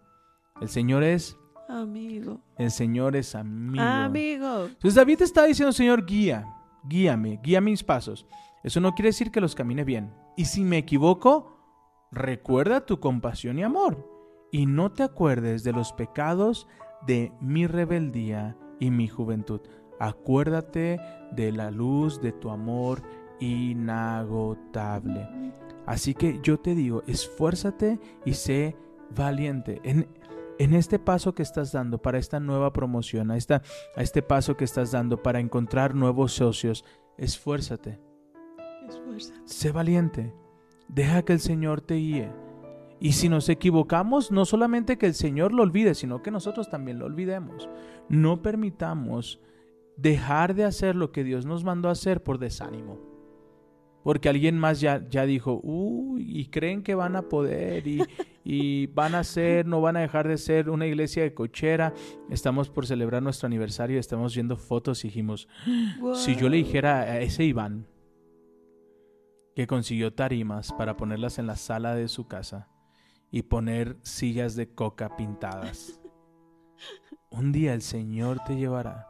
El 0.62 0.70
Señor 0.70 1.04
es 1.04 1.38
amigo. 1.68 2.42
El 2.58 2.72
Señor 2.72 3.16
es 3.16 3.36
amigo. 3.36 3.84
Amigo. 3.84 4.66
Entonces 4.66 4.96
David 4.96 5.22
está 5.22 5.44
diciendo, 5.46 5.74
Señor, 5.74 6.06
guía, 6.06 6.48
guíame, 6.84 7.40
guía 7.44 7.62
mis 7.62 7.84
pasos. 7.84 8.28
Eso 8.64 8.80
no 8.80 8.94
quiere 8.94 9.10
decir 9.10 9.32
que 9.32 9.42
los 9.42 9.56
camine 9.56 9.84
bien. 9.84 10.14
Y 10.38 10.46
si 10.46 10.64
me 10.64 10.78
equivoco, 10.78 11.58
recuerda 12.12 12.86
tu 12.86 13.00
compasión 13.00 13.60
y 13.60 13.64
amor. 13.64 14.10
Y 14.52 14.66
no 14.66 14.92
te 14.92 15.04
acuerdes 15.04 15.64
de 15.64 15.74
los 15.74 15.94
pecados 15.94 16.68
de 17.06 17.32
mi 17.42 17.68
rebeldía 17.68 18.58
y 18.80 18.92
mi 18.92 19.08
juventud. 19.08 19.62
Acuérdate 20.00 21.00
de 21.32 21.52
la 21.52 21.72
luz 21.72 22.22
de 22.22 22.32
tu 22.32 22.50
amor 22.50 23.02
inagotable. 23.40 25.28
Así 25.86 26.14
que 26.14 26.40
yo 26.42 26.60
te 26.60 26.76
digo, 26.76 27.04
esfuérzate 27.08 28.00
y 28.26 28.34
sé 28.34 28.76
valiente. 29.16 29.82
En, 29.84 30.08
en 30.60 30.74
este 30.74 31.00
paso 31.00 31.34
que 31.34 31.44
estás 31.44 31.72
dando 31.72 32.02
para 32.02 32.18
esta 32.18 32.40
nueva 32.40 32.74
promoción, 32.74 33.32
a, 33.32 33.38
esta, 33.38 33.62
a 33.96 34.02
este 34.02 34.22
paso 34.22 34.56
que 34.56 34.66
estás 34.66 34.92
dando 34.92 35.22
para 35.22 35.40
encontrar 35.40 35.96
nuevos 35.96 36.34
socios, 36.34 36.86
esfuérzate. 37.18 38.00
Esfuérzate. 38.88 39.40
Sé 39.46 39.72
valiente. 39.72 40.34
Deja 40.88 41.24
que 41.24 41.34
el 41.34 41.40
Señor 41.40 41.82
te 41.82 41.96
guíe. 41.96 42.32
Y 43.00 43.14
si 43.14 43.28
nos 43.30 43.50
equivocamos, 43.50 44.32
no 44.32 44.46
solamente 44.46 44.98
que 44.98 45.08
el 45.08 45.14
Señor 45.14 45.52
lo 45.52 45.64
olvide, 45.64 45.96
sino 45.96 46.22
que 46.22 46.32
nosotros 46.32 46.70
también 46.70 47.00
lo 47.00 47.06
olvidemos. 47.06 47.68
No 48.08 48.42
permitamos 48.42 49.42
dejar 49.98 50.56
de 50.56 50.66
hacer 50.66 50.96
lo 50.96 51.12
que 51.12 51.24
Dios 51.24 51.46
nos 51.46 51.64
mandó 51.64 51.90
a 51.90 51.94
hacer 51.94 52.24
por 52.24 52.40
desánimo. 52.40 53.00
Porque 54.04 54.30
alguien 54.30 54.58
más 54.58 54.82
ya, 54.82 55.08
ya 55.10 55.26
dijo, 55.26 55.60
uy, 55.64 56.40
y 56.40 56.48
creen 56.48 56.84
que 56.84 56.96
van 56.96 57.16
a 57.16 57.24
poder 57.24 57.88
y, 57.88 58.04
y 58.44 58.88
van 58.88 59.16
a 59.16 59.24
ser, 59.24 59.66
no 59.66 59.82
van 59.82 59.96
a 59.96 60.02
dejar 60.02 60.28
de 60.28 60.38
ser 60.38 60.70
una 60.70 60.86
iglesia 60.86 61.24
de 61.24 61.34
cochera. 61.34 61.94
Estamos 62.30 62.70
por 62.70 62.86
celebrar 62.86 63.24
nuestro 63.24 63.48
aniversario, 63.48 64.00
estamos 64.00 64.34
viendo 64.34 64.58
fotos 64.58 65.04
y 65.04 65.08
dijimos, 65.08 65.48
si 66.14 66.36
yo 66.36 66.50
le 66.50 66.58
dijera 66.58 67.02
a 67.02 67.20
ese 67.20 67.46
Iván 67.46 67.88
que 69.56 69.68
consiguió 69.68 70.14
tarimas 70.14 70.74
para 70.74 70.98
ponerlas 70.98 71.40
en 71.40 71.48
la 71.48 71.56
sala 71.56 71.96
de 71.96 72.08
su 72.08 72.28
casa 72.28 72.70
y 73.32 73.44
poner 73.44 73.98
sillas 74.02 74.56
de 74.56 74.74
coca 74.74 75.16
pintadas, 75.16 76.02
un 77.30 77.52
día 77.52 77.74
el 77.74 77.82
Señor 77.82 78.40
te 78.46 78.56
llevará. 78.56 79.08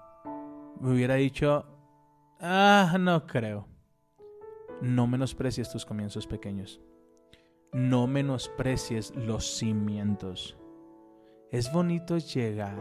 Me 0.79 0.91
hubiera 0.91 1.15
dicho, 1.15 1.65
ah, 2.39 2.97
no 2.99 3.25
creo. 3.25 3.67
No 4.81 5.07
menosprecies 5.07 5.71
tus 5.71 5.86
comienzos 5.86 6.27
pequeños. 6.27 6.81
No 7.74 8.07
menosprecies 8.07 9.15
los 9.15 9.45
cimientos. 9.45 10.57
Es 11.51 11.71
bonito 11.71 12.17
llegar 12.17 12.78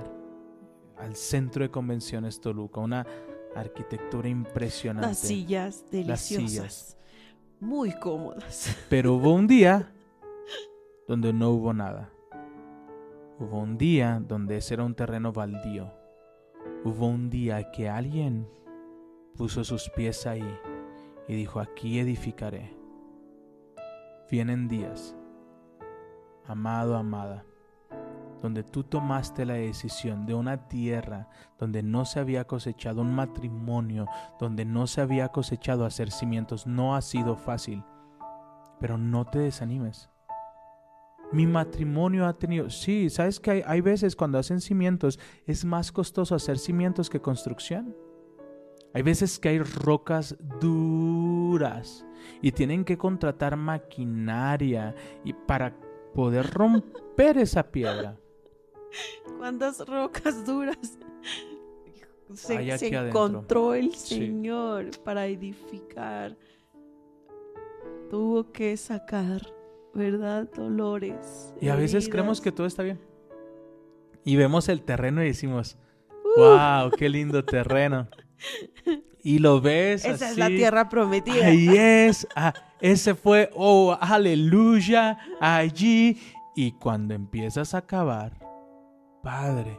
al 0.98 1.16
centro 1.16 1.62
de 1.62 1.70
convenciones 1.70 2.40
Toluca, 2.40 2.80
una 2.80 3.06
arquitectura 3.54 4.28
impresionante. 4.28 5.08
Las 5.08 5.18
sillas 5.18 5.84
deliciosas. 5.90 6.50
sillas. 6.50 6.98
Muy 7.60 7.92
cómodas. 7.92 8.76
Pero 8.88 9.14
hubo 9.14 9.32
un 9.32 9.46
día 9.46 9.92
donde 11.08 11.32
no 11.32 11.50
hubo 11.50 11.72
nada. 11.72 12.10
Hubo 13.38 13.58
un 13.58 13.78
día 13.78 14.22
donde 14.26 14.58
ese 14.58 14.74
era 14.74 14.84
un 14.84 14.94
terreno 14.94 15.32
baldío. 15.32 15.90
Hubo 16.84 17.06
un 17.06 17.30
día 17.30 17.70
que 17.72 17.88
alguien 17.88 18.46
puso 19.36 19.64
sus 19.64 19.88
pies 19.90 20.26
ahí 20.26 20.58
y 21.28 21.34
dijo, 21.34 21.60
aquí 21.60 21.98
edificaré. 21.98 22.81
Vienen 24.30 24.66
días, 24.68 25.14
amado, 26.46 26.96
amada, 26.96 27.44
donde 28.40 28.62
tú 28.62 28.82
tomaste 28.82 29.44
la 29.44 29.54
decisión 29.54 30.24
de 30.26 30.34
una 30.34 30.68
tierra 30.68 31.28
donde 31.58 31.82
no 31.82 32.04
se 32.04 32.18
había 32.18 32.44
cosechado 32.44 33.02
un 33.02 33.14
matrimonio, 33.14 34.06
donde 34.40 34.64
no 34.64 34.86
se 34.86 35.00
había 35.00 35.28
cosechado 35.28 35.84
hacer 35.84 36.10
cimientos. 36.10 36.66
No 36.66 36.96
ha 36.96 37.02
sido 37.02 37.36
fácil, 37.36 37.84
pero 38.80 38.96
no 38.96 39.26
te 39.26 39.38
desanimes. 39.38 40.08
Mi 41.30 41.46
matrimonio 41.46 42.26
ha 42.26 42.32
tenido... 42.32 42.68
Sí, 42.70 43.10
sabes 43.10 43.38
que 43.38 43.50
hay, 43.50 43.62
hay 43.66 43.80
veces 43.80 44.16
cuando 44.16 44.38
hacen 44.38 44.60
cimientos 44.60 45.18
es 45.46 45.64
más 45.64 45.92
costoso 45.92 46.34
hacer 46.34 46.58
cimientos 46.58 47.10
que 47.10 47.20
construcción. 47.20 47.94
Hay 48.94 49.02
veces 49.02 49.38
que 49.38 49.48
hay 49.50 49.58
rocas 49.58 50.36
duras 50.60 52.04
y 52.40 52.52
tienen 52.52 52.84
que 52.84 52.98
contratar 52.98 53.56
maquinaria 53.56 54.94
y 55.24 55.32
para 55.32 55.74
poder 56.14 56.50
romper 56.50 57.38
esa 57.38 57.70
piedra. 57.70 58.16
¿Cuántas 59.38 59.86
rocas 59.86 60.44
duras 60.44 60.76
se, 62.34 62.54
encontró 62.88 63.74
el 63.74 63.94
Sí. 63.94 64.16
Señor 64.16 64.90
para 65.04 65.26
edificar? 65.26 66.36
Tuvo 68.10 68.52
que 68.52 68.76
sacar, 68.76 69.40
¿verdad? 69.94 70.48
Dolores. 70.54 71.54
Y 71.60 71.68
a 71.70 71.76
veces 71.76 72.10
creemos 72.10 72.42
que 72.42 72.52
todo 72.52 72.66
está 72.66 72.82
bien. 72.82 73.00
Y 74.24 74.36
vemos 74.36 74.68
el 74.68 74.82
terreno 74.82 75.22
y 75.22 75.28
decimos, 75.28 75.78
Uh. 76.36 76.40
wow, 76.40 76.90
qué 76.90 77.08
lindo 77.08 77.44
terreno. 77.44 78.08
Y 79.24 79.38
lo 79.38 79.60
ves 79.60 80.04
Esa 80.04 80.14
así. 80.26 80.32
es 80.32 80.38
la 80.38 80.48
tierra 80.48 80.88
prometida. 80.88 81.46
Ahí 81.46 81.68
es, 81.76 82.26
ah, 82.34 82.52
ese 82.80 83.14
fue, 83.14 83.50
oh, 83.54 83.96
aleluya, 84.00 85.18
allí. 85.40 86.18
Y 86.56 86.72
cuando 86.72 87.14
empiezas 87.14 87.74
a 87.74 87.86
cavar, 87.86 88.38
Padre, 89.22 89.78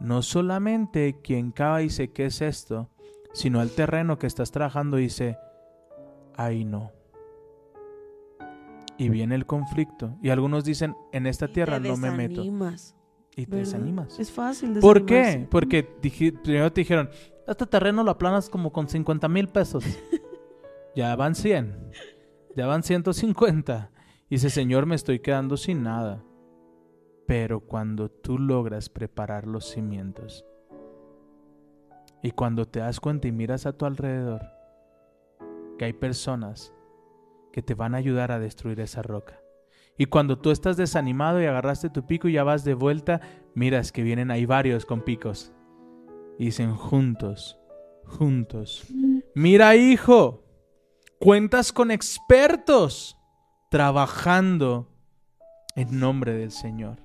no 0.00 0.22
solamente 0.22 1.20
quien 1.22 1.52
cava 1.52 1.78
dice, 1.78 2.10
¿qué 2.12 2.26
es 2.26 2.42
esto? 2.42 2.90
Sino 3.32 3.62
el 3.62 3.70
terreno 3.70 4.18
que 4.18 4.26
estás 4.26 4.50
trabajando 4.50 4.96
dice, 4.96 5.38
ahí 6.36 6.64
no. 6.64 6.90
Y 8.98 9.08
viene 9.08 9.34
el 9.34 9.46
conflicto. 9.46 10.16
Y 10.22 10.30
algunos 10.30 10.64
dicen, 10.64 10.96
en 11.12 11.26
esta 11.26 11.48
tierra 11.48 11.78
no 11.78 11.96
me 11.96 12.10
meto. 12.10 12.42
desanimas, 12.42 12.94
Y 13.34 13.46
te 13.46 13.50
¿verdad? 13.52 13.64
desanimas. 13.64 14.18
Es 14.18 14.30
fácil 14.30 14.78
¿Por 14.80 15.06
qué? 15.06 15.46
Porque 15.50 15.88
dije- 16.02 16.32
primero 16.32 16.72
te 16.72 16.82
dijeron, 16.82 17.08
este 17.46 17.66
terreno 17.66 18.04
lo 18.04 18.10
aplanas 18.10 18.48
como 18.48 18.72
con 18.72 18.88
50 18.88 19.28
mil 19.28 19.48
pesos. 19.48 19.84
ya 20.96 21.14
van 21.16 21.34
100. 21.34 21.90
Ya 22.56 22.66
van 22.66 22.82
150. 22.82 23.90
Y 24.28 24.36
dice, 24.36 24.50
Señor, 24.50 24.86
me 24.86 24.94
estoy 24.94 25.20
quedando 25.20 25.56
sin 25.56 25.82
nada. 25.82 26.22
Pero 27.26 27.60
cuando 27.60 28.10
tú 28.10 28.38
logras 28.38 28.88
preparar 28.88 29.46
los 29.46 29.70
cimientos 29.70 30.44
y 32.22 32.30
cuando 32.30 32.66
te 32.66 32.80
das 32.80 33.00
cuenta 33.00 33.28
y 33.28 33.32
miras 33.32 33.66
a 33.66 33.72
tu 33.72 33.84
alrededor 33.84 34.42
que 35.78 35.86
hay 35.86 35.92
personas 35.92 36.72
que 37.52 37.62
te 37.62 37.74
van 37.74 37.94
a 37.94 37.98
ayudar 37.98 38.32
a 38.32 38.38
destruir 38.38 38.80
esa 38.80 39.02
roca. 39.02 39.40
Y 39.98 40.06
cuando 40.06 40.38
tú 40.38 40.50
estás 40.50 40.76
desanimado 40.76 41.42
y 41.42 41.46
agarraste 41.46 41.90
tu 41.90 42.06
pico 42.06 42.28
y 42.28 42.34
ya 42.34 42.44
vas 42.44 42.64
de 42.64 42.74
vuelta, 42.74 43.20
miras 43.54 43.92
que 43.92 44.02
vienen 44.02 44.30
ahí 44.30 44.46
varios 44.46 44.86
con 44.86 45.02
picos. 45.02 45.52
Y 46.38 46.46
dicen 46.46 46.74
juntos, 46.74 47.58
juntos. 48.04 48.84
Mira 49.34 49.76
hijo, 49.76 50.44
cuentas 51.18 51.72
con 51.72 51.90
expertos 51.90 53.16
trabajando 53.70 54.88
en 55.76 55.98
nombre 55.98 56.34
del 56.34 56.50
Señor. 56.50 57.02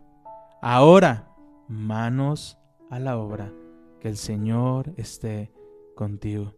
Ahora, 0.61 1.33
manos 1.67 2.57
a 2.89 2.99
la 2.99 3.17
obra, 3.17 3.53
que 3.99 4.09
el 4.09 4.17
Señor 4.17 4.93
esté 4.97 5.51
contigo. 5.95 6.55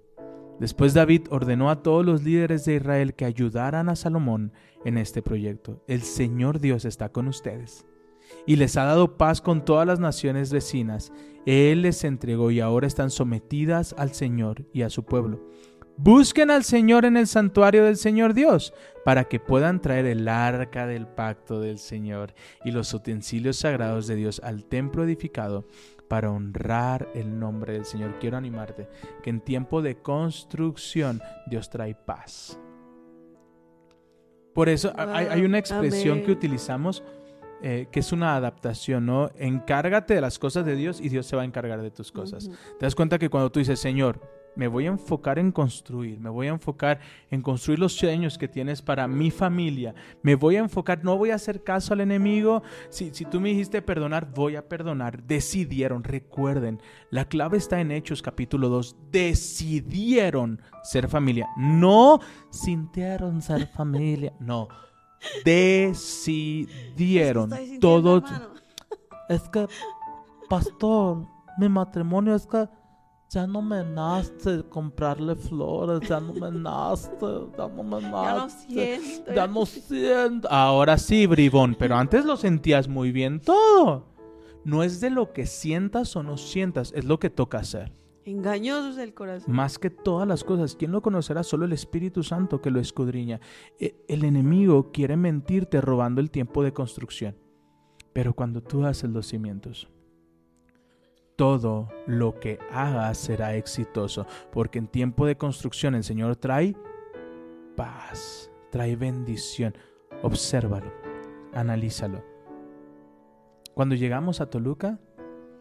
Después 0.60 0.94
David 0.94 1.28
ordenó 1.30 1.70
a 1.70 1.82
todos 1.82 2.06
los 2.06 2.24
líderes 2.24 2.66
de 2.66 2.76
Israel 2.76 3.14
que 3.14 3.26
ayudaran 3.26 3.88
a 3.88 3.96
Salomón 3.96 4.52
en 4.84 4.98
este 4.98 5.22
proyecto. 5.22 5.84
El 5.88 6.02
Señor 6.02 6.60
Dios 6.60 6.86
está 6.86 7.10
con 7.10 7.28
ustedes 7.28 7.86
y 8.46 8.56
les 8.56 8.78
ha 8.78 8.84
dado 8.84 9.18
paz 9.18 9.42
con 9.42 9.66
todas 9.66 9.86
las 9.86 10.00
naciones 10.00 10.52
vecinas. 10.52 11.12
Él 11.46 11.84
les 11.84 12.04
entregó 12.04 12.52
y 12.52 12.60
ahora 12.60 12.88
están 12.88 13.10
sometidas 13.10 13.96
al 13.98 14.14
Señor 14.14 14.66
y 14.74 14.84
a 14.84 14.90
su 14.90 15.04
pueblo. 15.04 15.42
Busquen 16.02 16.50
al 16.50 16.64
Señor 16.64 17.04
en 17.04 17.18
el 17.18 17.28
santuario 17.28 17.84
del 17.84 17.98
Señor 17.98 18.34
Dios 18.34 18.74
para 19.04 19.26
que 19.26 19.42
puedan 19.42 19.82
traer 19.82 20.06
el 20.06 20.30
arca 20.30 20.88
del 20.88 21.08
pacto 21.08 21.60
del 21.60 21.78
Señor 21.78 22.34
y 22.64 22.72
los 22.72 22.94
utensilios 22.94 23.58
sagrados 23.58 24.08
de 24.08 24.16
Dios 24.16 24.40
al 24.44 24.64
templo 24.64 25.04
edificado 25.04 25.68
para 26.08 26.32
honrar 26.32 27.10
el 27.16 27.38
nombre 27.38 27.74
del 27.74 27.84
Señor. 27.84 28.18
Quiero 28.20 28.38
animarte 28.38 28.88
que 29.24 29.30
en 29.30 29.42
tiempo 29.42 29.82
de 29.82 29.98
construcción 29.98 31.22
Dios 31.48 31.70
trae 31.70 31.96
paz. 31.96 32.58
Por 34.54 34.70
eso 34.70 34.94
hay, 34.98 35.28
hay 35.28 35.44
una 35.44 35.58
expresión 35.60 36.14
Amén. 36.14 36.26
que 36.26 36.32
utilizamos 36.32 37.04
eh, 37.62 37.88
que 37.91 37.99
es 37.99 38.12
una 38.12 38.36
adaptación, 38.36 39.05
¿no? 39.05 39.30
Encárgate 39.38 40.14
de 40.14 40.22
las 40.22 40.39
cosas 40.39 40.66
de 40.66 40.76
Dios 40.76 41.01
y 41.01 41.10
Dios 41.10 41.26
se 41.26 41.36
va 41.36 41.41
a 41.41 41.45
encargar 41.45 41.82
de 41.82 41.91
tus 41.91 42.12
cosas. 42.12 42.49
Te 42.80 42.86
das 42.86 42.95
cuenta 42.95 43.20
que 43.20 43.30
cuando 43.30 43.51
tú 43.51 43.60
dices, 43.60 43.80
Señor, 43.80 44.20
me 44.55 44.68
voy 44.68 44.86
a 44.86 44.89
enfocar 44.89 45.39
en 45.39 45.51
construir, 45.51 46.20
me 46.20 46.30
voy 46.30 46.47
a 46.47 46.51
enfocar 46.51 46.99
en 47.30 47.41
construir 47.41 47.80
los 47.80 47.93
sueños 47.93 48.38
que 48.38 48.47
tienes 48.47 48.82
para 48.82 49.07
mi 49.07 49.32
familia, 49.32 49.95
me 50.22 50.36
voy 50.36 50.57
a 50.57 50.60
enfocar, 50.60 51.03
no 51.03 51.18
voy 51.18 51.32
a 51.32 51.36
hacer 51.36 51.64
caso 51.64 51.93
al 51.93 52.01
enemigo, 52.01 52.62
si, 52.89 53.14
si 53.14 53.26
tú 53.26 53.39
me 53.39 53.49
dijiste 53.49 53.82
perdonar, 53.82 54.34
voy 54.34 54.55
a 54.55 54.68
perdonar, 54.68 55.24
decidieron, 55.24 56.03
recuerden, 56.03 56.82
la 57.10 57.26
clave 57.26 57.57
está 57.57 57.80
en 57.80 57.91
Hechos 57.91 58.22
capítulo 58.22 58.70
2, 58.70 58.97
decidieron 59.12 60.62
ser 60.84 61.07
familia, 61.07 61.47
no 61.57 62.20
sintieron 62.49 63.41
ser 63.41 63.68
familia, 63.68 64.34
no, 64.39 64.68
decidieron, 65.44 67.52
todos, 67.80 68.24
hermano. 68.24 68.50
Es 69.30 69.48
que, 69.50 69.68
pastor, 70.50 71.26
mi 71.58 71.70
matrimonio 71.70 72.36
es 72.36 72.46
que 72.48 72.68
ya 73.30 73.46
no 73.46 73.62
me 73.62 73.84
nace 73.84 74.64
comprarle 74.70 75.36
flores, 75.36 76.10
ya 76.10 76.20
no 76.20 76.34
me 76.34 76.52
nace, 76.52 77.12
ya 77.56 77.68
no 77.68 77.84
me 77.84 78.02
nace. 78.02 78.68
Ya 78.76 78.88
no 78.88 78.90
siento. 78.98 79.34
Ya 79.34 79.48
no 79.48 79.66
siento. 79.66 80.52
Ahora 80.52 80.98
sí, 80.98 81.28
bribón, 81.28 81.76
pero 81.78 81.96
antes 81.96 82.26
lo 82.26 82.38
sentías 82.38 82.88
muy 82.88 83.12
bien 83.12 83.40
todo. 83.40 84.08
No 84.64 84.82
es 84.84 85.00
de 85.00 85.12
lo 85.12 85.32
que 85.32 85.46
sientas 85.46 86.16
o 86.16 86.24
no 86.24 86.38
sientas, 86.38 86.92
es 86.96 87.06
lo 87.06 87.20
que 87.20 87.30
toca 87.30 87.60
hacer. 87.60 87.94
Engañoso 88.26 88.90
es 88.90 88.98
el 88.98 89.14
corazón. 89.14 89.54
Más 89.54 89.80
que 89.80 89.90
todas 89.90 90.28
las 90.28 90.44
cosas, 90.44 90.76
¿quién 90.76 90.92
lo 90.92 91.02
conocerá? 91.02 91.44
Solo 91.44 91.66
el 91.66 91.74
Espíritu 91.74 92.22
Santo 92.24 92.62
que 92.62 92.70
lo 92.70 92.80
escudriña. 92.80 93.40
E- 93.80 93.96
El 94.08 94.24
enemigo 94.24 94.92
quiere 94.92 95.18
mentirte 95.18 95.82
robando 95.82 96.22
el 96.22 96.30
tiempo 96.30 96.64
de 96.64 96.74
construcción. 96.74 97.36
Pero 98.14 98.34
cuando 98.34 98.62
tú 98.62 98.86
haces 98.86 99.10
los 99.10 99.28
cimientos, 99.28 99.90
todo 101.36 101.88
lo 102.06 102.40
que 102.40 102.60
hagas 102.72 103.18
será 103.18 103.56
exitoso. 103.56 104.26
Porque 104.52 104.80
en 104.80 104.88
tiempo 104.88 105.26
de 105.26 105.38
construcción 105.38 105.96
el 105.96 106.04
Señor 106.04 106.36
trae 106.36 106.76
paz, 107.76 108.52
trae 108.72 108.96
bendición. 108.96 109.74
Obsérvalo, 110.22 110.92
analízalo. 111.54 112.24
Cuando 113.74 113.96
llegamos 113.96 114.42
a 114.42 114.50
Toluca, 114.50 115.00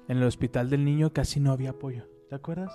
en 0.09 0.17
el 0.19 0.25
hospital 0.25 0.71
del 0.71 0.85
niño 0.85 1.13
casi 1.13 1.39
no 1.39 1.53
había 1.53 1.71
apoyo. 1.71 2.09
¿Te 2.29 2.35
acuerdas? 2.35 2.73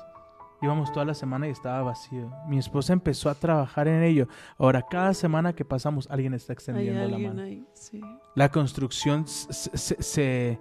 Íbamos 0.62 0.92
toda 0.94 1.06
la 1.06 1.14
semana 1.14 1.48
y 1.48 1.52
estaba 1.52 1.82
vacío. 1.84 2.32
Mi 2.48 2.58
esposa 2.58 2.94
empezó 2.94 3.30
a 3.30 3.36
trabajar 3.36 3.88
en 3.88 4.02
ello. 4.02 4.28
Ahora, 4.58 4.82
cada 4.90 5.14
semana 5.14 5.54
que 5.54 5.66
pasamos, 5.66 6.08
alguien 6.10 6.34
está 6.34 6.54
Hay 6.54 6.56
extendiendo 6.56 7.08
la 7.10 7.18
mano. 7.18 7.42
ahí, 7.42 7.66
sí. 7.74 8.02
La 8.36 8.50
construcción 8.50 9.28
se, 9.28 9.54
se- 9.78 10.02
se- 10.02 10.60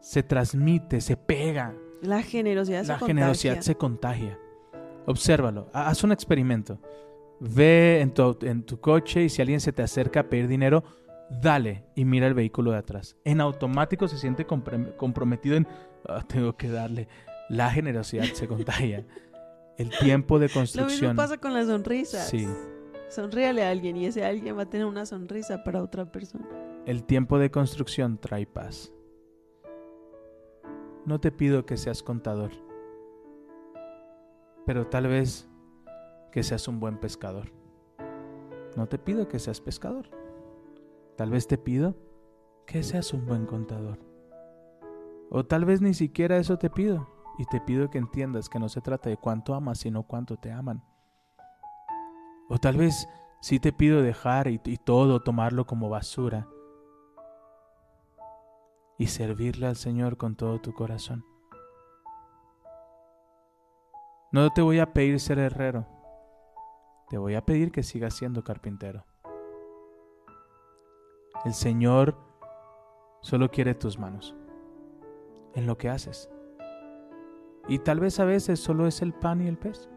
se 0.00 0.22
transmite, 0.22 1.00
se 1.00 1.16
pega. 1.16 1.74
La 2.00 2.22
generosidad 2.22 2.82
se 2.82 2.88
La 2.92 2.98
generosidad 2.98 3.54
contagia. 3.54 3.62
se 3.62 3.74
contagia. 3.76 4.38
Obsérvalo. 5.06 5.68
Ha- 5.74 5.88
Haz 5.88 6.02
un 6.04 6.12
experimento. 6.12 6.80
Ve 7.40 8.00
en 8.00 8.12
tu, 8.14 8.36
en 8.42 8.62
tu 8.62 8.80
coche 8.80 9.24
y 9.24 9.28
si 9.28 9.42
alguien 9.42 9.60
se 9.60 9.72
te 9.72 9.82
acerca 9.82 10.20
a 10.20 10.22
pedir 10.24 10.48
dinero, 10.48 10.82
dale 11.42 11.84
y 11.94 12.04
mira 12.06 12.26
el 12.26 12.34
vehículo 12.34 12.70
de 12.72 12.78
atrás. 12.78 13.16
En 13.24 13.40
automático 13.42 14.08
se 14.08 14.16
siente 14.16 14.46
comprometido 14.46 15.56
en, 15.56 15.68
"Ah, 16.08 16.22
tengo 16.26 16.56
que 16.56 16.68
darle. 16.70 17.08
La 17.48 17.70
generosidad 17.70 18.24
se 18.24 18.46
contagia. 18.46 19.06
El 19.76 19.90
tiempo 19.90 20.38
de 20.38 20.46
Lo 20.46 20.60
mismo 20.60 20.60
construcción. 20.60 21.16
pasa 21.16 21.38
con 21.38 21.54
las 21.54 21.66
sonrisas. 21.66 22.28
Sí. 22.28 22.46
Sonríale 23.08 23.64
a 23.64 23.70
alguien 23.70 23.96
y 23.96 24.06
ese 24.06 24.24
alguien 24.24 24.58
va 24.58 24.62
a 24.62 24.68
tener 24.70 24.86
una 24.86 25.06
sonrisa 25.06 25.62
para 25.64 25.82
otra 25.82 26.10
persona. 26.10 26.46
El 26.84 27.04
tiempo 27.04 27.38
de 27.38 27.50
construcción 27.50 28.18
trae 28.18 28.46
paz. 28.46 28.92
No 31.06 31.20
te 31.20 31.30
pido 31.32 31.64
que 31.64 31.76
seas 31.78 32.02
contador, 32.02 32.50
pero 34.66 34.86
tal 34.88 35.06
vez 35.06 35.48
que 36.32 36.42
seas 36.42 36.68
un 36.68 36.80
buen 36.80 36.98
pescador. 36.98 37.50
No 38.76 38.86
te 38.88 38.98
pido 38.98 39.26
que 39.28 39.38
seas 39.38 39.60
pescador. 39.60 40.10
Tal 41.16 41.30
vez 41.30 41.46
te 41.46 41.56
pido 41.56 41.96
que 42.66 42.82
seas 42.82 43.14
un 43.14 43.24
buen 43.24 43.46
contador. 43.46 43.98
O 45.30 45.46
tal 45.46 45.64
vez 45.64 45.80
ni 45.80 45.94
siquiera 45.94 46.36
eso 46.36 46.58
te 46.58 46.68
pido. 46.68 47.08
Y 47.38 47.46
te 47.46 47.60
pido 47.60 47.88
que 47.88 47.98
entiendas 47.98 48.48
que 48.48 48.58
no 48.58 48.68
se 48.68 48.80
trata 48.80 49.08
de 49.08 49.16
cuánto 49.16 49.54
amas, 49.54 49.78
sino 49.78 50.02
cuánto 50.02 50.36
te 50.36 50.50
aman. 50.50 50.82
O 52.48 52.58
tal 52.58 52.76
vez 52.76 53.08
sí 53.40 53.60
te 53.60 53.72
pido 53.72 54.02
dejar 54.02 54.48
y, 54.48 54.58
todo 54.78 55.20
tomarlo 55.20 55.66
como 55.66 55.88
basura 55.88 56.48
y 58.96 59.06
servirle 59.06 59.66
al 59.66 59.76
Señor 59.76 60.16
con 60.16 60.34
todo 60.34 60.60
tu 60.60 60.72
corazón. 60.72 61.24
No 64.32 64.50
te 64.50 64.60
voy 64.60 64.78
a 64.80 64.92
pedir 64.92 65.20
ser 65.20 65.38
herrero, 65.38 65.86
te 67.08 67.16
voy 67.16 67.34
a 67.34 67.44
pedir 67.44 67.70
que 67.70 67.82
sigas 67.82 68.14
siendo 68.14 68.42
carpintero. 68.42 69.04
El 71.44 71.54
Señor 71.54 72.16
solo 73.20 73.50
quiere 73.50 73.74
tus 73.74 73.98
manos 73.98 74.34
en 75.54 75.66
lo 75.66 75.78
que 75.78 75.88
haces. 75.88 76.28
Y 77.68 77.78
tal 77.80 78.00
vez 78.00 78.18
a 78.18 78.24
veces 78.24 78.58
solo 78.60 78.86
es 78.86 79.02
el 79.02 79.12
pan 79.12 79.42
y 79.42 79.46
el 79.48 79.58
pez. 79.58 79.88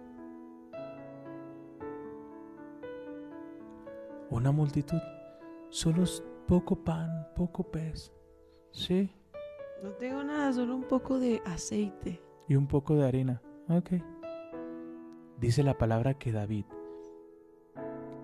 Una 4.30 4.52
multitud, 4.52 5.00
solo 5.70 6.04
es 6.04 6.24
poco 6.48 6.76
pan, 6.76 7.28
poco 7.36 7.64
pez. 7.64 8.12
Sí, 8.72 9.12
No 9.84 9.90
tengo 9.94 10.24
nada, 10.24 10.54
solo 10.54 10.76
un 10.76 10.84
poco 10.84 11.20
de 11.20 11.42
aceite. 11.46 12.22
y 12.48 12.56
un 12.56 12.68
poco 12.68 12.96
de 12.96 13.08
harina. 13.08 13.42
Ok. 13.70 13.92
Dice 15.40 15.64
la 15.64 15.78
palabra 15.78 16.14
que 16.16 16.32
David 16.32 16.66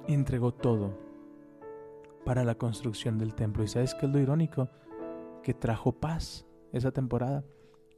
entregó 0.08 0.54
todo 0.54 0.94
para 2.26 2.44
la 2.44 2.56
construcción 2.56 3.18
del 3.18 3.34
templo. 3.36 3.64
¿Y 3.64 3.68
sabes 3.68 3.96
qué 3.96 4.06
es 4.06 4.12
lo 4.12 4.20
irónico? 4.20 4.70
Que 5.44 5.54
trajo 5.54 5.94
paz 5.94 6.46
esa 6.74 6.92
temporada. 6.92 7.44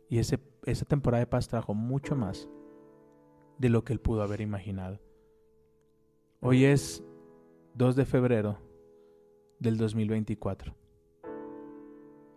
Y 0.08 0.20
ese, 0.20 0.40
esa 0.66 0.86
temporada 0.86 1.22
de 1.22 1.28
paz 1.28 1.48
trajo 1.48 1.74
mucho 1.74 2.16
más 2.16 2.50
de 3.58 3.70
lo 3.70 3.84
que 3.84 3.94
él 3.94 4.00
pudo 4.00 4.24
haber 4.24 4.42
imaginado. 4.42 5.00
Hoy 6.42 6.66
es 6.66 7.04
2 7.76 7.96
de 7.96 8.06
febrero 8.06 8.58
del 9.60 9.78
2024. 9.78 10.76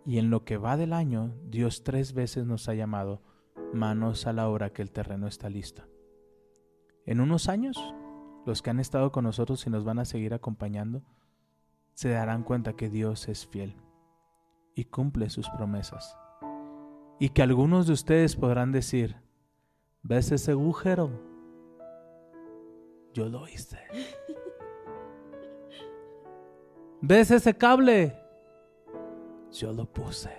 Y 0.05 0.17
en 0.17 0.29
lo 0.29 0.43
que 0.43 0.57
va 0.57 0.75
del 0.75 0.91
año, 0.91 1.33
Dios 1.45 1.83
tres 1.83 2.13
veces 2.13 2.45
nos 2.45 2.67
ha 2.67 2.73
llamado 2.73 3.21
manos 3.73 4.27
a 4.27 4.33
la 4.33 4.49
obra 4.49 4.73
que 4.73 4.81
el 4.81 4.91
terreno 4.91 5.27
está 5.27 5.49
listo. 5.49 5.83
En 7.05 7.21
unos 7.21 7.47
años, 7.47 7.77
los 8.45 8.61
que 8.61 8.69
han 8.69 8.79
estado 8.79 9.11
con 9.11 9.23
nosotros 9.23 9.65
y 9.65 9.69
nos 9.69 9.85
van 9.85 9.99
a 9.99 10.05
seguir 10.05 10.33
acompañando, 10.33 11.03
se 11.93 12.09
darán 12.09 12.43
cuenta 12.43 12.73
que 12.73 12.89
Dios 12.89 13.29
es 13.29 13.47
fiel 13.47 13.77
y 14.75 14.85
cumple 14.85 15.29
sus 15.29 15.49
promesas. 15.49 16.17
Y 17.23 17.29
que 17.29 17.41
algunos 17.41 17.87
de 17.87 17.93
ustedes 17.93 18.35
podrán 18.35 18.73
decir, 18.73 19.15
¿ves 20.01 20.33
ese 20.33 20.51
agujero? 20.51 21.09
Yo 23.13 23.29
lo 23.29 23.47
hice. 23.47 23.79
¿Ves 27.01 27.31
ese 27.31 27.53
cable? 27.53 28.13
Yo 29.53 29.71
lo 29.71 29.85
puse. 29.85 30.31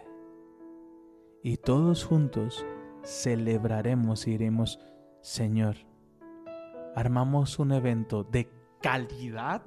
Y 1.43 1.57
todos 1.57 2.05
juntos 2.05 2.66
celebraremos 3.03 4.26
y 4.26 4.32
diremos, 4.32 4.78
Señor, 5.22 5.76
armamos 6.95 7.59
un 7.59 7.72
evento 7.72 8.24
de 8.24 8.51
calidad 8.82 9.62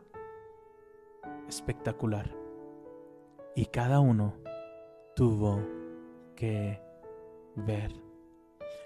espectacular. 1.48 2.32
Y 3.56 3.66
cada 3.66 4.02
uno 4.02 4.36
tuvo 5.16 5.60
que 6.36 6.86
ver. 7.58 7.94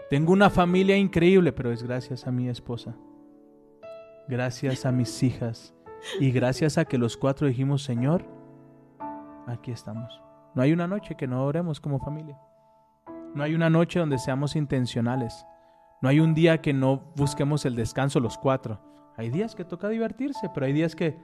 Tengo 0.09 0.33
una 0.33 0.49
familia 0.49 0.97
increíble, 0.97 1.53
pero 1.53 1.71
es 1.71 1.83
gracias 1.83 2.27
a 2.27 2.31
mi 2.31 2.49
esposa. 2.49 2.95
Gracias 4.27 4.85
a 4.85 4.91
mis 4.91 5.23
hijas. 5.23 5.73
Y 6.19 6.31
gracias 6.31 6.77
a 6.77 6.85
que 6.85 6.97
los 6.97 7.15
cuatro 7.15 7.47
dijimos, 7.47 7.83
Señor, 7.83 8.25
aquí 9.47 9.71
estamos. 9.71 10.21
No 10.55 10.61
hay 10.61 10.73
una 10.73 10.87
noche 10.87 11.15
que 11.15 11.27
no 11.27 11.45
oremos 11.45 11.79
como 11.79 11.99
familia. 11.99 12.37
No 13.33 13.43
hay 13.43 13.55
una 13.55 13.69
noche 13.69 13.99
donde 13.99 14.17
seamos 14.17 14.55
intencionales. 14.55 15.45
No 16.01 16.09
hay 16.09 16.19
un 16.19 16.33
día 16.33 16.61
que 16.61 16.73
no 16.73 17.13
busquemos 17.15 17.65
el 17.65 17.75
descanso 17.75 18.19
los 18.19 18.37
cuatro. 18.37 18.81
Hay 19.15 19.29
días 19.29 19.55
que 19.55 19.63
toca 19.63 19.87
divertirse, 19.87 20.49
pero 20.53 20.65
hay 20.65 20.73
días 20.73 20.95
que 20.95 21.17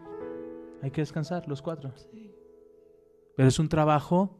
hay 0.82 0.92
que 0.92 1.02
descansar 1.02 1.48
los 1.48 1.62
cuatro. 1.62 1.92
Pero 3.36 3.50
es 3.50 3.60
un 3.60 3.68
trabajo 3.68 4.40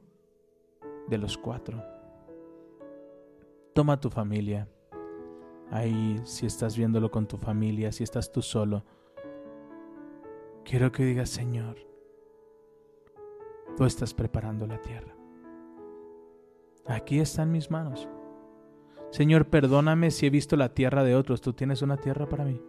de 1.08 1.18
los 1.18 1.38
cuatro. 1.38 1.97
Toma 3.78 4.02
tu 4.02 4.10
familia. 4.10 4.68
Ahí, 5.70 6.20
si 6.24 6.48
estás 6.48 6.76
viéndolo 6.76 7.12
con 7.12 7.28
tu 7.28 7.38
familia, 7.38 7.92
si 7.92 8.04
estás 8.04 8.32
tú 8.32 8.42
solo, 8.42 8.84
quiero 10.66 10.92
que 10.92 11.06
digas, 11.06 11.30
Señor, 11.30 11.78
Tú 13.78 13.86
estás 13.86 14.16
preparando 14.16 14.66
la 14.66 14.82
tierra. 14.82 15.16
Aquí 16.88 17.20
están 17.20 17.52
mis 17.52 17.70
manos. 17.70 18.10
Señor, 19.12 19.46
perdóname 19.52 20.10
si 20.10 20.26
he 20.26 20.32
visto 20.32 20.56
la 20.56 20.74
tierra 20.74 21.04
de 21.04 21.14
otros. 21.14 21.42
Tú 21.42 21.54
tienes 21.54 21.84
una 21.84 21.98
tierra 21.98 22.28
para 22.28 22.46
mí. 22.46 22.60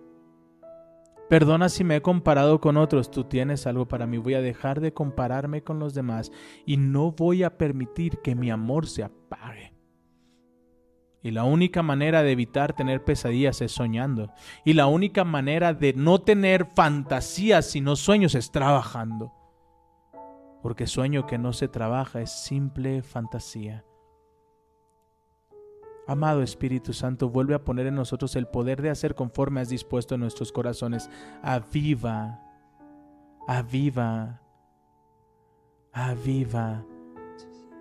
Perdona 1.30 1.70
si 1.70 1.84
me 1.84 1.96
he 1.96 2.02
comparado 2.02 2.61
con 2.61 2.76
otros. 2.76 3.11
Tú 3.11 3.24
tienes 3.24 3.66
algo 3.66 3.88
para 3.88 4.06
mí. 4.06 4.18
Voy 4.18 4.34
a 4.34 4.42
dejar 4.42 4.82
de 4.82 4.92
compararme 4.92 5.62
con 5.64 5.78
los 5.78 5.94
demás 5.94 6.30
y 6.66 6.76
no 6.76 7.12
voy 7.12 7.44
a 7.44 7.56
permitir 7.56 8.18
que 8.18 8.34
mi 8.34 8.50
amor 8.50 8.86
se 8.86 9.04
apague. 9.04 9.78
Y 11.23 11.33
la 11.33 11.45
única 11.45 11.83
manera 11.83 12.23
de 12.23 12.33
evitar 12.33 12.75
tener 12.75 13.05
pesadillas 13.05 13.61
es 13.61 13.73
soñando. 13.73 14.33
Y 14.64 14.75
la 14.75 14.87
única 14.87 15.25
manera 15.25 15.75
de 15.75 15.93
no 15.93 16.21
tener 16.21 16.66
fantasías 16.66 17.66
sino 17.66 17.97
sueños 17.97 18.35
es 18.35 18.53
trabajando. 18.53 19.33
Porque 20.62 20.87
sueño 20.87 21.27
que 21.27 21.39
no 21.39 21.53
se 21.53 21.69
trabaja 21.69 22.21
es 22.21 22.31
simple 22.31 23.03
fantasía. 23.03 23.85
Amado 26.07 26.43
Espíritu 26.43 26.95
Santo, 26.95 27.29
vuelve 27.29 27.55
a 27.55 27.64
poner 27.64 27.87
en 27.87 27.95
nosotros 27.95 28.35
el 28.37 28.47
poder 28.47 28.81
de 28.81 28.91
hacer 28.91 29.14
conforme 29.14 29.61
has 29.61 29.69
dispuesto 29.69 30.14
en 30.14 30.23
nuestros 30.23 30.53
corazones. 30.53 31.11
Aviva, 31.43 32.41
aviva, 33.47 34.41
aviva 35.93 36.83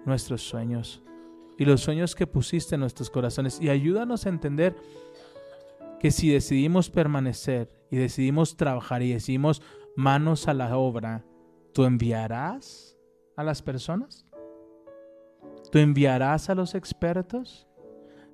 nuestros 0.06 0.42
sueños 0.42 1.02
y 1.58 1.66
los 1.66 1.82
sueños 1.82 2.16
que 2.16 2.28
pusiste 2.28 2.76
en 2.76 2.82
nuestros 2.82 3.10
corazones. 3.10 3.60
Y 3.62 3.70
ayúdanos 3.70 4.26
a 4.26 4.30
entender 4.30 4.76
que 6.00 6.12
si 6.12 6.30
decidimos 6.30 6.90
permanecer 6.90 7.70
y 7.90 7.98
decidimos 7.98 8.56
trabajar 8.56 9.02
y 9.02 9.14
decidimos 9.14 9.62
manos 9.96 10.48
a 10.48 10.54
la 10.54 10.78
obra, 10.78 11.26
¿tú 11.74 11.86
enviarás 11.86 12.98
a 13.36 13.44
las 13.44 13.62
personas? 13.62 14.26
¿Tú 15.72 15.80
enviarás 15.80 16.50
a 16.50 16.56
los 16.56 16.76
expertos? 16.76 17.68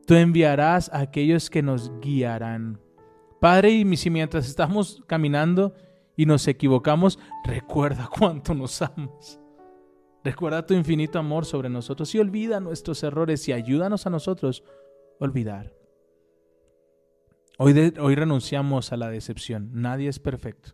Tú 0.05 0.15
enviarás 0.15 0.89
a 0.89 0.99
aquellos 0.99 1.49
que 1.49 1.63
nos 1.63 1.91
guiarán. 1.99 2.80
Padre, 3.39 3.71
y 3.71 3.97
si 3.97 4.09
mientras 4.09 4.47
estamos 4.47 5.01
caminando 5.07 5.74
y 6.15 6.26
nos 6.26 6.47
equivocamos, 6.47 7.17
recuerda 7.45 8.09
cuánto 8.17 8.53
nos 8.53 8.82
amas. 8.82 9.42
Recuerda 10.24 10.65
tu 10.65 10.74
infinito 10.74 11.19
amor 11.19 11.45
sobre 11.45 11.69
nosotros 11.69 12.13
y 12.15 12.19
olvida 12.19 12.59
nuestros 12.59 13.03
errores 13.03 13.47
y 13.47 13.53
ayúdanos 13.53 14.07
a 14.07 14.09
nosotros 14.09 14.63
olvidar. 15.19 15.74
Hoy, 17.57 17.93
hoy 17.99 18.15
renunciamos 18.15 18.91
a 18.91 18.97
la 18.97 19.09
decepción. 19.09 19.69
Nadie 19.74 20.09
es 20.09 20.19
perfecto. 20.19 20.71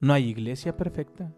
No 0.00 0.12
hay 0.12 0.28
iglesia 0.28 0.76
perfecta. 0.76 1.34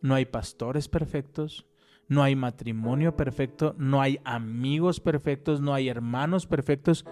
No 0.00 0.14
hay 0.14 0.24
pastores 0.24 0.88
perfectos 0.88 1.66
no 2.08 2.22
hay 2.22 2.36
matrimonio 2.36 3.16
perfecto, 3.16 3.74
no 3.78 4.00
hay 4.00 4.20
amigos 4.24 5.00
perfectos, 5.00 5.60
no 5.60 5.74
hay 5.74 5.88
hermanos 5.88 6.46
perfectos 6.46 7.04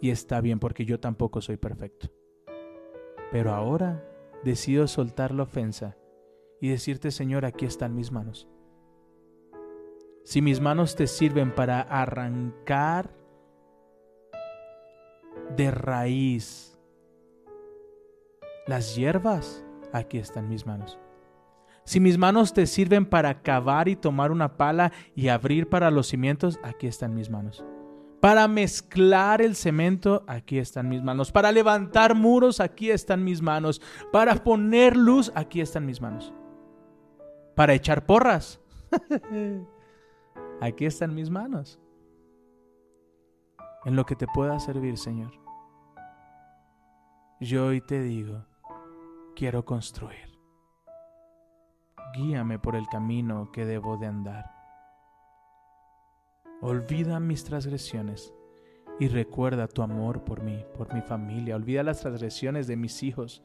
y 0.00 0.10
está 0.10 0.40
bien 0.40 0.58
porque 0.58 0.84
yo 0.84 0.98
tampoco 0.98 1.40
soy 1.40 1.56
perfecto. 1.56 2.08
Pero 3.30 3.52
ahora 3.52 4.04
decido 4.44 4.88
soltar 4.88 5.32
la 5.32 5.44
ofensa 5.44 5.96
y 6.62 6.68
decirte, 6.68 7.10
Señor, 7.10 7.44
aquí 7.44 7.64
están 7.64 7.96
mis 7.96 8.12
manos. 8.12 8.46
Si 10.22 10.40
mis 10.40 10.60
manos 10.60 10.94
te 10.94 11.08
sirven 11.08 11.52
para 11.52 11.80
arrancar 11.80 13.12
de 15.56 15.72
raíz 15.72 16.78
las 18.68 18.94
hierbas, 18.94 19.64
aquí 19.92 20.18
están 20.18 20.48
mis 20.48 20.64
manos. 20.64 21.00
Si 21.84 21.98
mis 21.98 22.16
manos 22.16 22.54
te 22.54 22.68
sirven 22.68 23.06
para 23.06 23.42
cavar 23.42 23.88
y 23.88 23.96
tomar 23.96 24.30
una 24.30 24.56
pala 24.56 24.92
y 25.16 25.26
abrir 25.26 25.68
para 25.68 25.90
los 25.90 26.06
cimientos, 26.06 26.60
aquí 26.62 26.86
están 26.86 27.12
mis 27.12 27.28
manos. 27.28 27.64
Para 28.20 28.46
mezclar 28.46 29.42
el 29.42 29.56
cemento, 29.56 30.22
aquí 30.28 30.58
están 30.58 30.88
mis 30.88 31.02
manos. 31.02 31.32
Para 31.32 31.50
levantar 31.50 32.14
muros, 32.14 32.60
aquí 32.60 32.92
están 32.92 33.24
mis 33.24 33.42
manos. 33.42 33.82
Para 34.12 34.36
poner 34.44 34.96
luz, 34.96 35.32
aquí 35.34 35.60
están 35.60 35.86
mis 35.86 36.00
manos. 36.00 36.32
Para 37.54 37.74
echar 37.74 38.06
porras, 38.06 38.60
aquí 40.60 40.86
están 40.86 41.14
mis 41.14 41.30
manos. 41.30 41.78
En 43.84 43.96
lo 43.96 44.06
que 44.06 44.16
te 44.16 44.26
pueda 44.26 44.58
servir, 44.60 44.96
Señor. 44.96 45.32
Yo 47.40 47.66
hoy 47.66 47.80
te 47.80 48.00
digo, 48.00 48.46
quiero 49.34 49.64
construir 49.64 50.32
guíame 52.12 52.58
por 52.58 52.76
el 52.76 52.86
camino 52.88 53.50
que 53.52 53.64
debo 53.64 53.96
de 53.96 54.06
andar. 54.06 54.52
Olvida 56.60 57.18
mis 57.18 57.44
transgresiones 57.44 58.32
y 59.00 59.08
recuerda 59.08 59.66
tu 59.66 59.82
amor 59.82 60.22
por 60.22 60.42
mí, 60.42 60.64
por 60.76 60.92
mi 60.94 61.00
familia. 61.00 61.56
Olvida 61.56 61.82
las 61.82 62.00
transgresiones 62.00 62.66
de 62.66 62.76
mis 62.76 63.02
hijos 63.02 63.42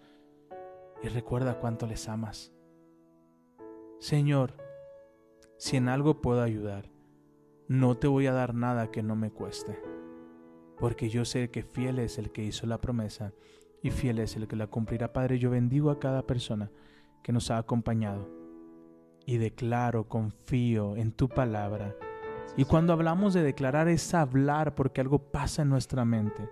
y 1.01 1.07
recuerda 1.07 1.59
cuánto 1.59 1.87
les 1.87 2.07
amas. 2.09 2.51
Señor, 3.99 4.53
si 5.57 5.75
en 5.75 5.89
algo 5.89 6.21
puedo 6.21 6.43
ayudar, 6.43 6.91
no 7.67 7.97
te 7.97 8.07
voy 8.07 8.27
a 8.27 8.31
dar 8.31 8.53
nada 8.53 8.91
que 8.91 9.01
no 9.01 9.15
me 9.15 9.31
cueste, 9.31 9.81
porque 10.77 11.09
yo 11.09 11.25
sé 11.25 11.49
que 11.49 11.63
fiel 11.63 11.97
es 11.97 12.19
el 12.19 12.31
que 12.31 12.43
hizo 12.43 12.67
la 12.67 12.79
promesa 12.79 13.33
y 13.81 13.89
fiel 13.89 14.19
es 14.19 14.35
el 14.35 14.47
que 14.47 14.55
la 14.55 14.67
cumplirá. 14.67 15.13
Padre, 15.13 15.39
yo 15.39 15.49
bendigo 15.49 15.89
a 15.89 15.99
cada 15.99 16.27
persona 16.27 16.71
que 17.23 17.33
nos 17.33 17.49
ha 17.49 17.57
acompañado 17.57 18.29
y 19.25 19.37
declaro, 19.37 20.07
confío 20.07 20.95
en 20.95 21.11
tu 21.11 21.27
palabra. 21.27 21.95
Y 22.55 22.65
cuando 22.65 22.93
hablamos 22.93 23.33
de 23.33 23.41
declarar 23.41 23.87
es 23.87 24.13
hablar 24.13 24.75
porque 24.75 25.01
algo 25.01 25.19
pasa 25.19 25.63
en 25.63 25.69
nuestra 25.69 26.05
mente. 26.05 26.47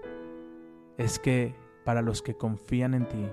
Es 0.97 1.19
que 1.19 1.55
para 1.85 2.01
los 2.01 2.23
que 2.23 2.35
confían 2.35 2.95
en 2.95 3.07
ti, 3.07 3.27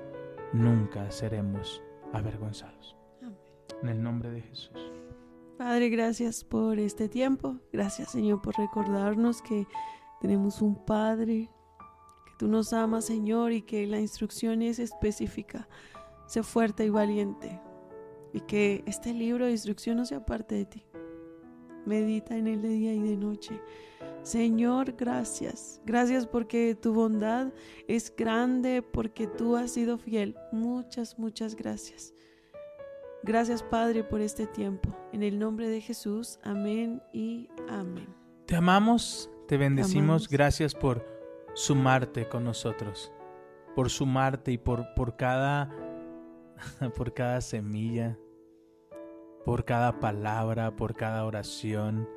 nunca 0.53 1.11
seremos 1.11 1.83
avergonzados. 2.13 3.02
En 3.83 3.89
el 3.89 4.03
nombre 4.03 4.31
de 4.31 4.43
Jesús. 4.43 4.73
Padre, 5.59 5.89
gracias 5.91 6.45
por 6.45 6.79
este 6.79 7.09
tiempo. 7.09 7.59
Gracias, 7.73 8.13
Señor, 8.13 8.41
por 8.41 8.57
recordarnos 8.57 9.43
que 9.43 9.67
tenemos 10.21 10.63
un 10.63 10.75
Padre, 10.85 11.51
que 12.27 12.33
tú 12.39 12.49
nos 12.49 12.73
amas, 12.73 13.05
Señor, 13.05 13.53
y 13.53 13.63
que 13.63 13.87
la 13.87 14.01
instrucción 14.01 14.63
es 14.63 14.79
específica. 14.79 15.69
Sé 16.27 16.43
fuerte 16.43 16.85
y 16.85 16.91
valiente 16.91 17.61
y 18.33 18.41
que 18.41 18.83
este 18.87 19.13
libro 19.13 19.47
de 19.47 19.53
instrucción 19.53 19.97
no 19.97 20.05
sea 20.05 20.25
parte 20.25 20.55
de 20.55 20.65
ti. 20.65 20.87
Medita 21.85 22.37
en 22.37 22.47
él 22.47 22.63
de 22.63 22.69
día 22.69 22.95
y 22.95 23.01
de 23.01 23.17
noche. 23.17 23.61
Señor, 24.23 24.93
gracias. 24.93 25.81
Gracias 25.85 26.27
porque 26.27 26.77
tu 26.81 26.95
bondad 26.95 27.53
es 27.89 28.15
grande, 28.15 28.83
porque 28.83 29.27
tú 29.27 29.57
has 29.57 29.73
sido 29.73 29.99
fiel. 29.99 30.37
Muchas, 30.53 31.19
muchas 31.19 31.57
gracias. 31.57 32.15
Gracias, 33.25 33.63
Padre, 33.63 34.03
por 34.05 34.21
este 34.21 34.47
tiempo. 34.47 34.89
En 35.13 35.23
el 35.23 35.39
nombre 35.39 35.69
de 35.69 35.81
Jesús, 35.81 36.39
amén 36.43 37.03
y 37.13 37.49
amén. 37.69 38.09
Te 38.47 38.57
amamos, 38.57 39.31
te 39.47 39.57
bendecimos. 39.57 40.29
Gracias 40.29 40.75
por 40.75 41.07
sumarte 41.55 42.29
con 42.29 42.45
nosotros, 42.45 43.13
por 43.77 43.91
sumarte 43.91 44.53
y 44.53 44.59
por, 44.59 44.93
por 44.95 45.17
cada 45.17 45.71
por 46.97 47.15
cada 47.15 47.41
semilla, 47.41 48.19
por 49.45 49.65
cada 49.65 50.01
palabra, 50.01 50.75
por 50.77 50.95
cada 50.95 51.25
oración. 51.25 52.09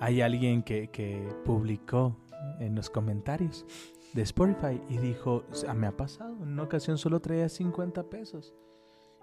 Hay 0.00 0.20
alguien 0.20 0.62
que, 0.62 0.88
que 0.88 1.28
publicó 1.44 2.16
en 2.58 2.74
los 2.74 2.88
comentarios 2.88 3.66
de 4.14 4.22
Spotify 4.22 4.80
y 4.88 4.98
dijo, 4.98 5.44
me 5.74 5.86
ha 5.86 5.96
pasado, 5.96 6.34
en 6.42 6.52
una 6.52 6.62
ocasión 6.62 6.98
solo 6.98 7.20
traía 7.20 7.48
50 7.48 8.04
pesos. 8.04 8.54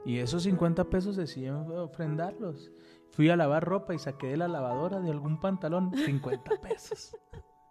Y 0.08 0.20
esos 0.20 0.44
50 0.44 0.86
pesos 0.86 1.18
decidí 1.18 1.50
ofrendarlos. 1.50 2.72
Fui 3.12 3.30
a 3.30 3.36
lavar 3.36 3.66
ropa 3.66 3.94
y 3.94 4.00
saqué 4.00 4.28
de 4.28 4.38
la 4.38 4.48
lavadora 4.48 5.02
de 5.02 5.12
algún 5.12 5.38
pantalón 5.38 5.92
50 5.94 6.62
pesos. 6.62 7.14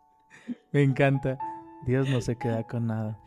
Me 0.71 0.83
encanta. 0.83 1.39
Dios 1.87 2.11
no 2.11 2.21
se 2.21 2.37
queda 2.37 2.63
con 2.65 2.89
nada. 2.89 3.19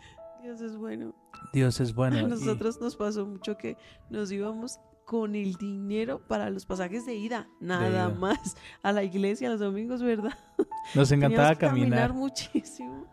Dios 0.43 0.61
es 0.61 0.77
bueno. 0.77 1.15
Dios 1.53 1.79
es 1.79 1.95
bueno. 1.95 2.19
A 2.19 2.21
nosotros 2.21 2.79
nos 2.79 2.95
pasó 2.95 3.25
mucho 3.25 3.57
que 3.57 3.77
nos 4.11 4.31
íbamos 4.31 4.79
con 5.05 5.33
el 5.33 5.55
dinero 5.55 6.21
para 6.27 6.51
los 6.51 6.67
pasajes 6.67 7.07
de 7.07 7.15
ida, 7.15 7.47
nada 7.59 8.09
más, 8.09 8.57
a 8.83 8.91
la 8.91 9.03
iglesia 9.03 9.49
los 9.49 9.59
domingos, 9.59 10.03
¿verdad? 10.03 10.37
Nos 10.93 11.11
encantaba 11.11 11.55
caminar. 11.55 12.11
caminar 12.11 12.13
muchísimo. 12.13 13.07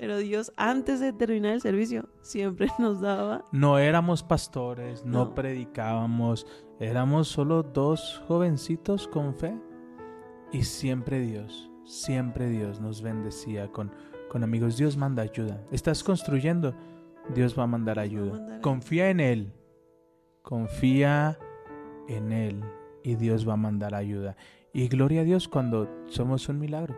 Pero 0.00 0.18
Dios, 0.18 0.52
antes 0.56 1.00
de 1.00 1.12
terminar 1.12 1.52
el 1.52 1.60
servicio, 1.60 2.08
siempre 2.22 2.68
nos 2.78 3.00
daba. 3.00 3.44
No 3.52 3.78
éramos 3.78 4.22
pastores, 4.22 5.04
no, 5.04 5.26
no 5.26 5.34
predicábamos, 5.34 6.46
éramos 6.78 7.28
solo 7.28 7.62
dos 7.62 8.22
jovencitos 8.26 9.08
con 9.08 9.34
fe. 9.34 9.58
Y 10.52 10.62
siempre 10.62 11.20
Dios, 11.20 11.70
siempre 11.84 12.48
Dios 12.48 12.80
nos 12.80 13.02
bendecía 13.02 13.70
con 13.70 13.92
con 14.28 14.44
amigos. 14.44 14.76
Dios 14.76 14.96
manda 14.96 15.22
ayuda. 15.22 15.60
Estás 15.72 16.04
construyendo, 16.04 16.74
Dios 17.34 17.58
va 17.58 17.64
a 17.64 17.66
mandar 17.66 17.98
ayuda. 17.98 18.60
Confía 18.60 19.10
en 19.10 19.20
Él. 19.20 19.52
Confía 20.42 21.38
en 22.08 22.32
Él 22.32 22.62
y 23.02 23.16
Dios 23.16 23.48
va 23.48 23.54
a 23.54 23.56
mandar 23.56 23.94
ayuda. 23.94 24.36
Y 24.72 24.88
gloria 24.88 25.22
a 25.22 25.24
Dios 25.24 25.48
cuando 25.48 25.88
somos 26.06 26.48
un 26.48 26.58
milagro. 26.58 26.96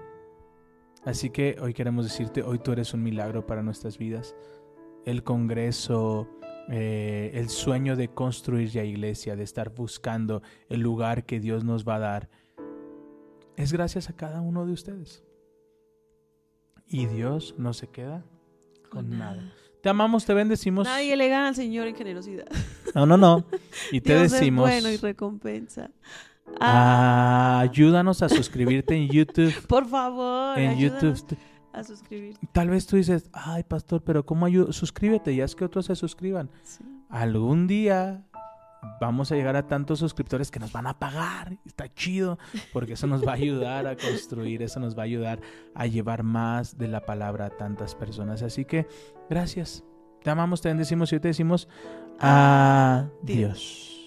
Así 1.05 1.31
que 1.31 1.57
hoy 1.61 1.73
queremos 1.73 2.05
decirte, 2.05 2.43
hoy 2.43 2.59
tú 2.59 2.73
eres 2.73 2.93
un 2.93 3.03
milagro 3.03 3.47
para 3.47 3.63
nuestras 3.63 3.97
vidas. 3.97 4.35
El 5.07 5.23
Congreso, 5.23 6.29
eh, 6.69 7.31
el 7.35 7.49
sueño 7.49 7.97
de 7.97 8.09
construir 8.09 8.69
ya 8.69 8.85
iglesia, 8.85 9.35
de 9.35 9.45
estar 9.45 9.71
buscando 9.71 10.43
el 10.69 10.81
lugar 10.81 11.25
que 11.25 11.41
Dios 11.41 11.65
nos 11.65 11.89
va 11.89 11.97
a 11.97 12.01
dar, 12.01 12.29
es 13.57 13.73
gracias 13.73 14.11
a 14.11 14.13
cada 14.15 14.41
uno 14.41 14.67
de 14.67 14.73
ustedes. 14.73 15.25
Y 16.87 17.07
Dios 17.07 17.55
no 17.57 17.73
se 17.73 17.87
queda 17.87 18.25
con, 18.91 19.19
nada. 19.19 19.55
Te 19.83 19.89
amamos, 19.89 20.27
te 20.27 20.35
bendecimos. 20.35 20.87
Nadie 20.87 21.17
le 21.17 21.29
gana 21.29 21.49
al 21.49 21.55
Señor 21.55 21.87
en 21.87 21.97
generosidad. 21.97 22.47
No, 22.95 23.07
no, 23.07 23.17
no. 23.17 23.47
Y 23.93 24.01
te 24.03 24.17
Dios 24.17 24.33
decimos, 24.33 24.69
es 24.69 24.83
bueno 24.83 24.91
y 24.93 24.97
recompensa. 24.97 25.91
Ah, 26.59 27.61
ayúdanos 27.61 28.23
a 28.23 28.29
suscribirte 28.29 28.95
en 28.95 29.09
YouTube. 29.09 29.55
por 29.69 29.87
favor, 29.87 30.59
En 30.59 30.79
YouTube. 30.79 31.37
a 31.73 31.85
suscribirte. 31.85 32.47
Tal 32.53 32.69
vez 32.71 32.87
tú 32.87 32.97
dices, 32.97 33.31
ay, 33.33 33.63
pastor, 33.63 34.03
pero 34.03 34.25
¿cómo 34.25 34.47
ayudo? 34.47 34.73
Suscríbete, 34.73 35.35
ya 35.35 35.45
es 35.45 35.55
que 35.55 35.65
otros 35.65 35.87
se 35.87 35.97
suscriban. 35.97 36.51
Sí. 36.63 36.85
Algún 37.09 37.67
día 37.67 38.25
vamos 39.01 39.31
a 39.33 39.35
llegar 39.37 39.57
a 39.57 39.67
tantos 39.67 39.99
suscriptores 39.99 40.51
que 40.51 40.61
nos 40.61 40.73
van 40.73 40.87
a 40.87 40.99
pagar. 40.99 41.59
Está 41.65 41.93
chido, 41.93 42.39
porque 42.73 42.95
eso 42.95 43.07
nos 43.07 43.27
va 43.27 43.33
a 43.33 43.35
ayudar 43.35 43.87
a 43.87 43.97
construir, 43.97 44.63
eso 44.63 44.81
nos 44.81 44.97
va 44.97 45.03
a 45.03 45.05
ayudar 45.05 45.41
a 45.75 45.87
llevar 45.87 46.23
más 46.23 46.79
de 46.79 46.89
la 46.89 47.05
palabra 47.05 47.47
a 47.47 47.51
tantas 47.51 47.95
personas. 47.95 48.43
Así 48.43 48.65
que, 48.65 48.87
gracias. 49.29 49.85
Te 50.23 50.31
amamos, 50.31 50.61
te 50.61 50.69
bendecimos 50.69 51.13
y 51.13 51.21
te 51.21 51.29
decimos 51.29 51.69
adiós. 52.19 54.00